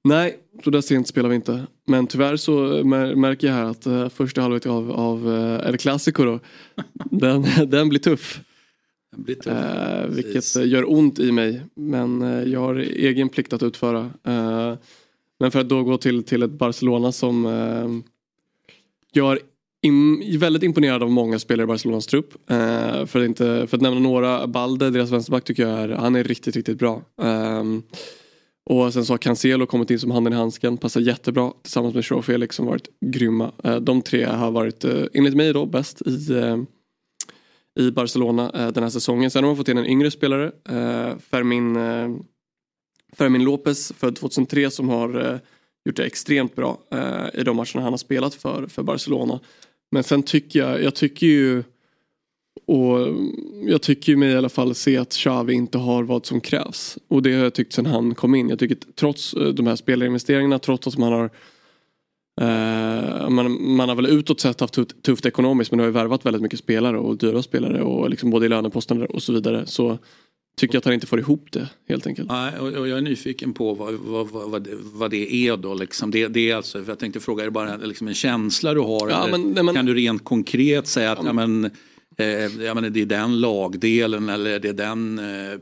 Nej, 0.04 0.38
så 0.64 0.70
där 0.70 0.80
sent 0.80 1.08
spelar 1.08 1.28
vi 1.28 1.34
inte. 1.34 1.66
Men 1.86 2.06
tyvärr 2.06 2.36
så 2.36 2.52
mär- 2.82 3.14
märker 3.14 3.46
jag 3.46 3.54
här 3.54 3.64
att 3.64 3.86
uh, 3.86 4.08
första 4.08 4.40
halvlek 4.42 4.66
av, 4.66 4.90
av 4.92 5.28
uh, 5.28 5.68
El 5.68 5.76
Clasico 5.76 6.24
då, 6.24 6.40
den, 7.10 7.46
den 7.66 7.88
blir 7.88 8.00
tuff. 8.00 8.40
Den 9.12 9.22
blir 9.22 9.34
tuff. 9.34 9.52
Eh, 9.52 10.06
vilket 10.08 10.56
eh, 10.56 10.68
gör 10.68 10.92
ont 10.92 11.18
i 11.18 11.32
mig. 11.32 11.62
Men 11.74 12.22
eh, 12.22 12.52
jag 12.52 12.60
har 12.60 12.74
egen 12.74 13.28
plikt 13.28 13.52
att 13.52 13.62
utföra. 13.62 14.10
Eh, 14.24 14.74
men 15.38 15.50
för 15.50 15.60
att 15.60 15.68
då 15.68 15.82
gå 15.82 15.98
till, 15.98 16.22
till 16.22 16.42
ett 16.42 16.50
Barcelona 16.50 17.12
som 17.12 17.46
eh, 17.46 17.88
im- 19.84 20.38
väldigt 20.38 20.62
imponerad 20.62 21.02
av 21.02 21.10
många 21.10 21.38
spelare 21.38 21.64
i 21.64 21.66
Barcelonas 21.66 22.06
trupp. 22.06 22.50
Eh, 22.50 23.06
för, 23.06 23.20
att 23.20 23.26
inte, 23.26 23.66
för 23.66 23.76
att 23.76 23.82
nämna 23.82 24.00
några, 24.00 24.46
Balde, 24.46 24.90
deras 24.90 25.10
vänsterback 25.10 25.44
tycker 25.44 25.68
jag 25.68 25.80
är, 25.80 25.88
han 25.88 26.16
är 26.16 26.24
riktigt, 26.24 26.56
riktigt 26.56 26.78
bra. 26.78 27.02
Eh, 27.22 27.62
och 28.70 28.92
sen 28.92 29.04
så 29.04 29.12
har 29.12 29.18
Cancelo 29.18 29.66
kommit 29.66 29.90
in 29.90 29.98
som 29.98 30.10
handen 30.10 30.32
i 30.32 30.36
handsken, 30.36 30.76
passar 30.76 31.00
jättebra 31.00 31.52
tillsammans 31.62 31.94
med 31.94 32.04
Joao 32.10 32.22
Felix 32.22 32.56
som 32.56 32.66
varit 32.66 32.88
grymma. 33.06 33.52
Eh, 33.64 33.76
de 33.76 34.02
tre 34.02 34.24
har 34.24 34.50
varit, 34.50 34.84
eh, 34.84 35.02
enligt 35.14 35.34
mig 35.36 35.52
då, 35.52 35.66
bäst 35.66 36.02
i, 36.06 36.32
eh, 36.32 36.56
i 37.80 37.90
Barcelona 37.90 38.50
eh, 38.54 38.68
den 38.68 38.82
här 38.82 38.90
säsongen. 38.90 39.30
Sen 39.30 39.44
har 39.44 39.50
man 39.50 39.56
fått 39.56 39.68
in 39.68 39.78
en 39.78 39.86
yngre 39.86 40.10
spelare, 40.10 40.44
eh, 40.68 41.18
Fermin, 41.30 41.76
eh, 41.76 42.10
Fermin 43.16 43.44
Lopez 43.44 43.92
född 43.98 44.16
2003 44.16 44.70
som 44.70 44.88
har 44.88 45.32
eh, 45.32 45.38
gjort 45.84 45.96
det 45.96 46.04
extremt 46.04 46.54
bra 46.56 46.78
eh, 46.90 47.40
i 47.40 47.42
de 47.44 47.56
matcherna 47.56 47.82
han 47.82 47.92
har 47.92 47.96
spelat 47.96 48.34
för, 48.34 48.66
för 48.66 48.82
Barcelona. 48.82 49.40
Men 49.94 50.04
sen 50.04 50.22
tycker 50.22 50.58
jag, 50.58 50.82
jag 50.82 50.94
tycker 50.94 51.26
ju 51.26 51.62
och 52.66 52.98
jag 53.66 53.82
tycker 53.82 54.16
mig 54.16 54.30
i 54.30 54.36
alla 54.36 54.48
fall 54.48 54.74
se 54.74 54.96
att 54.96 55.12
Xavi 55.12 55.54
inte 55.54 55.78
har 55.78 56.02
vad 56.02 56.26
som 56.26 56.40
krävs. 56.40 56.98
Och 57.08 57.22
det 57.22 57.34
har 57.34 57.44
jag 57.44 57.54
tyckt 57.54 57.72
sen 57.72 57.86
han 57.86 58.14
kom 58.14 58.34
in. 58.34 58.48
Jag 58.48 58.58
tycker 58.58 58.76
att 58.76 58.96
trots 58.96 59.34
eh, 59.34 59.48
de 59.48 59.66
här 59.66 59.76
spelarinvesteringarna, 59.76 60.58
trots 60.58 60.86
att 60.86 60.98
man 60.98 61.12
har 61.12 61.24
eh, 62.40 63.28
man, 63.30 63.74
man 63.76 63.88
har 63.88 63.96
väl 63.96 64.06
utåt 64.06 64.40
sett 64.40 64.60
haft 64.60 64.74
tufft, 64.74 65.02
tufft 65.02 65.26
ekonomiskt 65.26 65.70
men 65.70 65.78
det 65.78 65.84
har 65.84 65.88
ju 65.88 65.92
värvat 65.92 66.26
väldigt 66.26 66.42
mycket 66.42 66.58
spelare 66.58 66.98
och 66.98 67.16
dyra 67.16 67.42
spelare 67.42 67.82
och 67.82 68.10
liksom 68.10 68.30
både 68.30 68.46
i 68.46 68.48
löneposter 68.48 69.12
och 69.12 69.22
så 69.22 69.32
vidare. 69.32 69.66
Så 69.66 69.98
tycker 70.56 70.74
jag 70.74 70.78
att 70.78 70.84
han 70.84 70.94
inte 70.94 71.06
får 71.06 71.18
ihop 71.18 71.52
det 71.52 71.68
helt 71.88 72.06
enkelt. 72.06 72.28
Nej, 72.28 72.58
och, 72.58 72.88
jag 72.88 72.98
är 72.98 73.02
nyfiken 73.02 73.52
på 73.52 73.74
vad, 73.74 73.94
vad, 73.94 74.28
vad, 74.30 74.68
vad, 74.82 75.10
det, 75.10 75.34
är 75.34 75.56
då. 75.56 75.74
Liksom. 75.74 76.10
Det, 76.10 76.28
det 76.28 76.50
är 76.50 76.56
alltså, 76.56 76.84
jag 76.86 76.98
tänkte 76.98 77.20
fråga, 77.20 77.42
är 77.42 77.46
det 77.46 77.50
bara 77.50 77.76
liksom 77.76 78.08
en 78.08 78.14
känsla 78.14 78.74
du 78.74 78.80
har? 78.80 79.08
Ja, 79.10 79.22
eller 79.22 79.38
men- 79.38 79.52
nej, 79.52 79.62
men- 79.62 79.74
Kan 79.74 79.86
du 79.86 79.94
rent 79.94 80.24
konkret 80.24 80.86
säga 80.86 81.12
att 81.12 81.24
ja, 81.24 81.32
men, 81.32 81.64
eh, 82.16 82.64
ja, 82.64 82.74
men 82.74 82.92
det 82.92 83.00
är 83.00 83.06
den 83.06 83.40
lagdelen 83.40 84.28
eller 84.28 84.58
det 84.58 84.68
är 84.68 84.72
den 84.72 85.18
eh, 85.18 85.58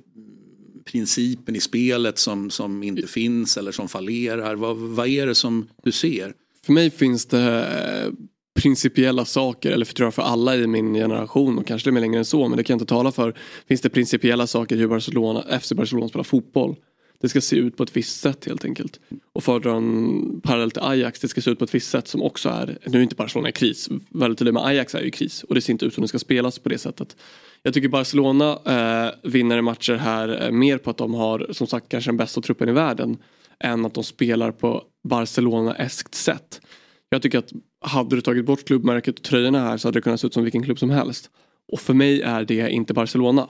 principen 0.84 1.56
i 1.56 1.60
spelet 1.60 2.18
som, 2.18 2.50
som 2.50 2.82
inte 2.82 3.06
finns 3.06 3.56
eller 3.56 3.72
som 3.72 3.88
fallerar? 3.88 4.54
Vad, 4.54 4.76
vad 4.76 5.08
är 5.08 5.26
det 5.26 5.34
som 5.34 5.68
du 5.82 5.92
ser? 5.92 6.34
För 6.66 6.72
mig 6.72 6.90
finns 6.90 7.26
det 7.26 7.64
eh, 8.06 8.12
principiella 8.54 9.24
saker, 9.24 9.70
eller 9.70 9.84
för, 9.84 9.94
tror 9.94 10.06
jag 10.06 10.14
för 10.14 10.22
alla 10.22 10.56
i 10.56 10.66
min 10.66 10.94
generation 10.94 11.58
och 11.58 11.66
kanske 11.66 11.88
lite 11.88 11.94
mer 11.94 12.00
längre 12.00 12.18
än 12.18 12.24
så, 12.24 12.48
men 12.48 12.56
det 12.56 12.64
kan 12.64 12.74
jag 12.74 12.82
inte 12.82 12.94
tala 12.94 13.12
för. 13.12 13.34
Finns 13.68 13.80
det 13.80 13.88
principiella 13.88 14.46
saker 14.46 14.76
hur 14.76 14.88
Barcelona, 14.88 15.60
FC 15.60 15.72
Barcelona 15.72 16.08
spelar 16.08 16.24
fotboll. 16.24 16.76
Det 17.20 17.28
ska 17.28 17.40
se 17.40 17.56
ut 17.56 17.76
på 17.76 17.82
ett 17.82 17.96
visst 17.96 18.20
sätt 18.20 18.44
helt 18.44 18.64
enkelt. 18.64 19.00
Och 19.32 19.44
för 19.44 19.66
en 19.66 20.40
parallell 20.40 20.70
till 20.70 20.82
Ajax, 20.82 21.20
det 21.20 21.28
ska 21.28 21.40
se 21.40 21.50
ut 21.50 21.58
på 21.58 21.64
ett 21.64 21.74
visst 21.74 21.90
sätt 21.90 22.08
som 22.08 22.22
också 22.22 22.48
är, 22.48 22.78
nu 22.86 22.98
är 22.98 23.02
inte 23.02 23.14
Barcelona 23.14 23.48
i 23.48 23.52
kris, 23.52 23.88
väldigt 24.10 24.38
tydligt 24.38 24.54
med 24.54 24.66
Ajax 24.66 24.94
är 24.94 25.00
ju 25.00 25.06
i 25.06 25.10
kris 25.10 25.42
och 25.42 25.54
det 25.54 25.60
ser 25.60 25.72
inte 25.72 25.86
ut 25.86 25.94
som 25.94 26.02
det 26.02 26.08
ska 26.08 26.18
spelas 26.18 26.58
på 26.58 26.68
det 26.68 26.78
sättet. 26.78 27.16
Jag 27.62 27.74
tycker 27.74 27.88
Barcelona 27.88 28.58
eh, 28.66 29.30
vinner 29.30 29.58
i 29.58 29.62
matcher 29.62 29.94
här 29.94 30.46
eh, 30.46 30.50
mer 30.50 30.78
på 30.78 30.90
att 30.90 30.96
de 30.96 31.14
har 31.14 31.46
som 31.50 31.66
sagt 31.66 31.88
kanske 31.88 32.08
den 32.08 32.16
bästa 32.16 32.40
truppen 32.40 32.68
i 32.68 32.72
världen 32.72 33.16
än 33.60 33.86
att 33.86 33.94
de 33.94 34.04
spelar 34.04 34.52
på 34.52 34.82
Barcelona-eskt 35.08 36.14
sätt. 36.14 36.60
Jag 37.08 37.22
tycker 37.22 37.38
att 37.38 37.52
hade 37.82 38.16
du 38.16 38.22
tagit 38.22 38.44
bort 38.44 38.64
klubbmärket 38.64 39.18
och 39.18 39.24
tröjorna 39.24 39.60
här 39.60 39.76
så 39.76 39.88
hade 39.88 39.98
det 39.98 40.02
kunnat 40.02 40.20
se 40.20 40.26
ut 40.26 40.34
som 40.34 40.42
vilken 40.42 40.62
klubb 40.62 40.78
som 40.78 40.90
helst. 40.90 41.30
Och 41.72 41.80
för 41.80 41.94
mig 41.94 42.22
är 42.22 42.44
det 42.44 42.70
inte 42.70 42.94
Barcelona. 42.94 43.48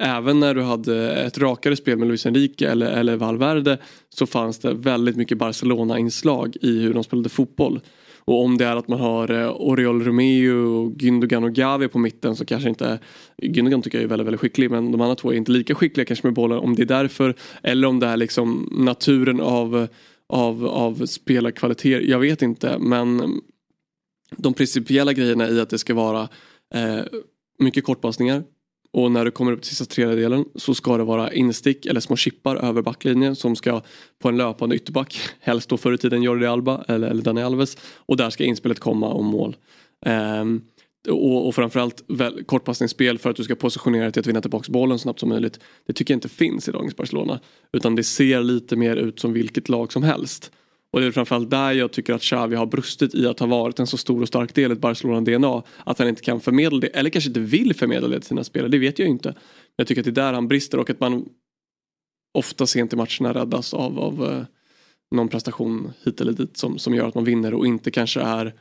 Även 0.00 0.40
när 0.40 0.54
du 0.54 0.62
hade 0.62 1.12
ett 1.12 1.38
rakare 1.38 1.76
spel 1.76 1.98
med 1.98 2.08
Luis 2.08 2.26
Enrique 2.26 2.70
eller, 2.70 2.86
eller 2.86 3.16
Valverde 3.16 3.78
så 4.08 4.26
fanns 4.26 4.58
det 4.58 4.74
väldigt 4.74 5.16
mycket 5.16 5.38
Barcelona-inslag 5.38 6.56
i 6.60 6.80
hur 6.80 6.94
de 6.94 7.04
spelade 7.04 7.28
fotboll. 7.28 7.80
Och 8.24 8.44
om 8.44 8.58
det 8.58 8.64
är 8.64 8.76
att 8.76 8.88
man 8.88 9.00
har 9.00 9.30
eh, 9.30 9.50
Oriol 9.56 10.02
Romeo, 10.04 10.94
Gündogan 10.96 11.44
och 11.44 11.52
Gavi 11.52 11.88
på 11.88 11.98
mitten 11.98 12.36
så 12.36 12.44
kanske 12.44 12.68
inte 12.68 12.98
Gündogan 13.42 13.82
tycker 13.82 13.98
jag 13.98 14.04
är 14.04 14.08
väldigt, 14.08 14.26
väldigt 14.26 14.40
skicklig 14.40 14.70
men 14.70 14.92
de 14.92 15.00
andra 15.00 15.14
två 15.14 15.32
är 15.32 15.36
inte 15.36 15.52
lika 15.52 15.74
skickliga 15.74 16.04
kanske 16.04 16.26
med 16.26 16.34
bollen 16.34 16.58
om 16.58 16.74
det 16.74 16.82
är 16.82 16.86
därför 16.86 17.34
eller 17.62 17.88
om 17.88 18.00
det 18.00 18.06
är 18.06 18.16
liksom 18.16 18.68
naturen 18.72 19.40
av, 19.40 19.88
av, 20.30 20.66
av 20.66 21.06
spelarkvaliteter. 21.06 22.00
Jag 22.00 22.18
vet 22.18 22.42
inte 22.42 22.78
men 22.78 23.40
de 24.36 24.54
principiella 24.54 25.12
grejerna 25.12 25.48
i 25.48 25.60
att 25.60 25.70
det 25.70 25.78
ska 25.78 25.94
vara 25.94 26.28
eh, 26.74 27.00
mycket 27.58 27.84
kortpassningar 27.84 28.44
och 28.92 29.12
när 29.12 29.24
du 29.24 29.30
kommer 29.30 29.52
upp 29.52 29.62
till 29.62 29.68
sista 29.68 29.84
tredjedelen 29.84 30.44
så 30.54 30.74
ska 30.74 30.96
det 30.96 31.04
vara 31.04 31.32
instick 31.32 31.86
eller 31.86 32.00
små 32.00 32.16
chippar 32.16 32.56
över 32.56 32.82
backlinjen 32.82 33.36
som 33.36 33.56
ska 33.56 33.82
på 34.18 34.28
en 34.28 34.36
löpande 34.36 34.76
ytterback, 34.76 35.20
helst 35.40 35.68
då 35.68 35.76
förr 35.76 35.92
i 35.92 35.98
tiden 35.98 36.22
Jordi 36.22 36.46
Alba 36.46 36.84
eller, 36.88 37.08
eller 37.08 37.22
Dani 37.22 37.42
Alves 37.42 37.76
och 37.96 38.16
där 38.16 38.30
ska 38.30 38.44
inspelet 38.44 38.80
komma 38.80 39.08
och 39.08 39.24
mål. 39.24 39.56
Ehm, 40.06 40.62
och, 41.08 41.46
och 41.46 41.54
framförallt 41.54 42.04
väl, 42.08 42.44
kortpassningsspel 42.44 43.18
för 43.18 43.30
att 43.30 43.36
du 43.36 43.44
ska 43.44 43.54
positionera 43.54 44.02
dig 44.02 44.12
till 44.12 44.20
att 44.20 44.26
vinna 44.26 44.40
tillbaka 44.40 44.72
bollen 44.72 44.98
så 44.98 45.02
snabbt 45.02 45.20
som 45.20 45.28
möjligt. 45.28 45.60
Det 45.86 45.92
tycker 45.92 46.14
jag 46.14 46.16
inte 46.16 46.28
finns 46.28 46.68
i 46.68 46.72
dagens 46.72 46.96
Barcelona. 46.96 47.40
Utan 47.72 47.94
det 47.94 48.04
ser 48.04 48.42
lite 48.42 48.76
mer 48.76 48.96
ut 48.96 49.20
som 49.20 49.32
vilket 49.32 49.68
lag 49.68 49.92
som 49.92 50.02
helst. 50.02 50.52
Och 50.92 51.00
det 51.00 51.06
är 51.06 51.10
framförallt 51.10 51.50
där 51.50 51.72
jag 51.72 51.92
tycker 51.92 52.14
att 52.14 52.22
Xavi 52.22 52.56
har 52.56 52.66
brustit 52.66 53.14
i 53.14 53.26
att 53.26 53.40
ha 53.40 53.46
varit 53.46 53.78
en 53.78 53.86
så 53.86 53.96
stor 53.96 54.22
och 54.22 54.28
stark 54.28 54.54
del 54.54 54.70
i 54.70 54.74
ett 54.74 54.80
Barcelona-DNA. 54.80 55.62
Att 55.84 55.98
han 55.98 56.08
inte 56.08 56.22
kan 56.22 56.40
förmedla 56.40 56.80
det, 56.80 56.86
eller 56.86 57.10
kanske 57.10 57.30
inte 57.30 57.40
vill 57.40 57.74
förmedla 57.74 58.08
det 58.08 58.20
till 58.20 58.28
sina 58.28 58.44
spelare, 58.44 58.70
det 58.70 58.78
vet 58.78 58.98
jag 58.98 59.06
ju 59.06 59.12
inte. 59.12 59.28
Men 59.28 59.36
jag 59.76 59.86
tycker 59.86 60.00
att 60.00 60.04
det 60.04 60.10
är 60.10 60.24
där 60.24 60.32
han 60.32 60.48
brister 60.48 60.78
och 60.78 60.90
att 60.90 61.00
man 61.00 61.28
ofta 62.38 62.66
sent 62.66 62.92
i 62.92 62.96
matcherna 62.96 63.34
räddas 63.34 63.74
av, 63.74 63.98
av 63.98 64.24
eh, 64.24 64.44
någon 65.14 65.28
prestation 65.28 65.92
hit 66.04 66.20
eller 66.20 66.32
dit 66.32 66.56
som, 66.56 66.78
som 66.78 66.94
gör 66.94 67.08
att 67.08 67.14
man 67.14 67.24
vinner 67.24 67.54
och 67.54 67.66
inte 67.66 67.90
kanske 67.90 68.20
är 68.20 68.54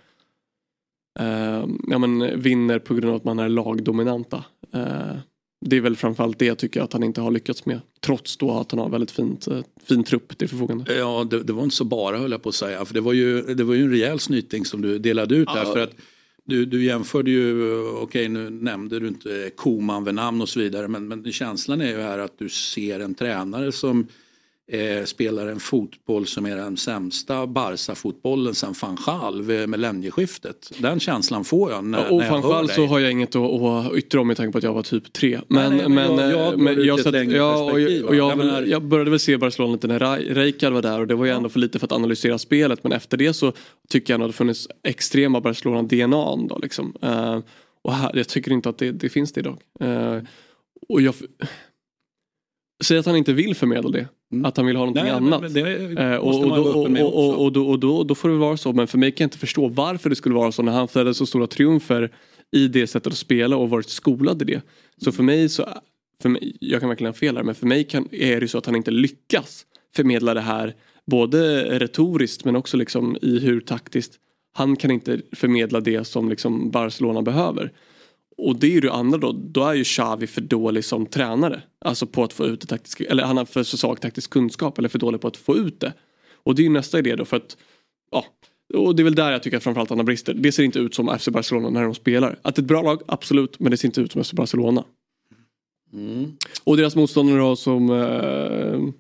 eh, 1.19 1.65
ja, 1.87 1.97
men 1.97 2.41
vinner 2.41 2.79
på 2.79 2.93
grund 2.93 3.09
av 3.09 3.15
att 3.15 3.23
man 3.23 3.39
är 3.39 3.49
lagdominanta. 3.49 4.43
Eh, 4.73 5.17
det 5.65 5.77
är 5.77 5.81
väl 5.81 5.95
framförallt 5.95 6.39
det 6.39 6.45
jag 6.45 6.57
tycker 6.57 6.81
att 6.81 6.93
han 6.93 7.03
inte 7.03 7.21
har 7.21 7.31
lyckats 7.31 7.65
med. 7.65 7.81
Trots 7.99 8.37
då 8.37 8.51
att 8.51 8.71
han 8.71 8.79
har 8.79 8.89
väldigt 8.89 9.11
fint, 9.11 9.47
eh, 9.47 9.59
fin 9.87 10.03
trupp 10.03 10.37
till 10.37 10.49
förfogande. 10.49 10.95
Ja, 10.95 11.27
det, 11.29 11.43
det 11.43 11.53
var 11.53 11.63
inte 11.63 11.75
så 11.75 11.83
bara 11.83 12.17
höll 12.17 12.31
jag 12.31 12.43
på 12.43 12.49
att 12.49 12.55
säga. 12.55 12.85
För 12.85 12.93
det 12.93 13.01
var 13.01 13.13
ju, 13.13 13.41
det 13.41 13.63
var 13.63 13.73
ju 13.73 13.83
en 13.83 13.91
rejäl 13.91 14.19
snyting 14.19 14.65
som 14.65 14.81
du 14.81 14.99
delade 14.99 15.35
ut 15.35 15.49
här. 15.49 15.65
Ja. 15.65 15.73
För 15.73 15.79
att 15.79 15.95
du, 16.43 16.65
du 16.65 16.83
jämförde 16.83 17.31
ju, 17.31 17.73
okej 17.81 18.29
nu 18.29 18.49
nämnde 18.49 18.99
du 18.99 19.07
inte 19.07 19.51
Koman 19.55 20.03
vid 20.03 20.15
namn 20.15 20.41
och 20.41 20.49
så 20.49 20.59
vidare. 20.59 20.87
Men, 20.87 21.07
men 21.07 21.31
känslan 21.31 21.81
är 21.81 21.89
ju 21.89 22.01
här 22.01 22.19
att 22.19 22.39
du 22.39 22.49
ser 22.49 22.99
en 22.99 23.15
tränare 23.15 23.71
som 23.71 24.07
eh, 24.71 25.03
spelar 25.05 25.47
en 25.47 25.59
fotboll 25.59 26.25
som 26.27 26.45
är 26.45 26.55
den 26.55 26.77
sämsta 26.77 27.47
Barca-fotbollen 27.47 28.55
sen 28.55 28.73
van 28.81 28.97
Gaal 29.05 29.41
vid 29.41 29.69
millennieskiftet. 29.69 30.71
Den 30.77 30.99
känslan 30.99 31.43
får 31.43 31.71
jag 31.71 31.83
när, 31.83 32.11
och 32.11 32.17
när 32.17 32.23
jag 32.23 32.27
framförallt 32.27 32.67
dig. 32.67 32.75
så 32.75 32.85
har 32.85 32.99
jag 32.99 33.11
inget 33.11 33.35
att, 33.35 33.61
att 33.61 33.93
yttra 33.95 34.21
om 34.21 34.27
med 34.27 34.37
tanke 34.37 34.51
på 34.51 34.57
att 34.57 34.63
jag 34.63 34.73
var 34.73 34.83
typ 34.83 35.13
tre. 35.13 35.39
Men, 35.47 35.69
Nej, 35.69 35.77
nej, 35.77 35.89
men 35.89 36.15
men, 36.15 36.29
jag- 36.29 36.31
jag 36.39 36.45
eh, 36.45 36.51
går 36.51 36.57
men 36.57 36.83
jag, 36.85 36.99
satt, 36.99 37.13
ja, 37.31 37.71
och, 37.71 37.79
jag, 37.79 38.05
och 38.05 38.15
jag, 38.15 38.31
Jag 38.31 38.37
menar- 38.37 38.61
jag 38.61 38.83
började 38.83 39.09
väl 39.09 39.19
se 39.19 39.37
Barcelona 39.37 39.73
lite 39.73 39.87
när 39.87 40.19
Rijkaard 40.35 40.73
var 40.73 40.81
där 40.81 40.99
och 40.99 41.07
det 41.07 41.15
var 41.15 41.25
ju 41.25 41.31
ändå 41.31 41.49
för 41.49 41.59
lite 41.59 41.79
för 41.79 41.85
att 41.87 41.91
analysera 41.91 42.37
spelet. 42.37 42.83
Men 42.83 42.91
efter 42.91 43.17
det 43.17 43.33
så 43.33 43.53
tycker 43.89 44.13
jag 44.13 44.21
att 44.21 44.29
det 44.29 44.33
funnits 44.33 44.67
extrema 44.83 45.41
Barcelona-DNA 45.41 46.35
då 46.49 46.59
liksom. 46.61 46.93
Eh, 47.01 47.39
och 47.81 47.93
här, 47.93 48.11
jag 48.15 48.27
tycker 48.27 48.51
inte 48.51 48.69
att 48.69 48.77
det, 48.77 48.91
det 48.91 49.09
finns 49.09 49.33
det 49.33 49.39
idag. 49.39 49.57
Eh, 49.79 50.17
och 50.89 51.01
jag... 51.01 51.13
Säg 52.83 52.97
att 52.97 53.05
han 53.05 53.15
inte 53.15 53.33
vill 53.33 53.55
förmedla 53.55 53.89
det. 53.89 54.07
Att 54.47 54.57
han 54.57 54.65
vill 54.65 54.75
ha 54.75 54.85
någonting 54.85 55.07
Mm. 55.07 55.13
Nej, 55.13 55.21
men- 55.21 55.33
annat. 55.33 55.53
men 55.53 55.63
det 55.95 56.03
Eh, 56.03 56.15
och, 56.15 56.45
och, 56.45 56.75
och, 56.75 57.15
och, 57.15 57.45
och, 57.45 57.51
då, 57.51 57.69
och 57.69 57.79
då, 57.79 58.03
då 58.03 58.15
får 58.15 58.29
det 58.29 58.35
vara 58.35 58.57
så. 58.57 58.73
Men 58.73 58.87
för 58.87 58.97
mig 58.97 59.11
kan 59.11 59.23
jag 59.23 59.27
inte 59.27 59.37
förstå 59.37 59.67
varför 59.67 60.09
det 60.09 60.15
skulle 60.15 60.35
vara 60.35 60.51
så 60.51 60.61
när 60.61 60.71
han 60.71 60.87
firade 60.87 61.13
så 61.13 61.25
stora 61.25 61.47
triumfer 61.47 62.11
i 62.51 62.67
det 62.67 62.87
sättet 62.87 63.13
att 63.13 63.17
spela 63.19 63.55
och 63.57 63.69
varit 63.69 63.89
skolad 63.89 64.41
i 64.41 64.45
det. 64.45 64.61
Så 65.03 65.11
för 65.11 65.23
mig 65.23 65.49
så, 65.49 65.65
för 66.21 66.29
mig, 66.29 66.57
jag 66.59 66.79
kan 66.79 66.89
verkligen 66.89 67.13
ha 67.13 67.17
fel 67.17 67.37
här, 67.37 67.43
men 67.43 67.55
för 67.55 67.65
mig 67.67 67.83
kan, 67.83 68.07
är 68.11 68.39
det 68.41 68.47
så 68.47 68.57
att 68.57 68.65
han 68.65 68.75
inte 68.75 68.91
lyckas 68.91 69.65
förmedla 69.95 70.33
det 70.33 70.41
här 70.41 70.75
både 71.11 71.63
retoriskt 71.79 72.45
men 72.45 72.55
också 72.55 72.77
liksom 72.77 73.17
i 73.21 73.39
hur 73.39 73.61
taktiskt 73.61 74.13
han 74.53 74.75
kan 74.75 74.91
inte 74.91 75.21
förmedla 75.35 75.79
det 75.79 76.03
som 76.07 76.29
liksom 76.29 76.71
Barcelona 76.71 77.21
behöver. 77.21 77.71
Och 78.39 78.59
det 78.59 78.67
är 78.67 78.71
ju 78.71 78.79
det 78.79 78.93
andra 78.93 79.17
då, 79.17 79.31
då 79.31 79.63
är 79.65 79.73
ju 79.73 79.83
Xavi 79.83 80.27
för 80.27 80.41
dålig 80.41 80.85
som 80.85 81.05
tränare. 81.05 81.61
Alltså 81.85 82.05
på 82.05 82.23
att 82.23 82.33
få 82.33 82.45
ut 82.45 82.61
det 82.61 82.67
taktiska, 82.67 83.03
eller 83.03 83.23
han 83.23 83.37
har 83.37 83.45
för 83.45 83.63
svag 83.63 84.01
taktisk 84.01 84.29
kunskap 84.29 84.77
eller 84.77 84.89
för 84.89 84.99
dålig 84.99 85.21
på 85.21 85.27
att 85.27 85.37
få 85.37 85.57
ut 85.57 85.79
det. 85.79 85.93
Och 86.43 86.55
det 86.55 86.61
är 86.61 86.63
ju 86.63 86.69
nästa 86.69 86.99
idé 86.99 87.15
då 87.15 87.25
för 87.25 87.37
att, 87.37 87.57
ja, 88.11 88.25
och 88.73 88.95
det 88.95 89.01
är 89.01 89.03
väl 89.03 89.15
där 89.15 89.31
jag 89.31 89.43
tycker 89.43 89.57
att 89.57 89.63
framförallt 89.63 89.89
han 89.89 89.99
har 89.99 90.05
brister. 90.05 90.33
Det 90.33 90.51
ser 90.51 90.63
inte 90.63 90.79
ut 90.79 90.95
som 90.95 91.17
FC 91.19 91.27
Barcelona 91.29 91.69
när 91.69 91.83
de 91.83 91.95
spelar. 91.95 92.39
Att 92.41 92.55
det 92.55 92.59
är 92.59 92.63
ett 92.63 92.67
bra 92.67 92.81
lag, 92.81 93.01
absolut, 93.07 93.59
men 93.59 93.71
det 93.71 93.77
ser 93.77 93.87
inte 93.87 94.01
ut 94.01 94.11
som 94.11 94.23
FC 94.23 94.33
Barcelona. 94.33 94.83
Mm. 95.93 96.31
Och 96.63 96.77
deras 96.77 96.95
motståndare 96.95 97.39
då 97.39 97.55
som 97.55 97.89
eh, 97.89 98.93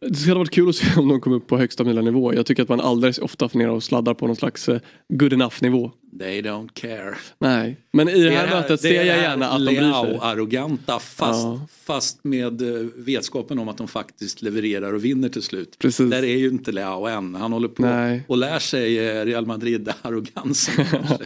det 0.00 0.14
skulle 0.14 0.34
ha 0.34 0.38
varit 0.38 0.50
kul 0.50 0.68
att 0.68 0.76
se 0.76 1.00
om 1.00 1.08
de 1.08 1.20
kom 1.20 1.32
upp 1.32 1.46
på 1.46 1.58
högsta 1.58 1.84
nivå. 1.84 2.34
Jag 2.34 2.46
tycker 2.46 2.62
att 2.62 2.68
man 2.68 2.80
alldeles 2.80 3.18
ofta 3.18 3.48
funderar 3.48 3.70
och 3.70 3.82
sladdar 3.82 4.14
på 4.14 4.26
någon 4.26 4.36
slags 4.36 4.68
eh, 4.68 4.80
good 5.08 5.32
enough 5.32 5.54
nivå. 5.62 5.90
They 6.18 6.42
don't 6.42 6.68
care. 6.74 7.14
Nej, 7.38 7.76
men 7.92 8.08
i 8.08 8.22
det 8.22 8.30
här 8.30 8.46
är 8.46 8.50
mötet 8.50 8.80
ser 8.80 8.94
jag 8.94 9.06
gärna 9.06 9.48
att 9.48 9.58
de 9.58 9.64
bryr 9.66 9.76
sig. 9.76 9.84
Leao-arroganta 9.84 10.98
fast, 10.98 11.42
Ja. 11.44 11.60
fast 11.84 12.24
med 12.24 12.62
eh, 12.62 12.86
vetskapen 12.96 13.58
om 13.58 13.68
att 13.68 13.78
de 13.78 13.88
faktiskt 13.88 14.42
levererar 14.42 14.92
och 14.92 15.04
vinner 15.04 15.28
till 15.28 15.42
slut. 15.42 15.76
Precis. 15.78 16.10
Där 16.10 16.22
är 16.22 16.36
ju 16.36 16.48
inte 16.48 16.72
Leao 16.72 17.06
än. 17.06 17.34
Han 17.34 17.52
håller 17.52 17.68
på 17.68 17.82
Nej. 17.82 18.24
och 18.28 18.36
lär 18.36 18.58
sig 18.58 19.08
eh, 19.08 19.24
Real 19.24 19.46
Madrid-arrogansen. 19.46 20.84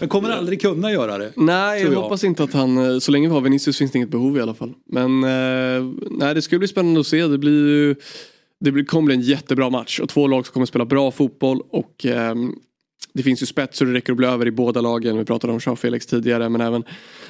Men 0.00 0.08
kommer 0.08 0.30
aldrig 0.30 0.60
kunna 0.60 0.92
göra 0.92 1.18
det. 1.18 1.32
Nej, 1.36 1.82
jag, 1.82 1.92
jag. 1.92 2.00
hoppas 2.02 2.24
inte 2.24 2.44
att 2.44 2.52
han, 2.52 2.78
eh, 2.92 2.98
så 2.98 3.12
länge 3.12 3.28
vi 3.28 3.34
har 3.34 3.40
Vinicius 3.40 3.78
finns 3.78 3.92
det 3.92 3.96
inget 3.98 4.10
behov 4.10 4.36
i 4.36 4.40
alla 4.40 4.54
fall. 4.54 4.72
Men 4.86 5.24
eh, 5.24 5.92
nej, 6.10 6.34
det 6.34 6.42
ska 6.42 6.58
bli 6.58 6.68
spännande 6.68 7.00
att 7.00 7.06
se. 7.06 7.26
Det 7.26 7.38
blir 7.38 7.68
ju, 7.68 7.94
det 8.60 8.72
blir, 8.72 8.84
kommer 8.84 9.06
bli 9.06 9.14
en 9.14 9.20
jättebra 9.20 9.70
match 9.70 10.00
och 10.00 10.08
två 10.08 10.26
lag 10.26 10.46
som 10.46 10.52
kommer 10.52 10.66
spela 10.66 10.84
bra 10.84 11.10
fotboll 11.10 11.62
och 11.70 12.06
ehm, 12.06 12.52
det 13.18 13.22
finns 13.22 13.42
ju 13.42 13.46
spets 13.46 13.78
så 13.78 13.84
det 13.84 13.92
räcker 13.92 14.12
att 14.12 14.16
bli 14.16 14.26
över 14.26 14.46
i 14.46 14.50
båda 14.50 14.80
lagen. 14.80 15.18
Vi 15.18 15.24
pratade 15.24 15.52
om 15.52 15.60
Jean 15.66 15.76
Felix 15.76 16.06
tidigare 16.06 16.48
men 16.48 16.60
även 16.60 16.84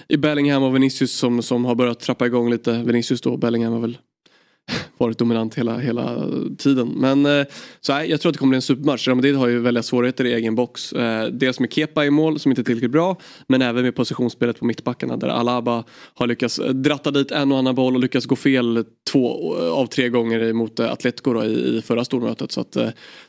i 0.08 0.16
Bellingham 0.16 0.62
och 0.62 0.74
Vinicius 0.74 1.12
som, 1.12 1.42
som 1.42 1.64
har 1.64 1.74
börjat 1.74 2.00
trappa 2.00 2.26
igång 2.26 2.50
lite. 2.50 2.82
Vinicius 2.82 3.20
då, 3.20 3.36
Bellingham 3.36 3.72
har 3.72 3.80
väl 3.80 3.98
varit 4.98 5.18
dominant 5.18 5.54
hela, 5.54 5.78
hela 5.78 6.26
tiden. 6.58 6.88
Men 6.88 7.26
eh, 7.26 7.46
så 7.80 7.92
här, 7.92 8.04
jag 8.04 8.20
tror 8.20 8.30
att 8.30 8.34
det 8.34 8.38
kommer 8.38 8.50
bli 8.50 8.56
en 8.56 8.62
supermatch. 8.62 9.06
Real 9.06 9.16
Madrid 9.16 9.36
har 9.36 9.48
ju 9.48 9.58
väldigt 9.58 9.84
svårigheter 9.84 10.24
i 10.24 10.34
egen 10.34 10.54
box. 10.54 10.92
Eh, 10.92 11.26
dels 11.26 11.60
med 11.60 11.72
Kepa 11.72 12.04
i 12.04 12.10
mål 12.10 12.38
som 12.38 12.52
inte 12.52 12.62
är 12.62 12.64
tillräckligt 12.64 12.90
bra. 12.90 13.16
Men 13.46 13.62
även 13.62 13.82
med 13.82 13.96
positionsspelet 13.96 14.58
på 14.58 14.64
mittbackarna 14.64 15.16
där 15.16 15.28
Alaba 15.28 15.84
har 16.14 16.26
lyckats 16.26 16.58
eh, 16.58 16.70
dratta 16.74 17.10
dit 17.10 17.30
en 17.30 17.52
och 17.52 17.58
annan 17.58 17.74
boll 17.74 17.94
och 17.94 18.00
lyckats 18.00 18.26
gå 18.26 18.36
fel 18.36 18.84
två 19.12 19.54
av 19.56 19.86
tre 19.86 20.08
gånger 20.08 20.52
mot 20.52 20.80
Atletico 20.80 21.32
då, 21.32 21.44
i, 21.44 21.78
i 21.78 21.82
förra 21.82 22.04
stormötet. 22.04 22.52
Så 22.52 22.60
att 22.60 22.76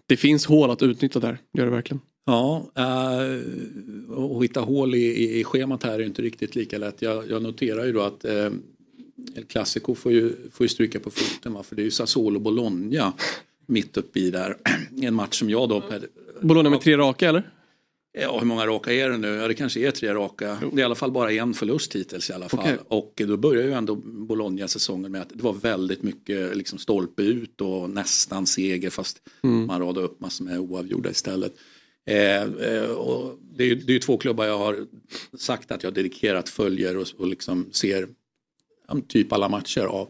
det 0.08 0.18
finns 0.18 0.46
hål 0.46 0.72
att 0.72 0.82
utnyttja 0.82 1.20
där. 1.20 1.38
Det 1.54 1.60
gör 1.60 1.66
det 1.66 1.72
verkligen. 1.72 2.02
Ja, 2.30 2.72
eh, 2.76 4.14
och 4.14 4.44
hitta 4.44 4.60
hål 4.62 4.96
i, 4.96 5.06
i, 5.06 5.40
i 5.40 5.44
schemat 5.44 5.84
här 5.84 6.00
är 6.00 6.04
inte 6.04 6.22
riktigt 6.22 6.56
lika 6.56 6.78
lätt. 6.78 7.02
Jag, 7.02 7.30
jag 7.30 7.42
noterar 7.42 7.86
ju 7.86 7.92
då 7.94 8.02
att 8.02 8.26
eh, 8.26 8.50
El 9.36 9.46
Clasico 9.48 9.96
får 9.96 10.12
ju, 10.12 10.36
får 10.52 10.64
ju 10.64 10.70
stryka 10.70 11.00
på 11.00 11.10
foten 11.10 11.54
va? 11.54 11.64
för 11.64 11.76
det 11.76 11.82
är 11.82 11.84
ju 11.84 11.92
Sassuolo 11.92 12.40
Bologna 12.40 13.14
mitt 13.66 13.98
uppe 13.98 14.20
i 14.20 14.32
där. 14.32 14.58
En 15.02 15.14
match 15.14 15.40
som 15.40 15.50
jag 15.50 15.70
då 15.70 15.82
per, 15.82 16.08
Bologna 16.42 16.70
med 16.70 16.82
tre 16.82 16.98
raka 16.98 17.30
eller? 17.30 17.50
Ja, 18.12 18.40
hur 18.40 18.46
många 18.46 18.68
raka 18.68 18.94
är 18.94 19.10
det 19.10 19.18
nu? 19.18 19.28
Ja, 19.28 19.48
det 19.48 19.54
kanske 19.54 19.80
är 19.80 19.92
tre 19.92 20.14
raka. 20.14 20.58
Det 20.62 20.76
är 20.76 20.80
i 20.80 20.84
alla 20.84 20.96
fall 20.96 21.12
bara 21.12 21.32
en 21.32 21.54
förlust 21.54 21.96
hittills 21.96 22.30
i 22.30 22.34
alla 22.34 22.50
fall. 22.50 22.60
Okej. 22.60 22.78
Och 22.88 23.22
då 23.28 23.38
börjar 23.38 23.64
ju 23.64 23.74
ändå 23.74 23.96
Bologna-säsongen 24.06 25.12
med 25.12 25.22
att 25.22 25.30
det 25.34 25.44
var 25.44 25.54
väldigt 25.54 26.04
mycket 26.04 26.58
liksom 26.58 26.80
stolpe 26.80 27.24
ut 27.24 27.62
och 27.62 27.90
nästan 27.90 28.46
seger 28.46 28.90
fast 28.90 29.22
Mm. 29.44 29.66
man 29.66 29.82
radade 29.82 30.06
upp 30.06 30.20
massor 30.20 30.46
med 30.46 30.60
oavgjorda 30.60 31.10
istället. 31.10 31.54
Eh, 32.10 32.44
eh, 32.44 32.90
och 32.92 33.40
det 33.58 33.64
är 33.64 33.76
det 33.76 33.96
är 33.96 34.00
två 34.00 34.18
klubbar 34.18 34.46
jag 34.46 34.58
har 34.58 34.86
sagt 35.38 35.72
att 35.72 35.84
jag 35.84 35.94
dedikerat 35.94 36.50
följer 36.50 36.98
och, 36.98 37.08
och 37.18 37.28
liksom 37.28 37.70
ser 37.72 38.08
typ 39.08 39.34
alla 39.34 39.50
matcher 39.50 39.82
av. 39.82 40.08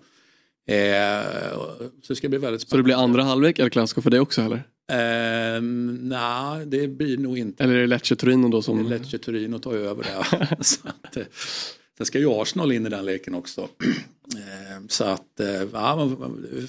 Eh, 0.68 1.54
så 2.02 2.08
det 2.08 2.16
ska 2.16 2.30
bli 2.30 2.38
väldigt 2.38 2.62
Så 2.62 2.66
det 2.66 2.70
spännande. 2.70 2.84
blir 2.84 2.96
andra 2.96 3.24
halvlek 3.24 3.60
El 3.60 3.70
Clasico 3.70 4.02
för 4.02 4.10
dig 4.10 4.20
också 4.20 4.42
eller? 4.42 4.64
Eh, 4.92 5.62
Nej, 6.02 6.66
det 6.66 6.88
blir 6.88 7.18
nog 7.18 7.38
inte. 7.38 7.64
Eller 7.64 7.76
är 7.76 7.82
det 7.82 7.88
Lecce 7.88 8.16
Torino 8.16 8.50
då 8.50 8.62
som... 8.62 8.90
Lecce 8.90 9.18
Torino 9.18 9.60
tar 9.60 9.74
ju 9.74 9.88
över 9.88 10.04
det. 10.04 10.64
så 10.64 10.88
att, 10.88 11.18
eh, 11.18 11.24
sen 12.00 12.06
ska 12.06 12.20
ju 12.20 12.28
Arsenal 12.42 12.72
in 12.72 12.86
i 12.86 12.90
den 12.90 13.06
leken 13.06 13.34
också. 13.36 13.70
Eh, 14.36 14.86
Så 14.88 15.04
att, 15.04 15.40
eh, 15.40 15.48
ja, 15.74 16.12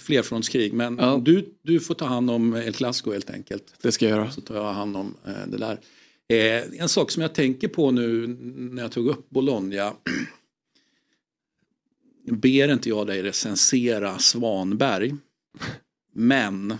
flerfrontskrig. 0.00 0.72
Men 0.72 0.98
Ja. 0.98 1.20
du, 1.24 1.54
du 1.62 1.80
får 1.80 1.94
ta 1.94 2.04
hand 2.04 2.30
om 2.30 2.54
El 2.54 2.72
Clasico 2.74 3.12
helt 3.12 3.30
enkelt. 3.30 3.74
Det 3.82 3.92
ska 3.92 4.08
jag 4.08 4.18
göra. 4.18 4.30
Så 4.30 4.40
tar 4.40 4.54
jag 4.54 4.72
hand 4.72 4.96
om 4.96 5.14
eh, 5.26 5.32
det 5.46 5.56
där. 5.58 5.78
En 6.78 6.88
sak 6.88 7.10
som 7.10 7.22
jag 7.22 7.34
tänker 7.34 7.68
på 7.68 7.90
nu 7.90 8.26
när 8.56 8.82
jag 8.82 8.92
tog 8.92 9.06
upp 9.08 9.30
Bologna. 9.30 9.92
Ber 12.30 12.72
inte 12.72 12.88
jag 12.88 13.06
dig 13.06 13.22
recensera 13.22 14.18
Svanberg. 14.18 15.14
Men 16.14 16.74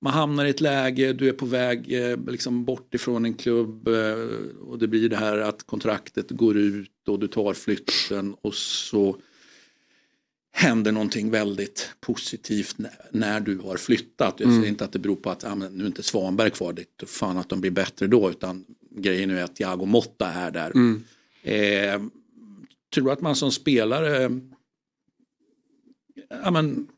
man 0.00 0.12
hamnar 0.12 0.44
i 0.44 0.50
ett 0.50 0.60
läge, 0.60 1.12
du 1.12 1.28
är 1.28 1.32
på 1.32 1.46
väg 1.46 1.92
eh, 1.92 2.18
liksom 2.26 2.64
bort 2.64 2.94
ifrån 2.94 3.24
en 3.24 3.34
klubb 3.34 3.88
eh, 3.88 4.14
och 4.60 4.78
det 4.78 4.88
blir 4.88 5.08
det 5.08 5.16
här 5.16 5.38
att 5.38 5.66
kontraktet 5.66 6.30
går 6.30 6.56
ut 6.56 7.08
och 7.08 7.18
du 7.18 7.28
tar 7.28 7.54
flytten 7.54 8.34
och 8.40 8.54
så 8.54 9.16
händer 10.52 10.92
någonting 10.92 11.30
väldigt 11.30 11.94
positivt 12.00 12.76
när, 13.10 13.40
du 13.40 13.58
har 13.58 13.76
flyttat. 13.76 14.40
Jag 14.40 14.52
säger 14.52 14.66
inte 14.66 14.84
att 14.84 14.92
det 14.92 14.98
beror 14.98 15.16
på 15.16 15.30
att 15.30 15.44
ah, 15.44 15.54
nu 15.54 15.84
är 15.84 15.86
inte 15.86 16.02
Svanberg 16.02 16.50
kvar, 16.50 16.72
det 16.72 17.02
är 17.02 17.06
fan 17.06 17.38
att 17.38 17.48
de 17.48 17.60
blir 17.60 17.70
bättre 17.70 18.06
då 18.06 18.30
utan 18.30 18.64
grejen 18.90 19.30
är 19.30 19.44
att 19.44 19.56
Thiago 19.56 19.86
Motta 19.86 20.26
är 20.26 20.50
där. 20.50 20.70
Mm. 20.70 21.04
Eh, 21.42 22.02
tror 22.94 23.12
att 23.12 23.20
man 23.20 23.36
som 23.36 23.52
spelare, 23.52 24.40
ja 26.28 26.50
men 26.50 26.88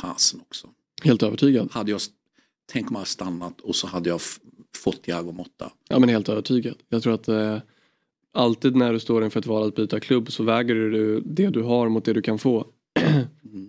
fasen 0.00 0.40
också. 0.40 0.70
Helt 1.02 1.22
övertygad. 1.22 1.68
Hade 1.72 1.90
jag, 1.90 2.00
tänk 2.72 2.86
om 2.86 2.94
jag 2.94 2.98
hade 2.98 3.08
stannat 3.08 3.60
och 3.60 3.76
så 3.76 3.86
hade 3.86 4.08
jag 4.08 4.20
fått 4.76 5.02
Thiago 5.02 5.32
Motta. 5.32 5.72
Ja 5.88 5.98
men 5.98 6.08
helt 6.08 6.28
övertygad. 6.28 6.74
Jag 6.88 7.02
tror 7.02 7.14
att 7.14 7.28
eh, 7.28 7.58
alltid 8.34 8.76
när 8.76 8.92
du 8.92 9.00
står 9.00 9.24
inför 9.24 9.40
ett 9.40 9.46
val 9.46 9.68
att 9.68 9.74
byta 9.74 10.00
klubb 10.00 10.32
så 10.32 10.42
väger 10.42 10.74
du 10.74 11.20
det 11.20 11.46
du 11.50 11.62
har 11.62 11.88
mot 11.88 12.04
det 12.04 12.12
du 12.12 12.22
kan 12.22 12.38
få. 12.38 12.66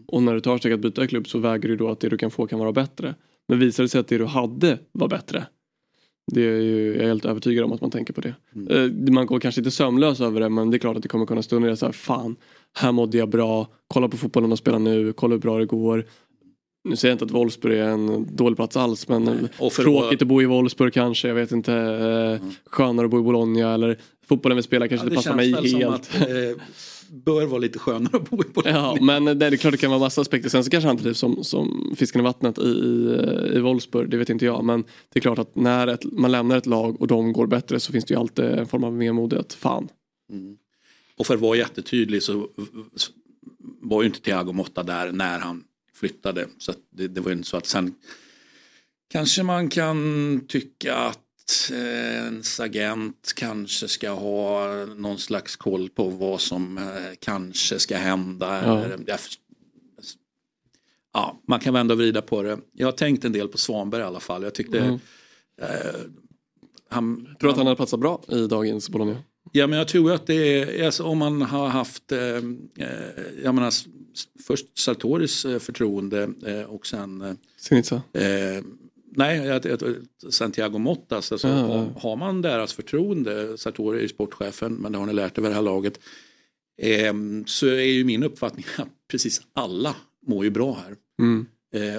Och 0.08 0.24
när 0.24 0.34
du 0.34 0.42
tar 0.42 0.58
steget 0.58 0.76
att 0.76 0.82
byta 0.82 1.08
klubb 1.08 1.28
så 1.28 1.40
väger 1.40 1.70
du 1.70 1.76
då 1.76 1.90
att 1.90 2.00
det 2.00 2.10
du 2.10 2.18
kan 2.18 2.32
få 2.32 2.48
kan 2.48 2.60
vara 2.60 2.72
bättre. 2.72 3.16
Men 3.48 3.60
visar 3.60 3.84
det 3.84 3.90
sig 3.90 4.00
att 4.00 4.08
det 4.08 4.18
du 4.18 4.26
hade 4.26 4.80
var 4.92 5.08
bättre. 5.08 5.48
Det 6.32 6.42
är 6.42 6.62
ju, 6.62 6.88
jag 6.88 7.04
är 7.04 7.08
helt 7.08 7.26
övertygad 7.26 7.66
om 7.66 7.72
att 7.72 7.82
man 7.82 7.92
tänker 7.92 8.14
på 8.14 8.22
det. 8.22 8.34
Eh, 8.70 9.14
man 9.14 9.26
går 9.26 9.40
kanske 9.40 9.62
inte 9.62 9.72
sömnlös 9.72 10.22
över 10.22 10.40
det 10.40 10.50
men 10.50 10.72
det 10.72 10.78
är 10.78 10.80
klart 10.80 10.98
att 10.98 11.04
det 11.04 11.10
kommer 11.10 11.26
kunna 11.26 11.42
stå 11.42 11.60
ner 11.60 11.76
så 11.76 11.86
här, 11.86 11.94
fan, 11.94 12.36
här 12.74 12.92
mådde 12.92 13.18
jag 13.18 13.30
bra, 13.30 13.68
kolla 13.88 14.08
på 14.08 14.18
fotbollen 14.18 14.50
de 14.50 14.58
spelar 14.58 14.80
nu, 14.80 15.14
kolla 15.14 15.34
hur 15.34 15.40
bra 15.40 15.58
det 15.58 15.66
går. 15.66 16.06
Nu 16.90 16.96
säger 16.96 17.12
jag 17.12 17.16
inte 17.16 17.26
att 17.26 17.32
Wolfsburg 17.32 17.78
är 17.78 17.84
en 17.90 18.36
dålig 18.36 18.56
plats 18.58 18.78
alls 18.78 19.08
men 19.08 19.50
Och 19.60 19.74
för- 19.74 19.84
tråkigt 19.84 20.22
att 20.22 20.28
bo 20.28 20.42
i 20.42 20.46
Wolfsburg 20.46 20.94
kanske, 20.94 21.28
jag 21.28 21.36
vet 21.36 21.52
inte. 21.52 21.74
Eh, 21.74 22.48
skönare 22.66 23.06
att 23.06 23.12
bo 23.12 23.20
i 23.20 23.24
Bologna 23.24 23.74
eller 23.74 23.98
fotbollen 24.28 24.56
vi 24.56 24.64
spelar 24.64 24.88
kanske 24.88 25.08
Ja, 25.08 25.10
inte 25.12 25.16
passar 25.16 25.36
mig 25.36 25.52
helt. 25.80 25.96
att 25.96 26.16
eh, 26.22 26.28
bör 27.12 27.46
vara 27.46 27.60
lite 27.60 27.80
skönare 27.80 28.18
att 28.18 28.30
bo 28.30 28.38
i 28.44 28.48
Bologna. 28.54 28.80
Ja, 28.80 28.98
men 29.02 29.26
det 29.40 29.46
är 29.46 29.56
klart 29.58 29.72
det 29.72 29.78
kan 29.78 29.90
vara 29.90 30.00
massa 30.00 30.22
aspekter. 30.22 30.50
Sen 30.50 30.64
så 30.64 30.70
kanske 30.70 30.88
han 30.88 30.98
trivs 30.98 31.20
som, 31.20 31.44
som 31.44 31.94
fisken 31.98 32.22
i 32.22 32.24
vattnet 32.24 32.58
i, 32.58 32.62
i, 32.62 33.52
i 33.56 33.60
Wolfsburg, 33.60 34.10
det 34.10 34.18
vet 34.18 34.30
inte 34.30 34.46
jag. 34.46 34.64
Men 34.66 34.82
det 35.14 35.20
är 35.20 35.22
klart 35.22 35.40
att 35.40 35.56
när 35.56 35.88
ett, 35.88 36.06
man 36.12 36.32
lämnar 36.32 36.58
ett 36.58 36.66
lag 36.66 37.02
och 37.02 37.08
de 37.08 37.34
går 37.34 37.48
bättre 37.48 37.80
så 37.80 37.92
finns 37.92 38.06
det 38.06 38.14
ju 38.14 38.20
alltid 38.20 38.46
en 38.46 38.68
form 38.68 38.84
av 38.84 38.98
vemod 38.98 39.34
att 39.34 39.54
fan. 39.54 39.88
Och 41.18 41.26
för 41.28 41.34
att 41.34 41.42
vara 41.42 41.58
jättetydlig 41.58 42.24
så 42.24 42.48
var 43.82 44.02
ju 44.02 44.08
inte 44.08 44.22
Thiago 44.22 44.52
Motta 44.54 44.84
där 44.84 45.12
när 45.12 45.40
han 45.40 45.64
flyttade. 46.00 46.48
Så 46.58 46.74
det, 46.90 47.08
det 47.08 47.22
var 47.22 47.30
ju 47.32 47.38
inte 47.38 47.50
så 47.50 47.58
att 47.58 47.66
sen 47.66 47.96
kanske 49.12 49.44
man 49.44 49.70
kan 49.70 50.42
tycka 50.48 50.96
att 50.96 51.72
eh, 51.72 52.16
ens 52.16 52.60
agent 52.60 53.34
kanske 53.36 53.88
ska 53.88 54.10
ha 54.10 54.68
någon 54.86 55.18
slags 55.20 55.56
koll 55.56 55.90
på 55.90 56.10
vad 56.10 56.42
som 56.42 56.78
eh, 56.78 56.84
kanske 57.20 57.80
ska 57.80 57.98
hända. 57.98 58.66
Ja. 59.08 59.16
Ja, 61.14 61.42
man 61.48 61.60
kan 61.60 61.74
vända 61.74 61.94
och 61.94 61.98
vrida 61.98 62.22
på 62.22 62.44
det. 62.44 62.60
Jag 62.74 62.88
har 62.88 62.92
tänkt 62.92 63.26
en 63.26 63.32
del 63.32 63.48
på 63.48 63.58
Svanberg 63.58 64.02
i 64.02 64.06
alla 64.06 64.20
fall. 64.20 64.44
Jag 64.44 64.54
tyckte 64.54 64.80
Mm. 64.80 65.00
eh, 65.62 65.68
han, 66.90 67.36
tror 67.40 67.50
att 67.50 67.58
han 67.58 67.66
hade 67.66 67.76
platsat 67.76 68.00
bra 68.00 68.22
i 68.28 68.48
dagens 68.48 68.90
Bologna. 68.90 69.24
Ja 69.52 69.68
men 69.68 69.80
jag 69.80 69.88
tror 69.88 70.12
att 70.12 70.28
det 70.28 70.34
är, 70.34 70.86
alltså, 70.86 71.04
om 71.04 71.18
man 71.18 71.42
har 71.42 71.68
haft, 71.68 72.12
eh, 72.12 72.20
eh, 72.20 72.90
jag 73.44 73.56
menar 73.56 73.74
först 74.48 74.80
Sartoris 74.80 75.46
eh, 75.46 75.60
förtroende 75.60 76.30
eh, 76.46 76.62
och 76.62 76.88
sen 76.88 77.22
eh. 77.22 77.34
Eh, 78.14 78.64
nej, 79.16 79.62
Santiago 80.30 80.78
Mottas. 80.78 81.32
Alltså, 81.32 81.48
Ja, 81.48 81.58
ja. 81.58 81.66
har, 81.66 82.00
har 82.00 82.16
man 82.16 82.42
deras 82.42 82.74
förtroende, 82.74 83.58
Sartori 83.58 83.98
är 83.98 84.02
ju 84.02 84.08
sportchefen, 84.08 84.74
men 84.74 84.92
det 84.92 84.98
har 84.98 85.06
ni 85.06 85.14
lärt 85.14 85.38
över 85.38 85.50
det 85.50 85.56
här 85.56 85.62
laget. 85.62 86.00
Så 87.46 87.68
är 87.68 87.82
ju 87.82 88.04
min 88.04 88.24
uppfattning 88.24 88.66
att 88.78 88.88
precis 89.12 89.42
alla 89.54 89.96
mår 90.28 90.44
ju 90.44 90.50
bra 90.50 90.78
här. 90.86 90.96
Mm. 91.22 91.46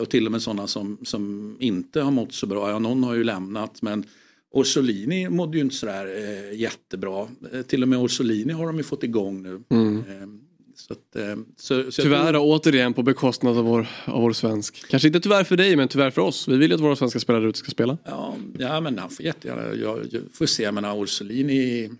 Och 0.00 0.10
till 0.10 0.26
och 0.26 0.32
med 0.32 0.42
sådana 0.42 0.66
som, 0.66 0.98
som 1.02 1.56
inte 1.60 2.00
har 2.00 2.10
mått 2.10 2.32
så 2.32 2.46
bra. 2.46 2.70
Ja, 2.70 2.78
någon 2.78 3.04
har 3.04 3.14
ju 3.14 3.24
lämnat 3.24 3.82
men 3.82 4.04
Orsolini 4.52 5.28
mådde 5.28 5.56
ju 5.56 5.64
inte 5.64 5.76
sådär 5.76 6.06
eh, 6.06 6.58
jättebra. 6.58 7.28
Eh, 7.52 7.62
till 7.62 7.82
och 7.82 7.88
med 7.88 7.98
Orsolini 7.98 8.52
har 8.52 8.66
de 8.66 8.76
ju 8.76 8.82
fått 8.82 9.02
igång 9.02 9.42
nu. 9.42 9.62
Mm. 9.68 9.96
Eh, 9.98 10.28
så 10.74 10.92
att, 10.92 11.16
eh, 11.16 11.36
så, 11.56 11.92
så 11.92 12.02
Tyvärr 12.02 12.32
tror- 12.32 12.42
återigen 12.42 12.94
på 12.94 13.02
bekostnad 13.02 13.58
av 13.58 13.64
vår, 13.64 13.86
av 14.04 14.22
vår 14.22 14.32
svensk. 14.32 14.88
Kanske 14.90 15.08
inte 15.08 15.20
tyvärr 15.20 15.44
för 15.44 15.56
dig 15.56 15.76
men 15.76 15.88
tyvärr 15.88 16.10
för 16.10 16.22
oss. 16.22 16.48
Vi 16.48 16.56
vill 16.56 16.70
ju 16.70 16.74
att 16.74 16.80
våra 16.80 16.96
svenska 16.96 17.20
spelare 17.20 17.48
ute 17.48 17.58
ska 17.58 17.70
spela. 17.70 17.98
Ja, 18.04 18.36
ja 18.58 18.80
men 18.80 18.98
han 18.98 19.10
får 19.10 19.24
jättegärna, 19.26 19.74
jag, 19.74 20.06
jag 20.10 20.22
får 20.32 20.46
se, 20.46 20.62
jag 20.62 20.74
menar 20.74 20.96
Orsolini, 20.96 21.90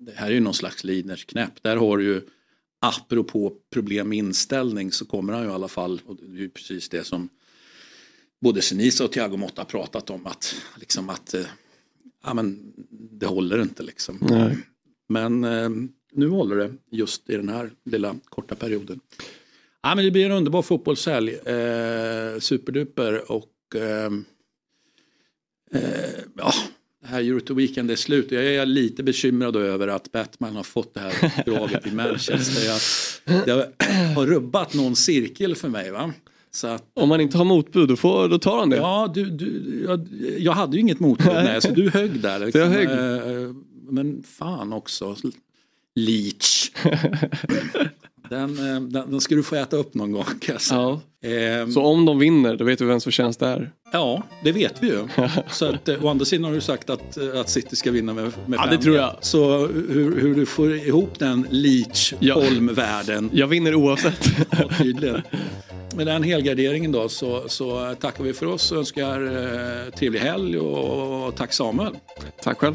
det 0.00 0.12
här 0.14 0.26
är 0.26 0.34
ju 0.34 0.40
någon 0.40 0.54
slags 0.54 0.84
Lidners 0.84 1.24
knäpp. 1.24 1.62
Där 1.62 1.76
har 1.76 1.98
du 1.98 2.04
ju, 2.04 2.20
apropå 2.80 3.52
problem 3.72 4.08
med 4.08 4.18
inställning 4.18 4.92
så 4.92 5.04
kommer 5.04 5.32
han 5.32 5.42
ju 5.42 5.48
i 5.48 5.52
alla 5.52 5.68
fall, 5.68 6.00
och 6.06 6.16
det 6.16 6.36
är 6.36 6.40
ju 6.40 6.48
precis 6.48 6.88
det 6.88 7.04
som 7.04 7.28
både 8.40 8.62
Senisa 8.62 9.04
och 9.04 9.12
Thiago 9.12 9.36
Motta 9.36 9.64
pratat 9.64 10.10
om, 10.10 10.26
att, 10.26 10.54
liksom 10.76 11.10
att 11.10 11.34
ja, 12.24 12.34
men, 12.34 12.72
det 12.90 13.26
håller 13.26 13.62
inte 13.62 13.82
liksom. 13.82 14.18
Nej. 14.20 14.58
Men 15.08 15.44
eh, 15.44 15.70
nu 16.12 16.28
håller 16.28 16.56
det 16.56 16.72
just 16.90 17.30
i 17.30 17.36
den 17.36 17.48
här 17.48 17.70
lilla 17.84 18.16
korta 18.24 18.54
perioden. 18.54 19.00
Ja, 19.82 19.94
men 19.94 20.04
det 20.04 20.10
blir 20.10 20.26
en 20.26 20.32
underbar 20.32 20.62
fotbollshelg. 20.62 21.34
Eh, 21.34 22.38
superduper 22.38 23.32
och 23.32 23.76
eh, 23.76 24.12
eh, 25.72 26.20
ja, 26.36 26.52
det 27.00 27.06
här 27.06 27.20
Euro 27.20 27.54
Weekend 27.54 27.90
är 27.90 27.96
slut. 27.96 28.32
Jag 28.32 28.44
är 28.44 28.66
lite 28.66 29.02
bekymrad 29.02 29.56
över 29.56 29.88
att 29.88 30.12
Batman 30.12 30.56
har 30.56 30.62
fått 30.62 30.94
det 30.94 31.00
här 31.00 31.32
uppdraget 31.38 31.86
i 31.86 31.90
Manchester. 31.90 32.66
Jag, 32.66 32.80
det 33.44 33.72
har 34.14 34.26
rubbat 34.26 34.74
någon 34.74 34.96
cirkel 34.96 35.56
för 35.56 35.68
mig. 35.68 35.90
Va? 35.90 36.12
Så 36.52 36.66
att, 36.66 36.84
Om 36.94 37.08
man 37.08 37.20
inte 37.20 37.38
har 37.38 37.44
motbud 37.44 37.88
då, 37.88 37.96
får, 37.96 38.28
då 38.28 38.38
tar 38.38 38.58
han 38.58 38.70
det. 38.70 38.76
Ja, 38.76 39.10
du, 39.14 39.24
du, 39.30 39.82
jag, 39.88 40.08
jag 40.38 40.52
hade 40.52 40.76
ju 40.76 40.80
inget 40.80 41.00
motbud, 41.00 41.32
nej, 41.32 41.62
så 41.62 41.70
du 41.70 41.90
högg 41.90 42.20
där. 42.20 42.50
Jag 42.56 42.66
högg. 42.66 42.90
Eh, 42.90 43.54
Men 43.88 44.22
fan 44.22 44.72
också, 44.72 45.16
Leach. 45.94 46.70
Den, 48.30 48.58
eh, 48.58 48.80
den, 48.80 49.10
den 49.10 49.20
ska 49.20 49.34
du 49.34 49.42
få 49.42 49.56
äta 49.56 49.76
upp 49.76 49.94
någon 49.94 50.12
gång 50.12 50.24
säga. 50.58 50.58
Ja. 50.70 51.00
Ehm, 51.28 51.72
Så 51.72 51.82
om 51.82 52.04
de 52.04 52.18
vinner 52.18 52.56
då 52.56 52.64
vet 52.64 52.78
du 52.78 52.84
vems 52.86 53.04
förtjänst 53.04 53.40
det 53.40 53.46
är. 53.46 53.70
Ja, 53.92 54.22
det 54.44 54.52
vet 54.52 54.82
vi 54.82 54.86
ju. 54.86 55.08
Så 55.50 55.66
att, 55.66 55.88
eh, 55.88 56.04
å 56.04 56.08
andra 56.08 56.24
sidan 56.24 56.44
har 56.44 56.52
du 56.52 56.60
sagt 56.60 56.90
att, 56.90 57.16
eh, 57.16 57.40
att 57.40 57.48
City 57.48 57.76
ska 57.76 57.90
vinna 57.90 58.14
med, 58.14 58.32
med 58.46 58.58
Ja, 58.58 58.66
det 58.66 58.78
tror 58.78 58.96
jag. 58.96 59.16
Så 59.20 59.66
hur, 59.66 60.20
hur 60.20 60.34
du 60.34 60.46
får 60.46 60.74
ihop 60.74 61.18
den 61.18 61.46
Leach-Holm-världen, 61.50 63.30
Jag 63.32 63.46
vinner 63.46 63.74
oavsett. 63.74 64.26
ja, 64.50 64.68
tydligen. 64.78 65.22
Med 65.96 66.06
den 66.06 66.22
helgarderingen 66.22 66.92
då 66.92 67.08
så, 67.08 67.44
så 67.48 67.94
tackar 68.00 68.24
vi 68.24 68.32
för 68.32 68.46
oss 68.46 68.72
och 68.72 68.78
önskar 68.78 69.22
eh, 69.22 69.92
trevlig 69.92 70.20
helg 70.20 70.58
och, 70.58 71.26
och 71.28 71.36
tack 71.36 71.52
Samuel. 71.52 71.92
Tack 72.42 72.58
själv. 72.58 72.74